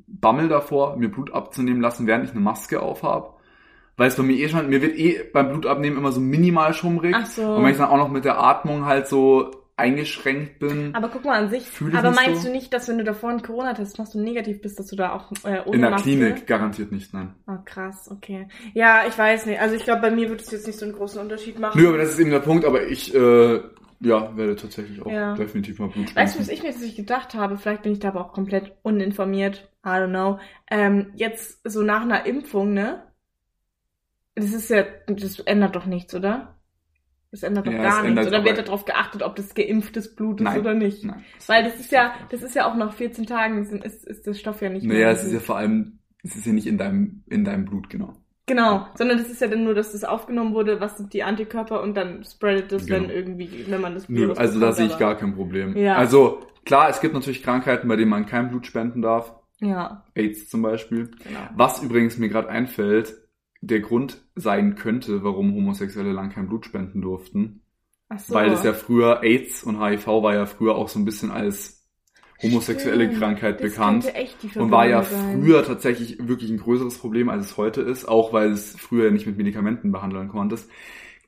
Bammel 0.07 0.49
davor, 0.49 0.97
mir 0.97 1.11
Blut 1.11 1.33
abzunehmen 1.33 1.81
lassen, 1.81 2.07
während 2.07 2.25
ich 2.25 2.31
eine 2.33 2.41
Maske 2.41 2.81
aufhab. 2.83 3.39
Weil 3.97 4.09
es 4.09 4.17
bei 4.17 4.23
mir 4.23 4.37
eh 4.37 4.49
schon, 4.49 4.69
mir 4.69 4.81
wird 4.83 4.99
eh 4.99 5.23
beim 5.33 5.49
Blutabnehmen 5.51 5.99
immer 5.99 6.13
so 6.13 6.21
minimal 6.21 6.73
schummrig. 6.73 7.15
Ach 7.17 7.27
so. 7.27 7.55
Und 7.55 7.65
wenn 7.65 7.73
ich 7.73 7.77
dann 7.79 7.91
auch 7.91 7.99
noch 7.99 8.11
mit 8.11 8.25
der 8.25 8.39
Atmung 8.43 8.87
halt 8.87 9.07
so 9.07 9.51
eingeschränkt 9.81 10.59
bin. 10.61 10.95
Aber 10.95 11.09
guck 11.09 11.25
mal 11.25 11.39
an 11.39 11.51
sich. 11.51 11.67
Aber 11.95 12.11
nicht 12.11 12.21
meinst 12.21 12.43
so? 12.43 12.49
du 12.49 12.55
nicht, 12.55 12.73
dass 12.73 12.89
wenn 12.89 12.99
du 12.99 13.05
davor 13.05 13.31
einen 13.31 13.43
Corona-Test 13.43 13.99
machst 13.99 14.15
und 14.15 14.23
negativ 14.23 14.61
bist, 14.61 14.79
dass 14.79 14.87
du 14.87 14.97
da 14.97 15.13
auch 15.13 15.33
äh, 15.45 15.61
ohne 15.65 15.75
in 15.77 15.81
der 15.83 15.91
Maske... 15.91 16.09
Klinik 16.09 16.47
garantiert 16.47 16.93
nicht, 16.93 17.13
nein. 17.13 17.35
Oh, 17.47 17.59
krass, 17.65 18.09
okay. 18.11 18.49
Ja, 18.75 19.03
ich 19.09 19.17
weiß 19.19 19.47
nicht. 19.47 19.61
Also 19.61 19.75
ich 19.75 19.85
glaube, 19.85 20.03
bei 20.03 20.11
mir 20.11 20.29
wird 20.29 20.41
es 20.41 20.51
jetzt 20.51 20.67
nicht 20.67 20.79
so 20.79 20.85
einen 20.85 20.95
großen 20.95 21.21
Unterschied 21.21 21.59
machen. 21.59 21.81
Nö, 21.81 21.89
aber 21.89 21.99
das 21.99 22.11
ist 22.11 22.19
eben 22.19 22.31
der 22.31 22.41
Punkt, 22.41 22.65
aber 22.65 22.87
ich, 22.87 23.15
äh, 23.15 23.61
ja, 24.01 24.37
werde 24.37 24.57
tatsächlich 24.57 25.03
auch 25.03 25.11
Ja. 25.11 25.35
definitiv 25.35 25.79
mal 25.79 25.89
Blut 25.89 26.15
Weißt 26.17 26.37
du, 26.37 26.41
was 26.41 26.49
ich 26.49 26.63
mir 26.63 26.71
tatsächlich 26.71 26.97
gedacht 26.97 27.35
habe? 27.35 27.59
Vielleicht 27.59 27.83
bin 27.83 27.93
ich 27.93 27.99
da 27.99 28.09
aber 28.09 28.21
auch 28.23 28.33
komplett 28.33 28.73
uninformiert. 28.83 29.71
I 29.85 29.89
don't 29.89 30.09
know. 30.09 30.39
Ähm, 30.71 31.13
jetzt 31.15 31.61
so 31.65 31.83
nach 31.83 32.03
einer 32.03 32.27
Impfung, 32.27 32.73
ne? 32.73 33.05
Das 34.35 34.53
ist 34.53 34.71
ja, 34.71 34.85
das 35.07 35.41
ändert 35.41 35.77
doch 35.77 35.87
nichts, 35.87 36.15
oder? 36.15 36.60
Das 37.33 37.43
ändert 37.45 37.67
doch 37.67 37.73
Ja, 37.73 37.83
gar 37.83 38.03
nichts. 38.03 38.27
Oder 38.27 38.45
wird 38.45 38.59
darauf 38.59 38.85
geachtet, 38.85 39.23
ob 39.23 39.37
das 39.37 39.55
geimpftes 39.55 40.17
Blut 40.17 40.41
ist 40.41 40.45
Nein. 40.45 40.61
oder 40.61 40.75
nicht? 40.75 41.05
Nein. 41.05 41.25
Weil 41.47 41.63
das 41.65 41.79
ist 41.79 41.93
ja, 41.93 42.13
das 42.31 42.43
ist 42.43 42.55
ja 42.57 42.69
auch 42.69 42.75
nach 42.75 42.93
14 42.93 43.25
Tagen 43.27 43.59
ist, 43.63 43.73
ist 44.05 44.27
das 44.27 44.39
Stoff 44.41 44.61
ja 44.63 44.69
nicht 44.69 44.85
Naja, 44.85 44.99
mehr. 44.99 45.11
es 45.11 45.23
ist 45.25 45.33
ja 45.33 45.39
vor 45.41 45.57
allem, 45.57 46.01
es 46.25 46.35
ist 46.35 46.45
ja 46.47 46.53
nicht 46.53 46.67
in 46.67 46.77
deinem, 46.77 47.23
in 47.29 47.45
deinem 47.45 47.65
Blut, 47.67 47.89
genau. 47.89 48.15
Genau, 48.47 48.89
sondern 48.97 49.19
das 49.19 49.29
ist 49.31 49.41
ja 49.41 49.47
dann 49.47 49.63
nur, 49.63 49.75
dass 49.75 49.93
das 49.93 50.03
aufgenommen 50.03 50.55
wurde, 50.55 50.81
was 50.81 50.97
sind 50.97 51.13
die 51.13 51.23
Antikörper 51.23 51.81
und 51.83 51.97
dann 51.97 52.25
spreadet 52.25 52.73
das 52.73 52.87
Genau. 52.87 53.03
dann 53.03 53.11
irgendwie, 53.11 53.65
wenn 53.69 53.81
man 53.81 53.95
das 53.95 54.09
Nö, 54.09 54.23
Virus 54.23 54.39
also 54.39 54.59
da 54.59 54.73
sehe 54.73 54.87
ich 54.87 54.99
gar 54.99 55.17
kein 55.17 55.37
Problem. 55.37 55.77
Ja. 55.77 55.95
Also, 55.95 56.41
klar, 56.65 56.89
es 56.91 57.01
gibt 57.01 57.15
natürlich 57.15 57.45
Krankheiten, 57.45 57.87
bei 57.87 57.95
denen 57.95 58.11
man 58.11 58.27
kein 58.27 58.49
Blut 58.49 58.67
spenden 58.67 59.03
darf. 59.03 59.33
Ja, 59.61 60.05
AIDS 60.17 60.49
zum 60.49 60.63
Beispiel. 60.63 61.11
genau. 61.23 61.41
Was 61.55 61.81
übrigens 61.81 62.19
mir 62.19 62.29
gerade 62.29 62.49
einfällt, 62.49 63.15
der 63.61 63.81
Grund 63.81 64.23
sein 64.35 64.75
könnte, 64.75 65.23
warum 65.23 65.55
Homosexuelle 65.55 66.13
lang 66.13 66.31
kein 66.31 66.49
Blut 66.49 66.67
spenden 66.67 67.03
durften. 67.03 67.63
Ach 68.09 68.19
so. 68.19 68.35
Weil 68.35 68.51
es 68.53 68.65
ja 68.65 68.73
früher, 68.73 69.23
AIDS 69.23 69.63
und 69.63 69.81
HIV 69.81 70.07
war 70.07 70.35
ja 70.35 70.47
früher 70.47 70.75
auch 70.75 70.89
so 70.89 70.99
ein 70.99 71.05
bisschen 71.05 71.31
als 71.31 71.87
homosexuelle 72.43 73.05
Stimmt, 73.05 73.19
Krankheit 73.19 73.59
bekannt. 73.59 74.11
Und 74.55 74.71
war 74.71 74.87
ja 74.87 75.03
sein. 75.03 75.43
früher 75.43 75.65
tatsächlich 75.65 76.27
wirklich 76.27 76.51
ein 76.51 76.59
größeres 76.59 76.99
Problem, 76.99 77.29
als 77.29 77.47
es 77.47 77.57
heute 77.57 77.83
ist, 77.83 78.07
auch 78.07 78.33
weil 78.33 78.51
es 78.51 78.77
früher 78.79 79.11
nicht 79.11 79.27
mit 79.27 79.37
Medikamenten 79.37 79.93
behandeln 79.93 80.29
konntest. 80.29 80.69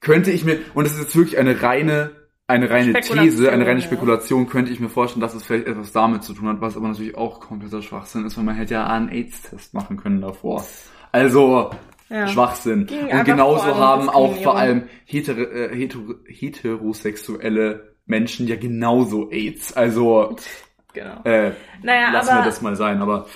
Könnte 0.00 0.32
ich 0.32 0.44
mir, 0.44 0.58
und 0.74 0.84
das 0.84 0.94
ist 0.94 1.00
jetzt 1.00 1.16
wirklich 1.16 1.38
eine 1.38 1.62
reine, 1.62 2.10
eine 2.48 2.68
reine 2.68 2.94
These, 2.94 3.52
eine 3.52 3.66
reine. 3.66 3.82
Spekulation, 3.82 4.48
könnte 4.48 4.72
ich 4.72 4.80
mir 4.80 4.88
vorstellen, 4.88 5.20
dass 5.20 5.34
es 5.34 5.44
vielleicht 5.44 5.68
etwas 5.68 5.92
damit 5.92 6.24
zu 6.24 6.34
tun 6.34 6.48
hat, 6.48 6.60
was 6.60 6.76
aber 6.76 6.88
natürlich 6.88 7.16
auch 7.16 7.40
kompletter 7.40 7.82
Schwachsinn 7.82 8.24
ist, 8.24 8.36
weil 8.36 8.44
man 8.44 8.56
hätte 8.56 8.74
ja 8.74 8.86
einen 8.86 9.08
AIDS-Test 9.08 9.74
machen 9.74 9.96
können 9.96 10.20
davor. 10.20 10.66
Also, 11.12 11.70
Ja. 12.12 12.26
Schwachsinn. 12.28 12.86
Ging 12.86 13.06
Und 13.08 13.24
genauso 13.24 13.74
haben 13.76 14.08
auch 14.10 14.36
vor 14.42 14.56
allem 14.56 14.84
heter 15.06 15.36
äh, 15.38 15.74
heter 15.74 15.98
heterosexuelle 16.26 17.94
Menschen 18.06 18.46
ja 18.48 18.56
genauso 18.56 19.30
AIDS. 19.30 19.72
Also, 19.72 20.36
Genau. 20.94 21.22
äh, 21.24 21.52
Naja, 21.82 22.10
lassen 22.12 22.36
wir 22.36 22.44
das 22.44 22.60
mal 22.60 22.76
sein, 22.76 23.00
aber 23.00 23.26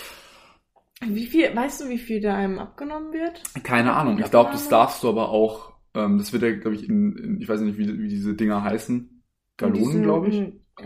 wie 1.07 1.27
viel, 1.27 1.55
weißt 1.55 1.81
du, 1.83 1.89
wie 1.89 1.99
viel 1.99 2.21
da 2.21 2.35
einem 2.37 2.59
abgenommen 2.59 3.13
wird? 3.13 3.43
keine 3.63 3.95
Ahnung. 3.95 4.19
Ich 4.19 4.31
glaube, 4.31 4.51
das 4.53 4.69
darfst 4.69 5.03
du 5.03 5.09
aber 5.09 5.29
auch, 5.31 5.73
ähm, 5.95 6.19
das 6.19 6.33
wird 6.33 6.43
ja, 6.43 6.53
glaube 6.55 6.77
ich, 6.77 6.89
in, 6.89 7.17
in, 7.17 7.41
ich 7.41 7.49
weiß 7.49 7.61
nicht, 7.63 7.79
wie, 7.79 7.99
wie 7.99 8.09
diese 8.09 8.35
Dinger 8.35 8.63
heißen. 8.63 9.23
Gallonen, 9.57 9.85
Diesen- 9.85 10.03
glaube 10.03 10.29
ich. 10.29 10.43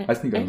Heißen 0.07 0.31
die 0.31 0.37
echt? 0.37 0.48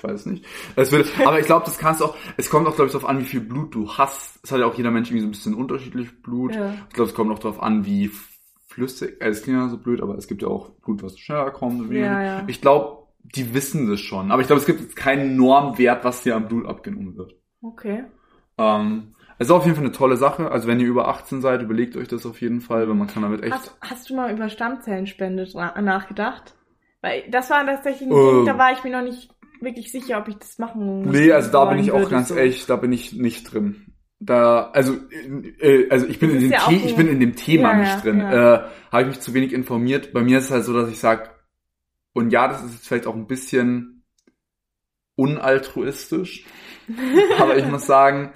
Ich 0.00 0.04
weiß 0.04 0.20
es 0.20 0.26
nicht. 0.26 0.46
Es 0.76 0.92
wird, 0.92 1.08
aber 1.26 1.40
ich 1.40 1.46
glaube, 1.46 1.66
das 1.66 1.78
kannst 1.78 2.00
du 2.00 2.06
auch, 2.06 2.16
es 2.38 2.48
kommt 2.48 2.66
auch, 2.66 2.74
glaube 2.74 2.86
ich, 2.86 2.92
darauf 2.92 3.08
an, 3.08 3.20
wie 3.20 3.24
viel 3.24 3.40
Blut 3.40 3.74
du 3.74 3.92
hast. 3.92 4.40
Es 4.42 4.50
hat 4.50 4.58
ja 4.58 4.64
auch 4.64 4.74
jeder 4.74 4.90
Mensch 4.90 5.10
irgendwie 5.10 5.20
so 5.20 5.28
ein 5.28 5.32
bisschen 5.32 5.54
unterschiedlich 5.54 6.22
Blut. 6.22 6.54
Ja. 6.54 6.72
Ich 6.88 6.94
glaube, 6.94 7.10
es 7.10 7.14
kommt 7.14 7.30
auch 7.30 7.38
darauf 7.38 7.62
an, 7.62 7.84
wie 7.84 8.10
flüssig, 8.66 9.20
äh, 9.20 9.28
es 9.28 9.42
klingt 9.42 9.58
ja 9.58 9.68
so 9.68 9.76
blöd, 9.76 10.00
aber 10.00 10.16
es 10.16 10.26
gibt 10.26 10.40
ja 10.40 10.48
auch 10.48 10.70
Blut, 10.70 11.02
was 11.02 11.18
schneller 11.18 11.50
kommt. 11.50 11.92
Ja, 11.92 12.22
ja. 12.22 12.44
Ich 12.46 12.62
glaube, 12.62 13.08
die 13.22 13.52
wissen 13.52 13.90
das 13.90 14.00
schon. 14.00 14.30
Aber 14.32 14.40
ich 14.40 14.46
glaube, 14.46 14.60
es 14.60 14.66
gibt 14.66 14.80
jetzt 14.80 14.96
keinen 14.96 15.36
Normwert, 15.36 16.02
was 16.02 16.22
dir 16.22 16.34
am 16.34 16.48
Blut 16.48 16.66
abgenommen 16.66 17.16
wird. 17.18 17.34
Okay. 17.62 18.04
Ähm, 18.56 19.14
es 19.38 19.48
ist 19.48 19.52
auf 19.52 19.64
jeden 19.64 19.76
Fall 19.76 19.84
eine 19.84 19.92
tolle 19.92 20.16
Sache. 20.16 20.50
Also 20.50 20.66
wenn 20.66 20.80
ihr 20.80 20.86
über 20.86 21.08
18 21.08 21.42
seid, 21.42 21.60
überlegt 21.60 21.94
euch 21.96 22.08
das 22.08 22.24
auf 22.24 22.40
jeden 22.40 22.62
Fall, 22.62 22.88
weil 22.88 22.94
man 22.94 23.06
kann 23.06 23.22
damit 23.22 23.42
echt... 23.42 23.52
Hast, 23.52 23.76
hast 23.82 24.08
du 24.08 24.16
mal 24.16 24.32
über 24.32 24.48
Stammzellenspende 24.48 25.46
nachgedacht? 25.82 26.54
Weil 27.02 27.24
das 27.30 27.50
war 27.50 27.64
tatsächlich 27.66 28.08
ein 28.08 28.16
Ähm. 28.16 28.36
Ding, 28.36 28.46
da 28.46 28.58
war 28.58 28.72
ich 28.72 28.82
mir 28.82 28.90
noch 28.90 29.02
nicht 29.02 29.30
wirklich 29.62 29.90
sicher, 29.92 30.18
ob 30.18 30.28
ich 30.28 30.36
das 30.36 30.58
machen 30.58 31.02
Nee, 31.02 31.32
also 31.32 31.50
da 31.52 31.64
bin 31.66 31.78
ich 31.78 31.92
auch 31.92 32.08
ganz 32.10 32.28
so. 32.28 32.34
ehrlich, 32.34 32.66
da 32.66 32.76
bin 32.76 32.92
ich 32.92 33.12
nicht 33.14 33.44
drin. 33.52 33.86
Da, 34.22 34.70
also, 34.72 34.96
äh, 35.60 35.88
also 35.88 36.06
ich 36.06 36.18
bin 36.18 36.28
Das 36.30 36.42
in 36.42 36.42
dem 36.42 36.52
ja 36.52 36.70
ich 36.70 36.94
bin 36.96 37.08
in 37.08 37.20
dem 37.20 37.36
Thema 37.36 37.72
Ja, 37.72 37.78
nicht 37.78 38.04
drin. 38.04 38.18
ja. 38.20 38.54
Äh, 38.54 38.68
Habe 38.92 39.02
ich 39.02 39.08
mich 39.08 39.20
zu 39.20 39.32
wenig 39.34 39.52
informiert. 39.52 40.12
Bei 40.12 40.22
mir 40.22 40.38
ist 40.38 40.46
es 40.46 40.50
halt 40.50 40.64
so, 40.64 40.74
dass 40.74 40.90
ich 40.90 40.98
sage, 40.98 41.30
und 42.12 42.30
ja, 42.30 42.46
das 42.48 42.62
ist 42.64 42.72
jetzt 42.74 42.88
vielleicht 42.88 43.06
auch 43.06 43.14
ein 43.14 43.26
bisschen 43.26 44.04
unaltruistisch, 45.16 46.44
aber 47.38 47.56
ich 47.56 47.66
muss 47.66 47.86
sagen, 47.86 48.32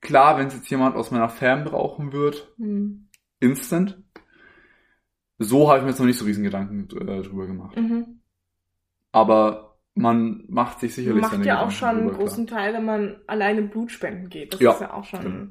klar, 0.00 0.38
wenn 0.38 0.46
es 0.48 0.54
jetzt 0.54 0.70
jemand 0.70 0.96
aus 0.96 1.10
meiner 1.10 1.28
Fam 1.28 1.64
brauchen 1.64 2.12
wird, 2.12 2.52
Hm. 2.58 3.08
instant. 3.40 4.02
So 5.38 5.68
habe 5.68 5.78
ich 5.78 5.84
mir 5.84 5.90
jetzt 5.90 5.98
noch 6.00 6.06
nicht 6.06 6.18
so 6.18 6.24
riesen 6.24 6.42
Gedanken 6.44 6.88
äh, 6.96 7.22
drüber 7.22 7.46
gemacht. 7.46 7.76
Mhm. 7.76 8.20
Aber 9.12 9.67
man 9.98 10.44
macht 10.48 10.80
sich 10.80 10.94
sicherlich 10.94 11.22
Macht 11.22 11.32
seine 11.32 11.44
ja 11.44 11.56
auch 11.60 11.68
Gedanken 11.68 11.74
schon 11.76 11.88
einen 11.88 12.10
großen 12.10 12.46
Teil, 12.46 12.74
wenn 12.74 12.84
man 12.84 13.16
alleine 13.26 13.62
Blutspenden 13.62 14.28
geht. 14.28 14.54
Das 14.54 14.60
Ja, 14.60 14.72
ist 14.72 14.80
ja 14.80 14.92
auch 14.94 15.04
schon, 15.04 15.22
genau. 15.22 15.46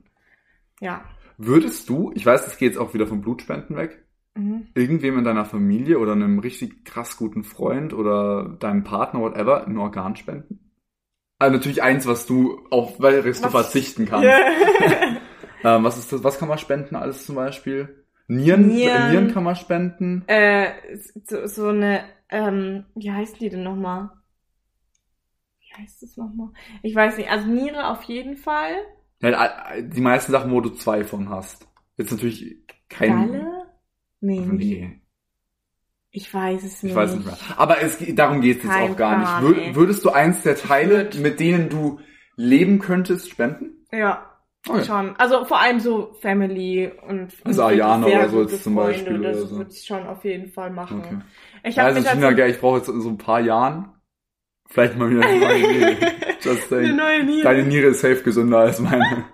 ja. 0.82 1.06
Würdest 1.38 1.88
du, 1.90 2.12
ich 2.16 2.26
weiß, 2.26 2.46
das 2.46 2.58
geht 2.58 2.70
jetzt 2.72 2.80
auch 2.80 2.94
wieder 2.94 3.06
vom 3.08 3.22
Blutspenden 3.22 3.76
weg, 3.78 4.04
Mhm. 4.36 4.68
irgendwem 4.76 5.18
in 5.20 5.24
deiner 5.24 5.46
Familie 5.46 6.00
oder 6.00 6.12
einem 6.14 6.40
richtig 6.40 6.86
krass 6.86 7.18
guten 7.18 7.44
Freund 7.44 7.94
oder 7.94 8.56
deinem 8.60 8.84
Partner, 8.84 9.22
whatever, 9.22 9.66
ein 9.68 9.78
Organ 9.78 10.16
spenden? 10.16 10.60
Also 11.40 11.56
natürlich 11.56 11.84
eins, 11.84 12.08
was 12.08 12.26
du 12.26 12.66
auf 12.72 13.00
welches 13.00 13.40
du 13.42 13.46
Was- 13.46 13.52
verzichten 13.52 14.06
kannst. 14.06 14.26
Ja. 14.28 14.38
Ähm, 15.64 15.84
was 15.84 15.98
ist 15.98 16.14
das? 16.14 16.24
Was 16.24 16.38
kann 16.38 16.50
man 16.50 16.60
spenden 16.60 16.96
alles 16.96 17.26
zum 17.26 17.36
Beispiel? 17.36 18.06
Nieren, 18.28 18.68
Nieren. 18.68 19.10
Nieren 19.12 19.32
kann 19.34 19.44
man 19.44 19.56
spenden. 19.56 20.24
äh, 20.28 20.68
so, 21.26 21.48
so 21.48 21.68
eine, 21.70 22.02
ähm, 22.30 22.86
wie 22.94 23.12
heißen 23.12 23.40
die 23.40 23.50
denn 23.50 23.64
nochmal? 23.64 24.12
Heißt 25.78 26.02
das 26.02 26.18
nochmal? 26.18 26.50
Ich 26.84 26.96
weiß 26.96 27.18
nicht, 27.18 27.30
also 27.30 27.48
Niere 27.48 27.90
auf 27.90 28.04
jeden 28.04 28.38
Fall. 28.38 28.76
Ja, 29.22 29.82
die 29.82 30.02
meisten 30.02 30.32
Sachen, 30.32 30.52
wo 30.52 30.62
du 30.62 30.70
zwei 30.70 31.04
von 31.04 31.30
hast. 31.30 31.68
Jetzt 31.98 32.12
natürlich 32.12 32.58
kein. 32.90 33.32
Galle? 33.32 33.66
Nee, 34.20 34.40
nicht. 34.40 34.82
Nee, 34.82 35.02
Ich 36.12 36.34
weiß 36.34 36.64
es 36.64 36.84
nicht. 36.84 36.92
ich 36.92 36.96
weiß 36.96 37.16
nicht 37.16 37.26
mehr. 37.26 37.38
Aber 37.58 37.82
es, 37.82 37.98
darum 38.16 38.42
geht 38.42 38.58
es 38.58 38.64
jetzt 38.64 38.74
auch 38.74 38.96
gar 38.96 39.20
Plan, 39.20 39.54
nicht. 39.54 39.76
Würdest 39.76 40.04
du 40.06 40.10
eins 40.10 40.42
der 40.44 40.56
Teile, 40.56 41.10
mit 41.22 41.40
denen 41.40 41.70
du 41.70 42.00
leben 42.36 42.80
könntest, 42.80 43.30
spenden? 43.30 43.86
Ja, 43.92 44.34
Okay. 44.68 44.84
schon. 44.84 45.16
Also 45.16 45.46
vor 45.46 45.62
allem 45.62 45.80
so 45.80 46.14
Family 46.22 46.92
und 47.08 47.34
Also 47.46 47.64
Ayana 47.64 48.06
oder 48.08 48.30
so 48.30 48.42
jetzt 48.42 48.64
zum 48.64 48.74
Freunde, 48.76 48.94
Beispiel 48.94 49.22
Das 49.22 49.38
oder 49.38 49.48
so. 49.48 49.58
würde 49.58 49.72
ich 49.72 49.86
schon 49.86 50.08
auf 50.08 50.24
jeden 50.26 50.52
Fall 50.52 50.72
machen. 50.72 51.00
Okay. 51.00 51.18
Ich 51.64 51.80
habe 51.80 51.88
also 51.96 52.36
gell, 52.36 52.50
ich 52.50 52.60
brauche 52.60 52.78
jetzt 52.78 52.90
in 52.90 53.02
so 53.02 53.10
ein 53.10 53.18
paar 53.18 53.40
Jahren 53.40 53.94
vielleicht 54.70 54.98
mal 54.98 55.10
wieder 55.10 55.22
eine 55.26 55.40
neue 55.40 55.60
Niere. 55.74 55.98
Just 56.42 56.72
eine 56.74 56.84
saying. 56.86 56.96
neue 56.96 57.24
Niere. 57.24 57.44
Deine 57.44 57.64
Niere 57.64 57.88
ist 57.88 58.02
safe 58.02 58.22
gesünder 58.24 58.60
als 58.60 58.80
meine. 58.80 59.26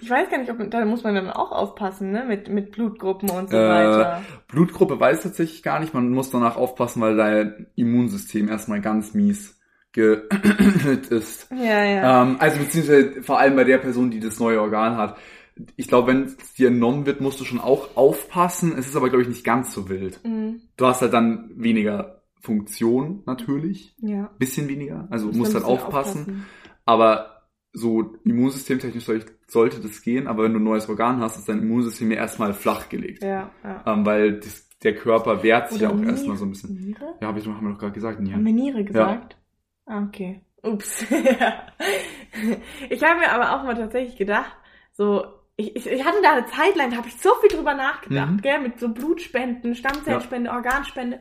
Ich 0.00 0.08
weiß 0.10 0.30
gar 0.30 0.38
nicht, 0.38 0.50
ob 0.50 0.58
da 0.70 0.84
muss 0.84 1.04
man 1.04 1.14
dann 1.14 1.30
auch 1.30 1.52
aufpassen, 1.52 2.12
ne? 2.12 2.24
Mit, 2.26 2.48
mit 2.48 2.72
Blutgruppen 2.72 3.30
und 3.30 3.50
so 3.50 3.56
Äh, 3.56 3.68
weiter. 3.68 4.22
Blutgruppe 4.48 4.98
weiß 4.98 5.18
ich 5.18 5.22
tatsächlich 5.24 5.62
gar 5.62 5.80
nicht. 5.80 5.94
Man 5.94 6.10
muss 6.10 6.30
danach 6.30 6.56
aufpassen, 6.56 7.00
weil 7.02 7.16
dein 7.16 7.66
Immunsystem 7.76 8.48
erstmal 8.48 8.80
ganz 8.80 9.14
mies 9.14 9.58
geölt 9.92 10.30
ist. 11.10 11.48
Ja, 11.50 11.84
ja. 11.84 12.22
Ähm, 12.22 12.36
also 12.38 12.58
beziehungsweise 12.58 13.22
vor 13.22 13.38
allem 13.38 13.56
bei 13.56 13.64
der 13.64 13.78
Person, 13.78 14.10
die 14.10 14.20
das 14.20 14.40
neue 14.40 14.60
Organ 14.60 14.96
hat. 14.96 15.16
Ich 15.76 15.86
glaube, 15.88 16.08
wenn 16.08 16.22
es 16.24 16.54
dir 16.54 16.68
entnommen 16.68 17.04
wird, 17.04 17.20
musst 17.20 17.38
du 17.40 17.44
schon 17.44 17.60
auch 17.60 17.94
aufpassen. 17.96 18.74
Es 18.78 18.86
ist 18.88 18.96
aber, 18.96 19.10
glaube 19.10 19.22
ich, 19.22 19.28
nicht 19.28 19.44
ganz 19.44 19.74
so 19.74 19.88
wild. 19.88 20.18
Mhm. 20.24 20.62
Du 20.76 20.86
hast 20.86 21.02
halt 21.02 21.12
dann 21.12 21.50
weniger 21.56 22.21
Funktion 22.42 23.22
natürlich. 23.26 23.94
Ja. 23.98 24.30
Bisschen 24.38 24.68
weniger. 24.68 25.06
Also 25.10 25.26
Muss 25.28 25.36
halt 25.36 25.44
bisschen 25.54 25.64
aufpassen. 25.64 26.46
Aber 26.84 27.42
so 27.72 28.16
immunsystemtechnisch 28.24 29.04
soll- 29.04 29.24
sollte 29.46 29.80
das 29.80 30.02
gehen. 30.02 30.26
Aber 30.26 30.42
wenn 30.44 30.52
du 30.52 30.58
ein 30.60 30.64
neues 30.64 30.88
Organ 30.88 31.20
hast, 31.20 31.38
ist 31.38 31.48
dein 31.48 31.60
Immunsystem 31.60 32.10
ja 32.10 32.18
erstmal 32.18 32.52
flachgelegt. 32.52 33.22
Ja, 33.22 33.50
ja. 33.64 33.82
Ähm, 33.86 34.04
weil 34.04 34.40
das, 34.40 34.68
der 34.82 34.94
Körper 34.96 35.42
wehrt 35.42 35.70
sich 35.70 35.80
ja 35.80 35.90
auch 35.90 35.94
Niere- 35.94 36.10
erstmal 36.10 36.36
so 36.36 36.44
ein 36.44 36.50
bisschen. 36.50 36.74
Niere? 36.74 37.14
Ja, 37.20 37.28
hab 37.28 37.36
ich, 37.38 37.46
haben 37.46 37.64
wir 37.64 37.72
doch 37.72 37.78
gerade 37.78 37.92
gesagt, 37.92 38.16
Haben 38.18 38.24
Nieren. 38.24 38.44
wir 38.44 38.52
Niere 38.52 38.84
gesagt? 38.84 39.36
Ah, 39.86 40.02
okay. 40.04 40.42
Ups. 40.62 41.06
Ja. 41.10 41.66
ich 42.90 43.02
habe 43.02 43.20
mir 43.20 43.32
aber 43.32 43.52
auch 43.56 43.64
mal 43.64 43.74
tatsächlich 43.74 44.16
gedacht, 44.16 44.56
so, 44.92 45.24
ich, 45.56 45.74
ich, 45.76 45.86
ich 45.86 46.04
hatte 46.04 46.18
da 46.22 46.32
eine 46.32 46.46
Zeit 46.46 46.76
lang, 46.76 46.90
da 46.90 46.96
habe 46.98 47.08
ich 47.08 47.16
so 47.16 47.30
viel 47.40 47.48
drüber 47.56 47.74
nachgedacht, 47.74 48.30
Mhm. 48.30 48.40
gell, 48.42 48.60
mit 48.60 48.78
so 48.78 48.88
Blutspenden, 48.88 49.74
Stammzellspende, 49.74 50.50
Organspende. 50.50 51.20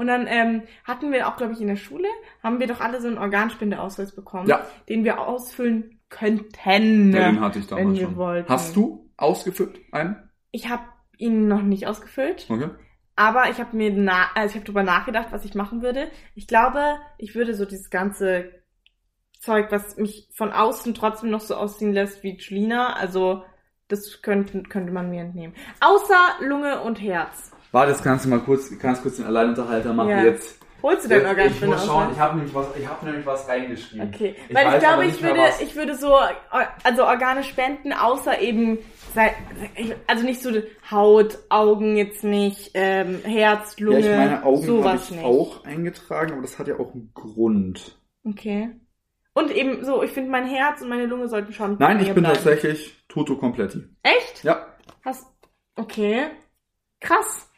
Und 0.00 0.06
dann 0.06 0.26
ähm, 0.26 0.62
hatten 0.84 1.12
wir 1.12 1.28
auch, 1.28 1.36
glaube 1.36 1.52
ich, 1.52 1.60
in 1.60 1.66
der 1.68 1.76
Schule, 1.76 2.08
haben 2.42 2.58
wir 2.58 2.66
doch 2.66 2.80
alle 2.80 3.00
so 3.02 3.08
einen 3.08 3.18
Organspendeausweis 3.18 4.14
bekommen, 4.14 4.48
Ja. 4.48 4.64
den 4.88 5.04
wir 5.04 5.20
ausfüllen 5.20 6.00
könnten. 6.08 7.12
Ja, 7.12 7.26
den 7.30 7.40
hatte 7.40 7.58
ich 7.58 7.66
damals 7.66 7.86
wenn 7.88 7.94
wir 7.96 8.06
schon. 8.06 8.16
wollten. 8.16 8.48
Hast 8.48 8.74
du 8.76 9.10
ausgefüllt 9.18 9.78
einen? 9.92 10.30
Ich 10.52 10.68
habe 10.70 10.84
ihn 11.18 11.48
noch 11.48 11.60
nicht 11.62 11.86
ausgefüllt. 11.86 12.46
Okay. 12.48 12.70
Aber 13.14 13.50
ich 13.50 13.58
habe 13.60 13.76
mir 13.76 13.92
na 13.92 14.28
also 14.34 14.52
ich 14.52 14.54
habe 14.56 14.64
drüber 14.64 14.82
nachgedacht, 14.82 15.28
was 15.32 15.44
ich 15.44 15.54
machen 15.54 15.82
würde. 15.82 16.10
Ich 16.34 16.46
glaube, 16.46 16.96
ich 17.18 17.34
würde 17.34 17.54
so 17.54 17.66
dieses 17.66 17.90
ganze 17.90 18.50
Zeug, 19.40 19.66
was 19.70 19.96
mich 19.98 20.30
von 20.34 20.52
außen 20.52 20.94
trotzdem 20.94 21.28
noch 21.30 21.40
so 21.40 21.54
aussehen 21.56 21.92
lässt 21.92 22.22
wie 22.22 22.36
Julina, 22.38 22.94
also 22.94 23.44
das 23.88 24.22
könnte, 24.22 24.62
könnte 24.62 24.92
man 24.92 25.10
mir 25.10 25.22
entnehmen. 25.22 25.54
Außer 25.80 26.16
Lunge 26.46 26.80
und 26.80 27.00
Herz. 27.02 27.52
Warte, 27.72 27.92
jetzt 27.92 28.02
kannst 28.02 28.24
du 28.24 28.28
mal 28.28 28.40
kurz, 28.40 28.70
kannst 28.78 29.02
kurz 29.02 29.16
den 29.16 29.26
Alleinunterhalter 29.26 29.92
machen. 29.92 30.10
Ja. 30.10 30.24
Jetzt. 30.24 30.58
Holst 30.82 31.04
du 31.04 31.08
dein 31.10 31.36
jetzt 31.36 31.56
ich 31.60 31.66
muss 31.66 31.84
schauen, 31.84 32.06
aus? 32.06 32.12
ich 32.14 32.18
habe 32.18 32.36
nämlich 32.38 32.54
was, 32.54 32.66
ich 32.74 32.88
habe 32.88 33.04
nämlich 33.04 33.26
was 33.26 33.46
reingeschrieben. 33.46 34.08
Okay, 34.14 34.34
Ich 34.48 34.54
weil 34.54 34.72
ich 34.74 34.80
glaube, 34.80 35.04
ich 35.04 35.22
würde, 35.22 35.40
ich 35.62 35.76
würde 35.76 35.94
so, 35.94 36.16
also 36.82 37.04
Organe 37.04 37.44
spenden, 37.44 37.92
außer 37.92 38.40
eben, 38.40 38.78
sei- 39.14 39.34
also 40.06 40.24
nicht 40.24 40.40
so 40.40 40.50
Haut, 40.90 41.38
Augen 41.50 41.96
jetzt 41.96 42.24
nicht, 42.24 42.70
ähm, 42.72 43.20
Herz, 43.24 43.76
Ja, 43.78 43.84
Lunge, 43.84 43.98
ich 44.00 44.06
meine 44.06 44.42
Augen 44.42 44.56
habe 44.56 44.66
sowas 44.66 45.04
ich 45.10 45.16
nicht. 45.16 45.24
auch 45.26 45.64
eingetragen, 45.66 46.32
aber 46.32 46.40
das 46.42 46.58
hat 46.58 46.66
ja 46.66 46.78
auch 46.78 46.94
einen 46.94 47.10
Grund. 47.12 47.98
Okay. 48.24 48.70
Und 49.34 49.50
eben 49.50 49.84
so, 49.84 50.02
ich 50.02 50.12
finde 50.12 50.30
mein 50.30 50.46
Herz 50.48 50.80
und 50.80 50.88
meine 50.88 51.04
Lunge 51.04 51.28
sollten 51.28 51.52
schon. 51.52 51.76
Nein, 51.78 52.00
ich 52.00 52.06
bin 52.14 52.22
bleiben. 52.24 52.36
tatsächlich 52.36 53.04
Toto 53.06 53.36
Kompletti. 53.36 53.82
Echt? 54.02 54.44
Ja. 54.44 54.66
Hast. 55.04 55.26
Okay. 55.76 56.28
Krass. 57.00 57.49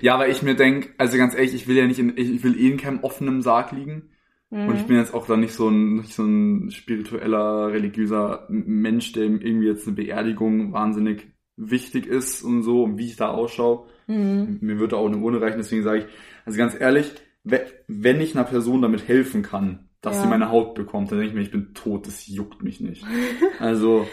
Ja, 0.00 0.18
weil 0.18 0.30
ich 0.30 0.42
mir 0.42 0.54
denk, 0.54 0.94
also 0.98 1.16
ganz 1.18 1.34
ehrlich, 1.34 1.54
ich 1.54 1.66
will 1.68 1.76
ja 1.76 1.86
nicht 1.86 1.98
in, 1.98 2.12
ich 2.16 2.42
will 2.42 2.58
eh 2.58 2.70
in 2.70 2.76
keinem 2.76 3.00
offenen 3.00 3.42
Sarg 3.42 3.72
liegen. 3.72 4.10
Mhm. 4.50 4.68
Und 4.68 4.76
ich 4.76 4.86
bin 4.86 4.96
jetzt 4.96 5.12
auch 5.14 5.26
da 5.26 5.36
nicht 5.36 5.54
so 5.54 5.68
ein, 5.68 5.96
nicht 5.96 6.14
so 6.14 6.24
ein 6.24 6.70
spiritueller, 6.70 7.72
religiöser 7.72 8.46
Mensch, 8.48 9.12
dem 9.12 9.40
irgendwie 9.40 9.66
jetzt 9.66 9.86
eine 9.86 9.96
Beerdigung 9.96 10.72
wahnsinnig 10.72 11.26
wichtig 11.56 12.06
ist 12.06 12.42
und 12.42 12.62
so, 12.62 12.84
und 12.84 12.98
wie 12.98 13.06
ich 13.06 13.16
da 13.16 13.28
ausschaue. 13.28 13.86
Mhm. 14.06 14.58
Mir 14.60 14.78
würde 14.78 14.96
auch 14.96 15.06
eine 15.06 15.16
Urne 15.18 15.40
reichen, 15.40 15.58
deswegen 15.58 15.82
sage 15.82 16.00
ich, 16.00 16.06
also 16.44 16.58
ganz 16.58 16.78
ehrlich, 16.78 17.12
we- 17.44 17.66
wenn 17.88 18.20
ich 18.20 18.34
einer 18.36 18.44
Person 18.44 18.82
damit 18.82 19.08
helfen 19.08 19.42
kann, 19.42 19.88
dass 20.02 20.16
Ja. 20.16 20.22
sie 20.22 20.28
meine 20.28 20.50
Haut 20.50 20.74
bekommt, 20.74 21.10
dann 21.10 21.18
denke 21.18 21.30
ich 21.30 21.34
mir, 21.34 21.42
ich 21.42 21.50
bin 21.50 21.72
tot, 21.74 22.06
das 22.06 22.26
juckt 22.28 22.62
mich 22.62 22.80
nicht. 22.80 23.04
Also, 23.58 24.06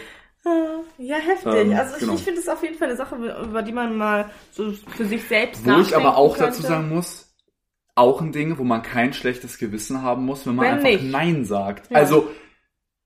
Ja, 0.98 1.16
heftig. 1.16 1.54
Ähm, 1.54 1.72
also 1.72 1.94
ich, 1.94 2.00
genau. 2.00 2.14
ich 2.14 2.22
finde 2.22 2.40
es 2.40 2.48
auf 2.48 2.62
jeden 2.62 2.76
Fall 2.76 2.88
eine 2.88 2.96
Sache, 2.96 3.16
über 3.16 3.62
die 3.62 3.72
man 3.72 3.96
mal 3.96 4.30
so 4.52 4.72
für 4.72 5.06
sich 5.06 5.24
selbst 5.24 5.64
wo 5.64 5.70
ich 5.70 5.94
aber 5.94 6.04
nachdenken 6.04 6.06
auch 6.06 6.36
könnte. 6.36 6.50
dazu 6.50 6.62
sagen 6.62 6.88
muss, 6.88 7.34
auch 7.94 8.20
ein 8.20 8.32
Ding, 8.32 8.58
wo 8.58 8.64
man 8.64 8.82
kein 8.82 9.12
schlechtes 9.12 9.58
Gewissen 9.58 10.02
haben 10.02 10.24
muss, 10.24 10.46
wenn 10.46 10.56
man 10.56 10.66
Wenn 10.66 10.72
einfach 10.74 10.90
nicht. 10.90 11.12
Nein 11.12 11.44
sagt. 11.44 11.90
Ja. 11.90 11.98
Also, 11.98 12.28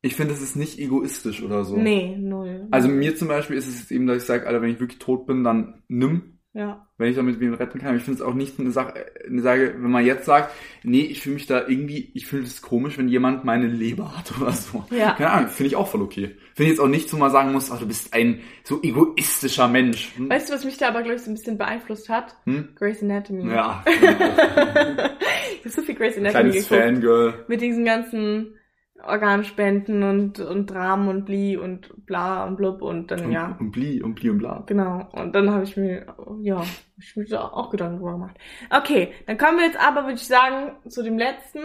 ich 0.00 0.14
finde, 0.14 0.34
es 0.34 0.42
ist 0.42 0.56
nicht 0.56 0.78
egoistisch 0.78 1.42
oder 1.42 1.64
so. 1.64 1.76
Nee, 1.76 2.16
null. 2.16 2.68
Also 2.70 2.88
mir 2.88 3.16
zum 3.16 3.28
Beispiel 3.28 3.56
ist 3.56 3.66
es 3.66 3.80
jetzt 3.80 3.90
eben, 3.90 4.06
dass 4.06 4.18
ich 4.18 4.24
sage, 4.24 4.46
Alter, 4.46 4.62
wenn 4.62 4.70
ich 4.70 4.80
wirklich 4.80 4.98
tot 4.98 5.26
bin, 5.26 5.44
dann 5.44 5.82
nimm, 5.88 6.37
ja. 6.52 6.88
wenn 6.96 7.10
ich 7.10 7.16
damit 7.16 7.40
wen 7.40 7.54
retten 7.54 7.78
kann. 7.78 7.96
Ich 7.96 8.02
finde 8.02 8.20
es 8.20 8.26
auch 8.26 8.34
nicht 8.34 8.58
eine 8.58 8.70
Sache, 8.70 9.06
eine 9.26 9.42
Sache, 9.42 9.74
wenn 9.78 9.90
man 9.90 10.04
jetzt 10.04 10.24
sagt, 10.24 10.52
nee, 10.82 11.02
ich 11.02 11.20
fühle 11.20 11.34
mich 11.34 11.46
da 11.46 11.66
irgendwie, 11.68 12.10
ich 12.14 12.26
finde 12.26 12.46
es 12.46 12.62
komisch, 12.62 12.98
wenn 12.98 13.08
jemand 13.08 13.44
meine 13.44 13.66
Leber 13.66 14.16
hat 14.16 14.32
oder 14.40 14.52
so. 14.52 14.84
Ja. 14.90 15.12
Keine 15.12 15.30
Ahnung, 15.30 15.50
finde 15.50 15.68
ich 15.68 15.76
auch 15.76 15.88
voll 15.88 16.02
okay. 16.02 16.36
Finde 16.54 16.64
ich 16.64 16.68
jetzt 16.70 16.80
auch 16.80 16.88
nicht 16.88 17.08
so 17.08 17.16
mal 17.16 17.30
sagen 17.30 17.52
muss, 17.52 17.70
ach, 17.70 17.78
du 17.78 17.86
bist 17.86 18.14
ein 18.14 18.40
so 18.64 18.82
egoistischer 18.82 19.68
Mensch. 19.68 20.16
Hm? 20.16 20.30
Weißt 20.30 20.48
du, 20.48 20.54
was 20.54 20.64
mich 20.64 20.78
da 20.78 20.88
aber, 20.88 21.02
glaube 21.02 21.16
ich, 21.16 21.22
so 21.22 21.30
ein 21.30 21.34
bisschen 21.34 21.58
beeinflusst 21.58 22.08
hat? 22.08 22.36
Hm? 22.44 22.70
Grey's 22.74 23.02
Anatomy. 23.02 23.52
Ja, 23.52 23.84
ich 23.86 24.00
habe 24.00 25.68
so 25.68 25.82
viel 25.82 25.94
Grey's 25.94 26.16
Anatomy 26.16 26.50
kleines 26.50 26.68
geguckt. 26.68 26.82
Fangirl. 26.82 27.44
Mit 27.48 27.60
diesen 27.60 27.84
ganzen 27.84 28.57
Organspenden 29.02 30.02
und, 30.02 30.38
und 30.40 30.66
Dramen 30.70 31.08
und 31.08 31.24
Bli 31.24 31.56
und 31.56 32.04
bla 32.06 32.44
und 32.44 32.56
blub 32.56 32.82
und 32.82 33.10
dann, 33.10 33.26
Und, 33.26 33.32
ja. 33.32 33.56
und 33.58 33.70
Bli 33.70 34.02
und 34.02 34.14
Bli 34.16 34.30
und 34.30 34.38
bla. 34.38 34.62
Genau. 34.66 35.08
Und 35.12 35.34
dann 35.34 35.50
habe 35.50 35.64
ich 35.64 35.76
mir, 35.76 36.06
ja, 36.42 36.64
ich 36.98 37.16
mir 37.16 37.24
da 37.26 37.42
auch 37.42 37.70
Gedanken 37.70 37.98
drüber 37.98 38.12
gemacht. 38.12 38.36
Okay, 38.70 39.12
dann 39.26 39.38
kommen 39.38 39.58
wir 39.58 39.66
jetzt 39.66 39.78
aber, 39.78 40.02
würde 40.02 40.14
ich 40.14 40.26
sagen, 40.26 40.72
zu 40.88 41.02
dem 41.02 41.18
letzten. 41.18 41.60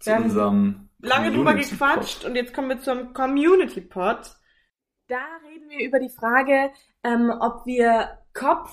Zu 0.00 0.10
Wir 0.10 0.14
haben 0.16 0.24
unserem 0.24 0.88
lange 1.00 1.30
drüber 1.32 1.54
gequatscht 1.54 2.24
und 2.24 2.34
jetzt 2.34 2.52
kommen 2.54 2.68
wir 2.70 2.80
zum 2.80 3.12
Community 3.14 3.80
Pod. 3.80 4.18
Da 5.08 5.20
reden 5.48 5.68
wir 5.68 5.86
über 5.86 5.98
die 5.98 6.08
Frage, 6.10 6.70
ähm, 7.04 7.32
ob 7.40 7.66
wir 7.66 8.18
Kopf, 8.34 8.72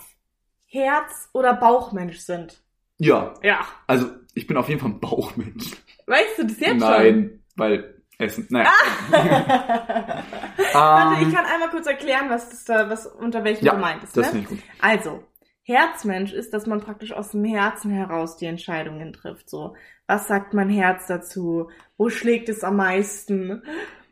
Herz 0.67 1.29
oder 1.33 1.53
Bauchmensch 1.55 2.19
sind. 2.19 2.61
Ja, 2.97 3.33
Ja. 3.43 3.59
also 3.87 4.07
ich 4.33 4.45
bin 4.47 4.57
auf 4.57 4.69
jeden 4.69 4.79
Fall 4.79 4.91
ein 4.91 4.99
Bauchmensch. 4.99 5.75
Weißt 6.05 6.37
du 6.39 6.43
das 6.43 6.59
jetzt 6.59 6.79
Nein, 6.79 7.43
weil 7.55 7.98
Essen. 8.19 8.47
Naja. 8.49 8.69
schon? 9.09 9.17
Warte, 10.73 11.21
Ähm, 11.21 11.27
ich 11.27 11.33
kann 11.33 11.45
einmal 11.45 11.69
kurz 11.69 11.87
erklären, 11.87 12.29
was 12.29 12.49
das 12.49 12.65
da, 12.65 12.89
was 12.89 13.07
unter 13.07 13.43
welchem 13.43 13.65
ja, 13.65 13.73
gemeint 13.73 14.03
ist. 14.03 14.15
das 14.15 14.27
ne? 14.27 14.31
finde 14.31 14.43
ich 14.43 14.49
gut. 14.49 14.59
Also, 14.81 15.23
Herzmensch 15.63 16.33
ist, 16.33 16.53
dass 16.53 16.65
man 16.67 16.81
praktisch 16.81 17.13
aus 17.13 17.31
dem 17.31 17.45
Herzen 17.45 17.91
heraus 17.91 18.37
die 18.37 18.45
Entscheidungen 18.45 19.13
trifft. 19.13 19.49
So, 19.49 19.75
was 20.07 20.27
sagt 20.27 20.53
mein 20.53 20.69
Herz 20.69 21.07
dazu? 21.07 21.69
Wo 21.97 22.09
schlägt 22.09 22.49
es 22.49 22.63
am 22.63 22.75
meisten? 22.77 23.63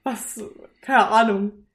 Was, 0.03 0.41
keine 0.81 1.07
Ahnung. 1.07 1.67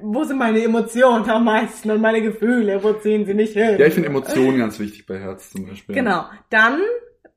Wo 0.00 0.24
sind 0.24 0.38
meine 0.38 0.62
Emotionen 0.62 1.28
am 1.28 1.44
meisten 1.44 1.90
und 1.90 2.00
meine 2.00 2.22
Gefühle? 2.22 2.82
Wo 2.82 2.92
ziehen 2.92 3.26
sie 3.26 3.34
nicht 3.34 3.54
hin? 3.54 3.76
Ja, 3.78 3.86
ich 3.86 3.94
finde 3.94 4.08
Emotionen 4.08 4.58
ganz 4.58 4.78
wichtig 4.78 5.06
bei 5.06 5.18
Herz 5.18 5.50
zum 5.50 5.66
Beispiel. 5.66 5.94
Genau. 5.94 6.26
Dann 6.50 6.80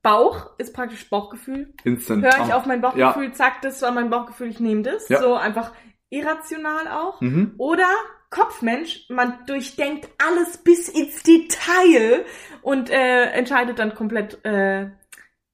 Bauch 0.03 0.51
ist 0.59 0.73
praktisch 0.73 1.09
Bauchgefühl. 1.09 1.73
Instant. 1.83 2.23
Höre 2.23 2.45
ich 2.45 2.53
Ah. 2.53 2.57
auf 2.57 2.65
mein 2.67 2.81
Bauchgefühl, 2.81 3.31
zack, 3.33 3.61
das 3.63 3.81
war 3.81 3.91
mein 3.91 4.09
Bauchgefühl, 4.11 4.49
ich 4.49 4.59
nehme 4.59 4.83
das. 4.83 5.09
Ja. 5.09 5.19
So 5.21 5.33
einfach 5.33 5.71
irrational 6.09 6.87
auch. 6.89 7.19
Mhm. 7.21 7.55
Oder 7.57 7.87
Kopfmensch, 8.29 9.05
man 9.09 9.45
durchdenkt 9.47 10.09
alles 10.23 10.57
bis 10.57 10.89
ins 10.89 11.23
Detail 11.23 12.25
und 12.61 12.89
äh, 12.89 13.25
entscheidet 13.31 13.79
dann 13.79 13.95
komplett 13.95 14.43
äh, 14.45 14.89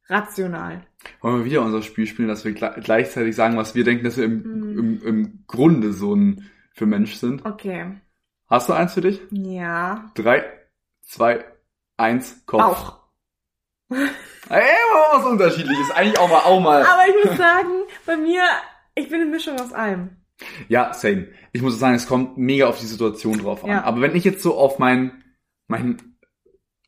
rational. 0.07 0.81
Wollen 1.21 1.37
wir 1.39 1.45
wieder 1.45 1.61
unser 1.61 1.81
Spiel 1.81 2.07
spielen, 2.07 2.27
dass 2.27 2.43
wir 2.43 2.53
gle- 2.53 2.81
gleichzeitig 2.81 3.35
sagen, 3.35 3.55
was 3.57 3.75
wir 3.75 3.83
denken, 3.83 4.03
dass 4.03 4.17
wir 4.17 4.25
im, 4.25 4.41
Mhm. 4.41 4.77
im, 4.79 5.05
im 5.05 5.43
Grunde 5.47 5.93
so 5.93 6.13
ein 6.15 6.49
für 6.73 6.85
Mensch 6.85 7.15
sind. 7.15 7.45
Okay. 7.45 7.99
Hast 8.49 8.67
du 8.69 8.73
eins 8.73 8.93
für 8.93 9.01
dich? 9.01 9.21
Ja. 9.31 10.11
Drei, 10.15 10.43
zwei, 11.03 11.45
eins, 11.97 12.43
Kopf. 12.45 12.61
Bauch. 12.61 12.98
Ey, 13.89 14.63
was 15.11 15.25
unterschiedliches. 15.25 15.91
Eigentlich 15.91 16.19
auch 16.19 16.29
mal, 16.29 16.39
auch 16.39 16.59
mal. 16.59 16.83
Aber 16.83 17.07
ich 17.07 17.25
muss 17.25 17.37
sagen, 17.37 17.69
bei 18.05 18.17
mir, 18.17 18.43
ich 18.95 19.09
bin 19.09 19.21
eine 19.21 19.29
Mischung 19.29 19.59
aus 19.59 19.73
allem. 19.73 20.17
Ja, 20.67 20.93
same. 20.93 21.27
Ich 21.51 21.61
muss 21.61 21.79
sagen, 21.79 21.95
es 21.95 22.07
kommt 22.07 22.37
mega 22.37 22.67
auf 22.67 22.79
die 22.79 22.85
Situation 22.85 23.39
drauf 23.39 23.63
an. 23.63 23.69
Ja. 23.69 23.83
Aber 23.83 24.01
wenn 24.01 24.15
ich 24.15 24.23
jetzt 24.23 24.41
so 24.41 24.55
auf 24.57 24.79
mein, 24.79 25.23
mein, 25.67 25.97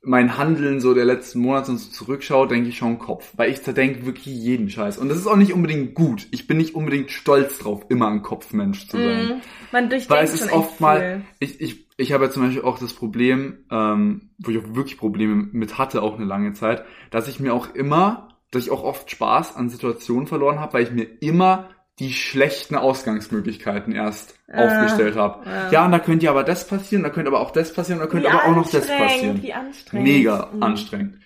mein 0.03 0.37
Handeln 0.37 0.79
so 0.79 0.93
der 0.93 1.05
letzten 1.05 1.39
Monate 1.39 1.75
so 1.77 1.89
zurückschaue, 1.91 2.47
denke 2.47 2.69
ich 2.69 2.77
schon 2.77 2.97
Kopf. 2.97 3.33
Weil 3.37 3.51
ich 3.51 3.61
zerdenke 3.61 4.05
wirklich 4.05 4.35
jeden 4.35 4.69
Scheiß. 4.69 4.97
Und 4.97 5.09
das 5.09 5.17
ist 5.17 5.27
auch 5.27 5.35
nicht 5.35 5.53
unbedingt 5.53 5.93
gut. 5.93 6.27
Ich 6.31 6.47
bin 6.47 6.57
nicht 6.57 6.73
unbedingt 6.73 7.11
stolz 7.11 7.59
drauf, 7.59 7.85
immer 7.89 8.07
ein 8.07 8.23
Kopfmensch 8.23 8.87
zu 8.87 8.97
sein. 8.97 9.25
Mhm. 9.25 9.41
Man 9.71 9.89
durchdenkt 9.89 10.09
Weil 10.09 10.25
es 10.25 10.39
schon 10.39 10.47
ist 10.47 10.53
oft 10.53 10.81
mal, 10.81 11.21
ich, 11.39 11.61
ich, 11.61 11.87
ich 11.97 12.13
habe 12.13 12.25
ja 12.25 12.31
zum 12.31 12.43
Beispiel 12.43 12.63
auch 12.63 12.79
das 12.79 12.93
Problem, 12.93 13.59
ähm, 13.69 14.31
wo 14.39 14.49
ich 14.49 14.57
auch 14.57 14.75
wirklich 14.75 14.97
Probleme 14.97 15.35
mit 15.51 15.77
hatte, 15.77 16.01
auch 16.01 16.15
eine 16.15 16.25
lange 16.25 16.53
Zeit, 16.53 16.83
dass 17.11 17.27
ich 17.27 17.39
mir 17.39 17.53
auch 17.53 17.75
immer, 17.75 18.39
dass 18.49 18.63
ich 18.63 18.71
auch 18.71 18.83
oft 18.83 19.11
Spaß 19.11 19.55
an 19.55 19.69
Situationen 19.69 20.25
verloren 20.25 20.59
habe, 20.59 20.73
weil 20.73 20.83
ich 20.83 20.91
mir 20.91 21.07
immer 21.21 21.69
die 22.01 22.11
schlechten 22.13 22.75
Ausgangsmöglichkeiten 22.75 23.93
erst 23.93 24.35
Ah, 24.51 24.65
aufgestellt 24.65 25.15
habe. 25.15 25.45
ah. 25.47 25.69
Ja, 25.71 25.85
und 25.85 25.91
da 25.91 25.99
könnte 25.99 26.25
ja 26.25 26.31
aber 26.31 26.43
das 26.43 26.67
passieren, 26.67 27.03
da 27.03 27.09
könnte 27.09 27.29
aber 27.29 27.39
auch 27.39 27.51
das 27.51 27.71
passieren, 27.73 27.99
da 27.99 28.07
könnte 28.07 28.27
Wie 28.27 28.31
aber 28.33 28.43
auch 28.45 28.55
noch 28.55 28.69
das 28.69 28.87
passieren. 28.87 29.41
Wie 29.41 29.53
anstrengend. 29.53 30.07
Mega 30.07 30.49
Mhm. 30.51 30.63
anstrengend. 30.63 31.19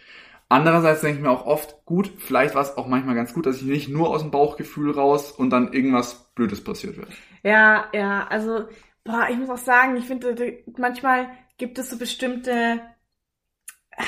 Andererseits 0.50 1.02
denke 1.02 1.18
ich 1.18 1.24
mir 1.24 1.32
auch 1.32 1.46
oft, 1.46 1.86
gut, 1.86 2.12
vielleicht 2.20 2.54
war 2.54 2.62
es 2.62 2.78
auch 2.78 2.88
manchmal 2.88 3.16
ganz 3.16 3.34
gut, 3.34 3.46
dass 3.46 3.56
ich 3.58 3.64
nicht 3.64 3.90
nur 3.90 4.10
aus 4.10 4.22
dem 4.22 4.32
Bauchgefühl 4.32 4.92
raus 4.92 5.32
und 5.32 5.50
dann 5.50 5.74
irgendwas 5.74 6.32
Blödes 6.36 6.64
passiert 6.64 6.98
wird. 6.98 7.08
Ja, 7.42 7.86
ja, 7.94 8.28
also, 8.28 8.66
boah, 9.04 9.28
ich 9.30 9.38
muss 9.38 9.50
auch 9.50 9.58
sagen, 9.58 9.96
ich 9.98 10.06
finde, 10.06 10.60
manchmal 10.78 11.30
gibt 11.58 11.80
es 11.80 11.90
so 11.90 11.98
bestimmte 11.98 12.82
ah, 13.98 14.04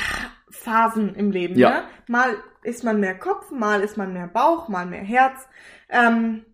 Phasen 0.52 1.16
im 1.16 1.32
Leben. 1.32 1.58
Ja. 1.58 1.70
Ne? 1.70 1.84
Mal 2.08 2.36
ist 2.62 2.84
man 2.84 3.00
mehr 3.00 3.18
Kopf, 3.18 3.50
mal 3.52 3.82
ist 3.82 3.98
man 3.98 4.14
mehr 4.14 4.28
Bauch, 4.28 4.68
mal 4.68 4.86
mehr 4.86 5.04
Herz. 5.04 5.48
Ähm, 5.90 6.46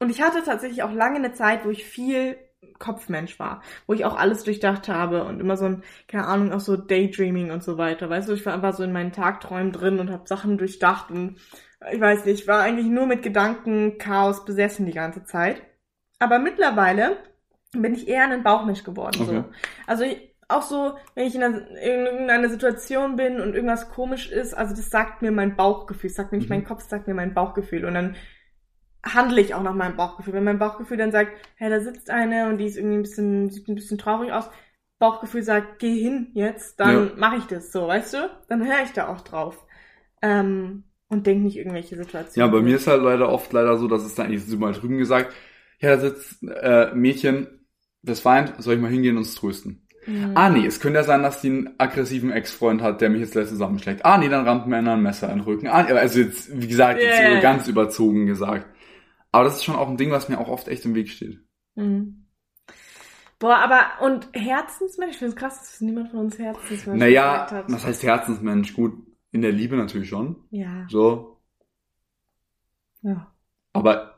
und 0.00 0.10
ich 0.10 0.22
hatte 0.22 0.42
tatsächlich 0.44 0.82
auch 0.82 0.92
lange 0.92 1.16
eine 1.16 1.32
Zeit, 1.32 1.64
wo 1.64 1.70
ich 1.70 1.84
viel 1.84 2.36
Kopfmensch 2.78 3.38
war, 3.38 3.62
wo 3.86 3.92
ich 3.92 4.04
auch 4.04 4.16
alles 4.16 4.44
durchdacht 4.44 4.88
habe 4.88 5.24
und 5.24 5.40
immer 5.40 5.56
so 5.56 5.66
ein, 5.66 5.82
keine 6.08 6.26
Ahnung, 6.26 6.52
auch 6.52 6.60
so 6.60 6.76
Daydreaming 6.76 7.50
und 7.50 7.62
so 7.62 7.78
weiter. 7.78 8.10
Weißt 8.10 8.28
du, 8.28 8.32
ich 8.32 8.44
war 8.44 8.54
einfach 8.54 8.74
so 8.74 8.82
in 8.82 8.92
meinen 8.92 9.12
Tagträumen 9.12 9.72
drin 9.72 9.98
und 9.98 10.10
habe 10.10 10.26
Sachen 10.26 10.58
durchdacht 10.58 11.10
und 11.10 11.36
ich 11.92 12.00
weiß 12.00 12.26
nicht, 12.26 12.40
ich 12.40 12.48
war 12.48 12.60
eigentlich 12.60 12.86
nur 12.86 13.06
mit 13.06 13.22
Gedanken 13.22 13.96
Chaos 13.98 14.44
besessen 14.44 14.84
die 14.86 14.92
ganze 14.92 15.24
Zeit. 15.24 15.62
Aber 16.18 16.38
mittlerweile 16.38 17.16
bin 17.72 17.94
ich 17.94 18.08
eher 18.08 18.28
ein 18.28 18.42
Bauchmensch 18.42 18.84
geworden. 18.84 19.22
Okay. 19.22 19.36
So. 19.36 19.44
Also 19.86 20.04
ich, 20.04 20.34
auch 20.48 20.62
so, 20.62 20.96
wenn 21.14 21.26
ich 21.26 21.34
in, 21.34 21.42
einer, 21.42 21.66
in 21.80 22.06
irgendeiner 22.06 22.48
Situation 22.50 23.16
bin 23.16 23.40
und 23.40 23.54
irgendwas 23.54 23.88
komisch 23.90 24.30
ist, 24.30 24.52
also 24.52 24.74
das 24.74 24.90
sagt 24.90 25.22
mir 25.22 25.30
mein 25.30 25.56
Bauchgefühl, 25.56 26.10
das 26.10 26.16
sagt 26.16 26.32
mir 26.32 26.38
nicht 26.38 26.50
Mhm. 26.50 26.56
mein 26.56 26.64
Kopf, 26.64 26.80
das 26.80 26.90
sagt 26.90 27.06
mir 27.06 27.14
mein 27.14 27.32
Bauchgefühl. 27.34 27.84
Und 27.84 27.94
dann 27.94 28.16
handle 29.04 29.40
ich 29.40 29.54
auch 29.54 29.62
nach 29.62 29.74
meinem 29.74 29.96
Bauchgefühl. 29.96 30.34
Wenn 30.34 30.44
mein 30.44 30.58
Bauchgefühl 30.58 30.96
dann 30.96 31.12
sagt, 31.12 31.32
hey, 31.56 31.70
da 31.70 31.80
sitzt 31.80 32.10
eine 32.10 32.48
und 32.48 32.58
die 32.58 32.66
ist 32.66 32.76
irgendwie 32.76 32.96
ein 32.96 33.02
bisschen, 33.02 33.50
sieht 33.50 33.68
ein 33.68 33.74
bisschen 33.74 33.98
traurig 33.98 34.32
aus, 34.32 34.50
Bauchgefühl 34.98 35.42
sagt, 35.42 35.78
geh 35.78 35.98
hin 35.98 36.28
jetzt, 36.34 36.78
dann 36.80 37.10
Ja. 37.10 37.10
mache 37.16 37.36
ich 37.36 37.46
das 37.46 37.72
so, 37.72 37.86
weißt 37.88 38.14
du? 38.14 38.30
Dann 38.48 38.66
höre 38.66 38.82
ich 38.84 38.92
da 38.92 39.08
auch 39.08 39.22
drauf. 39.22 39.64
Ähm, 40.22 40.84
und 41.08 41.26
denke 41.26 41.44
nicht 41.44 41.56
irgendwelche 41.56 41.96
Ja, 41.96 42.02
Situationen. 42.04 42.52
bei 42.52 42.60
mir 42.60 42.76
ist 42.76 42.86
halt 42.86 43.02
leider 43.02 43.28
oft 43.30 43.52
leider 43.52 43.76
so, 43.78 43.88
dass 43.88 44.04
es 44.04 44.14
dann 44.14 44.26
eigentlich 44.26 44.44
so 44.44 44.56
mal 44.56 44.72
drüben 44.72 44.98
gesagt, 44.98 45.32
ja, 45.80 45.96
da 45.96 46.00
sitzt 46.00 46.42
äh, 46.42 46.92
Mädchen, 46.94 47.48
das 48.02 48.24
weint, 48.24 48.54
soll 48.58 48.74
ich 48.74 48.80
mal 48.80 48.90
hingehen 48.90 49.16
und 49.16 49.22
es 49.22 49.34
trösten? 49.34 49.86
Mhm. 50.06 50.32
Ah 50.34 50.48
nee, 50.50 50.66
es 50.66 50.80
könnte 50.80 50.98
ja 50.98 51.04
sein, 51.04 51.22
dass 51.22 51.40
die 51.40 51.48
einen 51.48 51.70
aggressiven 51.78 52.30
Ex-Freund 52.30 52.82
hat, 52.82 53.00
der 53.00 53.10
mich 53.10 53.20
jetzt 53.20 53.32
gleich 53.32 53.48
zusammenschlägt. 53.48 54.04
Ah 54.04 54.18
nee, 54.18 54.28
dann 54.28 54.46
rammt 54.46 54.66
mir 54.66 54.76
einer 54.76 54.94
ein 54.94 55.02
Messer 55.02 55.28
in 55.30 55.38
den 55.38 55.44
Rücken. 55.44 55.66
Ah, 55.68 55.84
also 55.84 56.20
jetzt, 56.20 56.60
wie 56.60 56.68
gesagt, 56.68 57.02
jetzt 57.02 57.18
Yeah. 57.18 57.40
ganz 57.40 57.68
überzogen 57.68 58.26
gesagt. 58.26 58.66
Aber 59.32 59.44
das 59.44 59.56
ist 59.56 59.64
schon 59.64 59.76
auch 59.76 59.88
ein 59.88 59.96
Ding, 59.96 60.10
was 60.10 60.28
mir 60.28 60.38
auch 60.38 60.48
oft 60.48 60.68
echt 60.68 60.84
im 60.84 60.94
Weg 60.94 61.08
steht. 61.08 61.40
Mhm. 61.76 62.26
Boah, 63.38 63.56
aber 63.56 64.04
und 64.04 64.28
Herzensmensch, 64.34 65.12
ich 65.12 65.18
finde 65.18 65.34
es 65.34 65.36
krass, 65.36 65.58
dass 65.60 65.80
niemand 65.80 66.10
von 66.10 66.20
uns 66.20 66.38
Herzensmensch 66.38 66.98
Naja, 66.98 67.44
gesagt 67.44 67.52
hat. 67.52 67.72
was 67.72 67.86
heißt 67.86 68.02
Herzensmensch? 68.02 68.74
Gut, 68.74 68.92
in 69.30 69.40
der 69.42 69.52
Liebe 69.52 69.76
natürlich 69.76 70.08
schon. 70.08 70.44
Ja, 70.50 70.86
So. 70.90 71.40
ja. 73.02 73.32
Aber, 73.72 74.09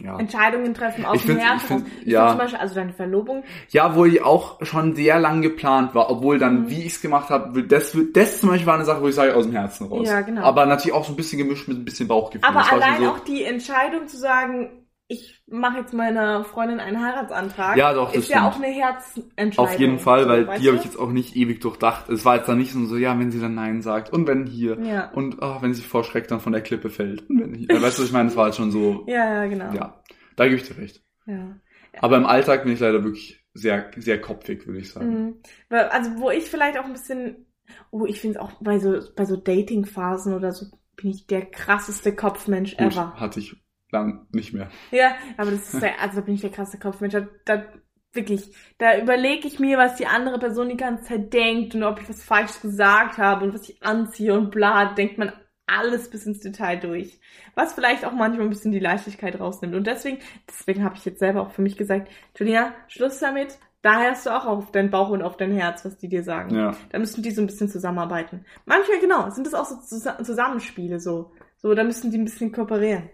ja. 0.00 0.18
Entscheidungen 0.18 0.74
treffen 0.74 1.04
aus 1.04 1.16
Ich 1.20 1.26
dem 1.26 1.36
Herzen. 1.38 1.86
ich 1.86 1.92
find- 1.92 2.06
ja. 2.06 2.28
Zum 2.30 2.38
Beispiel, 2.38 2.58
also 2.58 2.74
deine 2.74 2.92
Verlobung. 2.92 3.44
Ja, 3.70 3.94
wo 3.94 4.04
ich 4.04 4.22
auch 4.22 4.64
schon 4.64 4.94
sehr 4.94 5.18
lang 5.20 5.42
geplant 5.42 5.94
war, 5.94 6.10
obwohl 6.10 6.38
dann, 6.38 6.62
Mhm. 6.62 6.70
wie 6.70 6.80
ich 6.80 6.94
es 6.94 7.00
gemacht 7.02 7.28
habe, 7.30 7.62
das, 7.64 7.96
das 8.14 8.40
zum 8.40 8.48
Beispiel 8.50 8.66
war 8.66 8.74
eine 8.76 8.84
Sache, 8.84 9.02
wo 9.02 9.08
ich 9.08 9.14
sage, 9.14 9.34
aus 9.36 9.44
dem 9.44 9.52
Herzen 9.54 9.86
raus. 9.86 10.08
Ja, 10.08 10.20
genau. 10.22 10.42
Aber 10.42 10.66
natürlich 10.66 10.94
auch 10.94 11.04
so 11.04 11.12
ein 11.12 11.16
bisschen 11.16 11.38
gemischt 11.38 11.68
mit 11.68 11.78
ein 11.78 11.84
bisschen 11.84 12.08
Bauchgefühl. 12.08 12.48
Aber 12.48 12.70
allein 12.72 13.02
so, 13.02 13.10
auch 13.10 13.20
die 13.20 13.44
Entscheidung 13.44 14.06
zu 14.08 14.16
sagen, 14.16 14.70
ich 15.08 15.42
mache 15.46 15.78
jetzt 15.78 15.92
meiner 15.92 16.42
Freundin 16.44 16.80
einen 16.80 17.04
Heiratsantrag, 17.04 17.76
Ja, 17.76 17.92
doch, 17.92 18.12
das 18.12 18.22
ist 18.24 18.30
ja 18.30 18.38
stimmt. 18.38 18.52
auch 18.52 18.56
eine 18.56 18.72
Herzentscheidung. 18.74 19.58
Auf 19.58 19.78
jeden 19.78 19.98
Fall, 19.98 20.28
weil 20.28 20.46
weißt 20.46 20.62
die 20.62 20.68
habe 20.68 20.78
ich 20.78 20.84
jetzt 20.84 20.98
auch 20.98 21.10
nicht 21.10 21.36
ewig 21.36 21.60
durchdacht. 21.60 22.08
Es 22.08 22.24
war 22.24 22.36
jetzt 22.36 22.48
dann 22.48 22.58
nicht 22.58 22.72
so, 22.72 22.96
ja, 22.96 23.18
wenn 23.18 23.30
sie 23.30 23.40
dann 23.40 23.54
Nein 23.54 23.82
sagt 23.82 24.10
und 24.12 24.26
wenn 24.26 24.46
hier 24.46 24.78
Ja. 24.80 25.10
und 25.10 25.36
oh, 25.42 25.58
wenn 25.60 25.74
sie 25.74 25.82
vor 25.82 26.04
Schreck 26.04 26.28
dann 26.28 26.40
von 26.40 26.52
der 26.52 26.62
Klippe 26.62 26.88
fällt. 26.88 27.28
Und 27.28 27.40
wenn 27.40 27.54
hier. 27.54 27.68
Weißt 27.68 27.98
du, 27.98 28.02
was 28.02 28.08
ich 28.08 28.12
meine, 28.12 28.28
es 28.30 28.36
war 28.36 28.44
halt 28.44 28.54
schon 28.54 28.70
so, 28.70 29.04
Ja, 29.06 29.42
ja, 29.42 29.46
genau. 29.46 29.72
ja, 29.74 30.02
da 30.36 30.44
gebe 30.44 30.56
ich 30.56 30.66
dir 30.66 30.78
recht. 30.78 31.02
ja. 31.26 31.56
Aber 32.00 32.16
im 32.16 32.24
Alltag 32.24 32.62
bin 32.64 32.72
ich 32.72 32.80
leider 32.80 33.04
wirklich 33.04 33.44
sehr, 33.52 33.90
sehr 33.98 34.18
kopfig, 34.18 34.66
würde 34.66 34.78
ich 34.80 34.90
sagen. 34.90 35.42
Mhm. 35.68 35.76
Also 35.90 36.10
wo 36.16 36.30
ich 36.30 36.44
vielleicht 36.44 36.78
auch 36.78 36.84
ein 36.86 36.92
bisschen 36.92 37.46
Oh, 37.90 38.04
ich 38.06 38.20
finde 38.20 38.38
es 38.38 38.42
auch 38.42 38.52
bei 38.60 38.78
so, 38.78 38.98
bei 39.14 39.24
so 39.24 39.36
Dating-Phasen 39.36 40.34
oder 40.34 40.52
so 40.52 40.66
bin 40.96 41.10
ich 41.10 41.26
der 41.26 41.46
krasseste 41.46 42.14
Kopfmensch 42.14 42.76
Gut, 42.76 42.92
ever. 42.92 43.14
hatte 43.14 43.40
ich 43.40 43.56
lang 43.92 44.26
nicht 44.32 44.52
mehr. 44.52 44.68
Ja, 44.90 45.12
aber 45.36 45.50
das 45.52 45.72
ist 45.74 45.82
der, 45.82 46.00
also 46.00 46.16
da 46.16 46.20
bin 46.22 46.34
ich 46.34 46.40
der 46.40 46.50
krasseste 46.50 46.78
Kopfmensch. 46.78 47.12
Da, 47.12 47.26
da 47.44 47.64
wirklich, 48.12 48.54
da 48.78 48.98
überlege 48.98 49.46
ich 49.46 49.58
mir, 49.58 49.78
was 49.78 49.96
die 49.96 50.06
andere 50.06 50.38
Person 50.38 50.68
die 50.68 50.76
ganze 50.76 51.04
Zeit 51.04 51.32
denkt 51.32 51.74
und 51.74 51.82
ob 51.82 52.00
ich 52.00 52.08
was 52.08 52.22
falsch 52.22 52.60
gesagt 52.60 53.18
habe 53.18 53.44
und 53.44 53.54
was 53.54 53.68
ich 53.68 53.82
anziehe 53.82 54.34
und 54.34 54.50
bla, 54.50 54.94
denkt 54.94 55.18
man 55.18 55.32
alles 55.66 56.10
bis 56.10 56.26
ins 56.26 56.40
Detail 56.40 56.76
durch. 56.80 57.20
Was 57.54 57.72
vielleicht 57.72 58.04
auch 58.04 58.12
manchmal 58.12 58.46
ein 58.46 58.50
bisschen 58.50 58.72
die 58.72 58.78
Leichtigkeit 58.80 59.38
rausnimmt. 59.38 59.74
Und 59.74 59.86
deswegen, 59.86 60.18
deswegen 60.48 60.84
habe 60.84 60.96
ich 60.96 61.04
jetzt 61.04 61.20
selber 61.20 61.42
auch 61.42 61.52
für 61.52 61.62
mich 61.62 61.76
gesagt, 61.76 62.10
Julia, 62.36 62.74
Schluss 62.88 63.18
damit. 63.20 63.58
Da 63.80 64.00
hörst 64.02 64.26
du 64.26 64.30
auch 64.30 64.46
auf 64.46 64.70
dein 64.70 64.90
Bauch 64.90 65.08
und 65.10 65.22
auf 65.22 65.36
dein 65.36 65.50
Herz, 65.52 65.84
was 65.84 65.96
die 65.98 66.08
dir 66.08 66.22
sagen. 66.22 66.54
Ja. 66.54 66.76
Da 66.90 66.98
müssen 66.98 67.22
die 67.22 67.30
so 67.32 67.40
ein 67.40 67.46
bisschen 67.46 67.68
zusammenarbeiten. 67.68 68.44
Manchmal, 68.64 69.00
genau, 69.00 69.28
sind 69.30 69.46
das 69.46 69.54
auch 69.54 69.64
so 69.64 69.74
Zus- 69.76 70.22
Zusammenspiele, 70.24 71.00
so. 71.00 71.32
So, 71.56 71.74
da 71.74 71.82
müssen 71.82 72.10
die 72.10 72.18
ein 72.18 72.24
bisschen 72.24 72.52
kooperieren. 72.52 73.08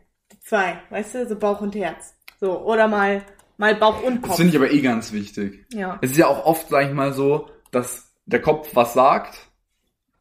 Zwei, 0.49 0.81
weißt 0.89 1.15
du, 1.15 1.29
so 1.29 1.37
Bauch 1.37 1.61
und 1.61 1.75
Herz. 1.75 2.15
So, 2.41 2.61
oder 2.61 2.89
mal, 2.89 3.23
mal 3.59 3.75
Bauch 3.75 4.03
und 4.03 4.23
Das 4.23 4.29
Kopf. 4.31 4.37
finde 4.37 4.51
ich 4.51 4.57
aber 4.57 4.71
eh 4.71 4.81
ganz 4.81 5.13
wichtig. 5.13 5.67
Ja. 5.75 5.99
Es 6.01 6.13
ist 6.13 6.17
ja 6.17 6.27
auch 6.27 6.47
oft, 6.47 6.69
sag 6.71 6.87
ich 6.87 6.95
mal 6.95 7.13
so, 7.13 7.51
dass 7.71 8.11
der 8.25 8.41
Kopf 8.41 8.71
was 8.75 8.95
sagt, 8.95 9.37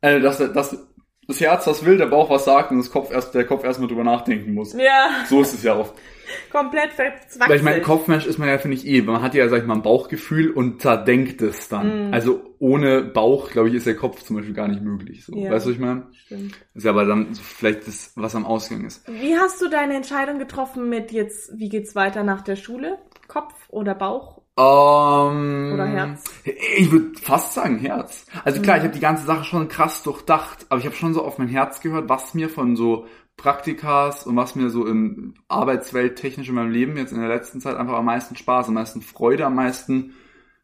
äh, 0.02 0.20
dass, 0.20 0.40
dass 0.40 0.87
das 1.28 1.42
Herz 1.42 1.68
was 1.68 1.84
will, 1.86 1.98
der 1.98 2.06
Bauch 2.08 2.30
was 2.30 2.46
sagt 2.46 2.72
und 2.72 2.78
das 2.78 2.90
Kopf 2.92 3.12
erst, 3.12 3.34
der 3.36 3.46
Kopf 3.46 3.64
erstmal 3.64 3.88
drüber 3.90 4.04
nachdenken 4.04 4.54
muss. 4.54 4.74
Ja, 4.74 5.10
So 5.28 5.42
ist 5.42 5.54
es 5.54 5.64
ja 5.64 5.78
oft. 5.78 5.94
komplett 6.52 6.94
verzwachselt. 6.94 7.50
Weil 7.50 7.58
ich 7.58 7.64
meine, 7.64 7.82
Kopfmensch 7.82 8.26
ist 8.26 8.38
man 8.38 8.48
ja, 8.48 8.58
finde 8.58 8.78
ich, 8.78 8.88
eh. 8.88 9.02
Man 9.02 9.22
hat 9.22 9.34
ja, 9.34 9.48
sag 9.50 9.60
ich 9.62 9.66
mal, 9.66 9.76
ein 9.76 9.82
Bauchgefühl 9.82 10.52
und 10.52 10.82
zerdenkt 10.82 11.42
es 11.42 11.68
dann. 11.70 12.10
Mm. 12.10 12.14
Also 12.14 12.42
ohne 12.60 13.02
Bauch, 13.04 13.52
glaube 13.52 13.70
ich, 13.70 13.76
ist 13.76 13.86
der 13.88 13.96
Kopf 13.96 14.24
zum 14.24 14.38
Beispiel 14.38 14.54
gar 14.54 14.68
nicht 14.68 14.82
möglich. 14.82 15.26
So. 15.26 15.36
Ja. 15.36 15.52
Weißt 15.52 15.66
du, 15.66 15.70
was 15.70 15.76
ich 15.76 15.82
meine? 15.82 16.08
Stimmt. 16.14 16.56
Ist 16.74 16.84
ja 16.86 16.92
aber 16.92 17.06
dann 17.06 17.34
so 17.34 17.42
vielleicht 17.44 17.88
das, 17.88 18.14
was 18.16 18.36
am 18.36 18.46
Ausgang 18.46 18.86
ist. 18.86 19.06
Wie 19.08 19.36
hast 19.38 19.62
du 19.62 19.70
deine 19.70 19.96
Entscheidung 19.96 20.40
getroffen 20.40 20.90
mit 20.90 21.12
jetzt, 21.12 21.52
wie 21.58 21.70
geht's 21.70 21.96
weiter 21.96 22.24
nach 22.24 22.42
der 22.42 22.56
Schule? 22.56 22.98
Kopf 23.28 23.54
oder 23.70 23.94
Bauch? 23.96 24.42
Ähm, 24.58 25.72
Oder 25.74 25.86
Herz? 25.86 26.24
Ich 26.78 26.92
würde 26.92 27.12
fast 27.22 27.54
sagen 27.54 27.78
Herz. 27.80 28.26
Also 28.44 28.62
klar, 28.62 28.78
Mhm. 28.78 28.82
ich 28.82 28.86
habe 28.88 28.96
die 28.96 29.02
ganze 29.02 29.26
Sache 29.26 29.44
schon 29.44 29.68
krass 29.68 30.04
durchdacht, 30.04 30.66
aber 30.70 30.80
ich 30.80 30.86
habe 30.86 30.96
schon 30.96 31.14
so 31.14 31.24
auf 31.24 31.38
mein 31.38 31.48
Herz 31.48 31.82
gehört, 31.82 32.10
was 32.10 32.34
mir 32.34 32.50
von 32.50 32.76
so 32.76 33.06
Praktikas 33.38 34.26
und 34.26 34.36
was 34.36 34.56
mir 34.56 34.70
so 34.72 34.88
im 34.88 35.36
Arbeitswelt 35.48 36.16
technisch 36.18 36.50
in 36.50 36.56
meinem 36.56 36.72
Leben 36.72 36.98
jetzt 36.98 37.12
in 37.14 37.20
der 37.20 37.30
letzten 37.30 37.62
Zeit 37.62 37.76
einfach 37.78 37.94
am 37.94 38.06
meisten 38.06 38.36
Spaß, 38.36 38.68
am 38.68 38.74
meisten 38.74 39.02
Freude, 39.02 39.46
am 39.46 39.54
meisten 39.56 40.14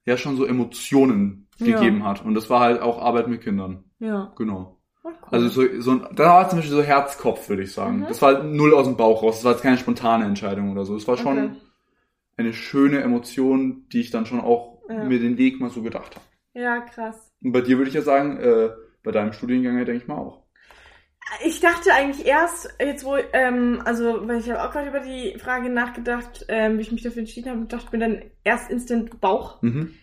ja 0.06 0.18
schon 0.18 0.36
so 0.38 0.46
Emotionen 0.46 1.48
Ja. 1.60 1.76
gegeben 1.80 2.04
hat. 2.04 2.26
Und 2.26 2.34
das 2.34 2.50
war 2.50 2.62
halt 2.62 2.82
auch 2.82 3.00
Arbeit 3.00 3.28
mit 3.28 3.42
Kindern. 3.42 3.84
Ja. 4.00 4.34
Genau. 4.38 4.80
Oh, 5.04 5.10
cool. 5.10 5.16
Also 5.32 5.48
so, 5.50 5.82
so 5.82 5.92
ein, 5.92 6.08
da 6.16 6.26
war 6.30 6.50
zum 6.50 6.60
Beispiel 6.60 6.76
so 6.78 6.82
Herzkopf, 6.82 7.48
würde 7.48 7.62
ich 7.64 7.72
sagen. 7.74 8.00
Mhm. 8.00 8.06
Das 8.08 8.22
war 8.24 8.34
halt 8.34 8.46
null 8.46 8.74
aus 8.74 8.86
dem 8.88 8.98
Bauch 8.98 9.22
raus. 9.22 9.36
Das 9.36 9.46
war 9.46 9.52
jetzt 9.52 9.62
keine 9.62 9.78
spontane 9.78 10.26
Entscheidung 10.26 10.72
oder 10.72 10.84
so. 10.84 10.96
Es 10.96 11.08
war 11.08 11.18
schon 11.18 11.38
Okay. 11.38 11.52
Eine 12.38 12.54
schöne 12.54 13.02
Emotion, 13.02 13.88
die 13.92 14.02
ich 14.02 14.12
dann 14.12 14.26
schon 14.26 14.42
auch 14.42 14.82
Ja. 14.90 15.04
mir 15.06 15.20
den 15.20 15.38
Weg 15.38 15.60
mal 15.60 15.70
so 15.70 15.82
gedacht 15.82 16.16
habe. 16.16 16.26
Ja, 16.54 16.82
krass. 16.82 17.32
Und 17.44 17.52
bei 17.52 17.62
dir 17.62 17.78
würde 17.78 17.90
ich 17.90 17.96
ja 17.96 18.02
sagen, 18.02 18.38
äh, 18.38 18.70
bei 19.04 19.12
deinem 19.12 19.34
Studiengang 19.34 19.78
ja, 19.78 19.86
denke 19.86 20.02
ich 20.02 20.08
mal 20.08 20.18
auch. 20.18 20.44
Ich 21.46 21.62
dachte 21.62 21.92
eigentlich 21.94 22.26
erst, 22.28 22.70
jetzt 22.80 23.06
wo, 23.06 23.16
ähm, 23.32 23.82
also, 23.86 24.28
weil 24.28 24.40
ich 24.40 24.50
habe 24.52 24.62
auch 24.62 24.72
gerade 24.72 24.90
über 24.90 25.00
die 25.00 25.38
Frage 25.40 25.70
nachgedacht, 25.70 26.46
ähm, 26.50 26.78
wie 26.78 26.82
ich 26.82 26.92
mich 26.92 27.02
dafür 27.02 27.22
entschieden 27.22 27.50
habe, 27.50 27.66
dachte 27.66 27.88
mir 27.98 28.00
dann 28.06 28.22
erst 28.44 28.70
instant 28.70 29.20
Bauch, 29.22 29.62
Mhm. 29.62 29.94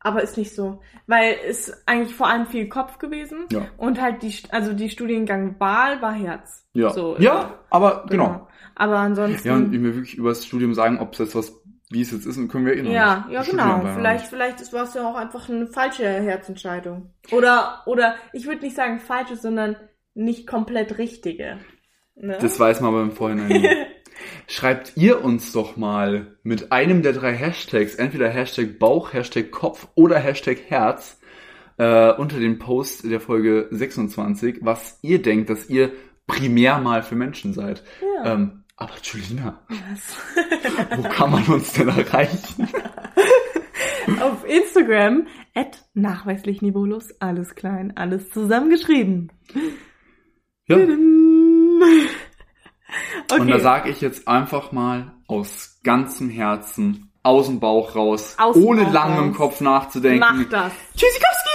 aber 0.00 0.22
ist 0.22 0.38
nicht 0.38 0.54
so. 0.54 0.80
Weil 1.06 1.36
es 1.46 1.86
eigentlich 1.86 2.14
vor 2.14 2.28
allem 2.28 2.46
viel 2.46 2.68
Kopf 2.68 2.98
gewesen 2.98 3.44
Ja. 3.52 3.66
und 3.76 4.00
halt 4.00 4.22
die, 4.22 4.34
also 4.50 4.72
die 4.72 4.88
Studiengang-Wahl 4.88 6.00
war 6.02 6.12
Herz. 6.14 6.66
Ja. 6.72 6.90
So, 6.90 7.16
ja, 7.18 7.58
aber 7.68 8.06
genau. 8.08 8.48
Aber 8.74 8.98
ansonsten. 8.98 9.46
Ja, 9.46 9.56
und 9.56 9.74
ich 9.74 9.78
mir 9.80 9.94
wirklich 9.94 10.16
über 10.16 10.30
das 10.30 10.46
Studium 10.46 10.72
sagen, 10.74 10.98
ob 10.98 11.12
es 11.12 11.18
jetzt 11.18 11.34
was, 11.36 11.59
wie 11.90 12.02
es 12.02 12.10
jetzt 12.12 12.24
ist, 12.26 12.36
und 12.38 12.48
können 12.48 12.66
wir 12.66 12.74
eh 12.74 12.82
noch 12.82 12.90
Ja, 12.92 13.24
nicht. 13.26 13.34
ja, 13.34 13.42
genau. 13.42 13.80
Vielleicht, 13.94 14.26
vielleicht 14.26 14.72
war 14.72 14.84
es 14.84 14.94
ja 14.94 15.08
auch 15.08 15.16
einfach 15.16 15.48
eine 15.48 15.66
falsche 15.66 16.04
Herzentscheidung. 16.04 17.12
Oder, 17.32 17.82
oder 17.86 18.14
ich 18.32 18.46
würde 18.46 18.62
nicht 18.62 18.76
sagen 18.76 19.00
falsche, 19.00 19.36
sondern 19.36 19.76
nicht 20.14 20.46
komplett 20.46 20.98
richtige. 20.98 21.58
Ne? 22.14 22.38
Das 22.40 22.58
weiß 22.60 22.80
man 22.80 22.90
aber 22.94 23.02
im 23.02 23.12
Vorhinein. 23.12 23.66
Schreibt 24.46 24.92
ihr 24.96 25.24
uns 25.24 25.52
doch 25.52 25.76
mal 25.76 26.36
mit 26.42 26.72
einem 26.72 27.02
der 27.02 27.12
drei 27.12 27.32
Hashtags, 27.32 27.94
entweder 27.94 28.28
Hashtag 28.28 28.78
Bauch, 28.78 29.12
Hashtag 29.12 29.50
Kopf 29.50 29.88
oder 29.94 30.18
Hashtag 30.18 30.58
Herz, 30.68 31.18
äh, 31.78 32.12
unter 32.12 32.38
dem 32.38 32.58
Post 32.58 33.10
der 33.10 33.20
Folge 33.20 33.68
26, 33.70 34.58
was 34.60 34.98
ihr 35.02 35.22
denkt, 35.22 35.48
dass 35.48 35.68
ihr 35.70 35.92
primär 36.26 36.78
mal 36.78 37.02
für 37.02 37.16
Menschen 37.16 37.52
seid. 37.54 37.82
ja. 38.24 38.34
Ähm, 38.34 38.59
aber 38.80 38.94
Julina, 39.02 39.60
Was? 39.68 40.16
wo 40.96 41.02
kann 41.08 41.30
man 41.30 41.44
uns 41.46 41.72
denn 41.74 41.88
erreichen? 41.88 42.68
Auf 44.20 44.44
Instagram 44.44 45.26
at 45.54 45.84
nachweislich 45.94 46.62
niveaulos, 46.62 47.08
alles 47.20 47.54
klein, 47.54 47.96
alles 47.96 48.30
zusammengeschrieben. 48.30 49.30
Ja. 50.66 50.76
Okay. 50.76 50.96
Und 53.38 53.48
da 53.48 53.60
sage 53.60 53.90
ich 53.90 54.00
jetzt 54.00 54.26
einfach 54.26 54.72
mal 54.72 55.12
aus 55.28 55.78
ganzem 55.84 56.28
Herzen, 56.28 57.12
aus 57.22 57.46
dem 57.46 57.60
Bauch 57.60 57.94
raus, 57.94 58.34
Aus 58.38 58.56
ohne 58.56 58.84
Bauch 58.84 58.92
lange 58.92 59.22
im. 59.26 59.34
Kopf 59.34 59.60
nachzudenken. 59.60 60.18
Mach 60.20 60.44
das. 60.48 60.72
Tschüssikowski! 60.96 61.50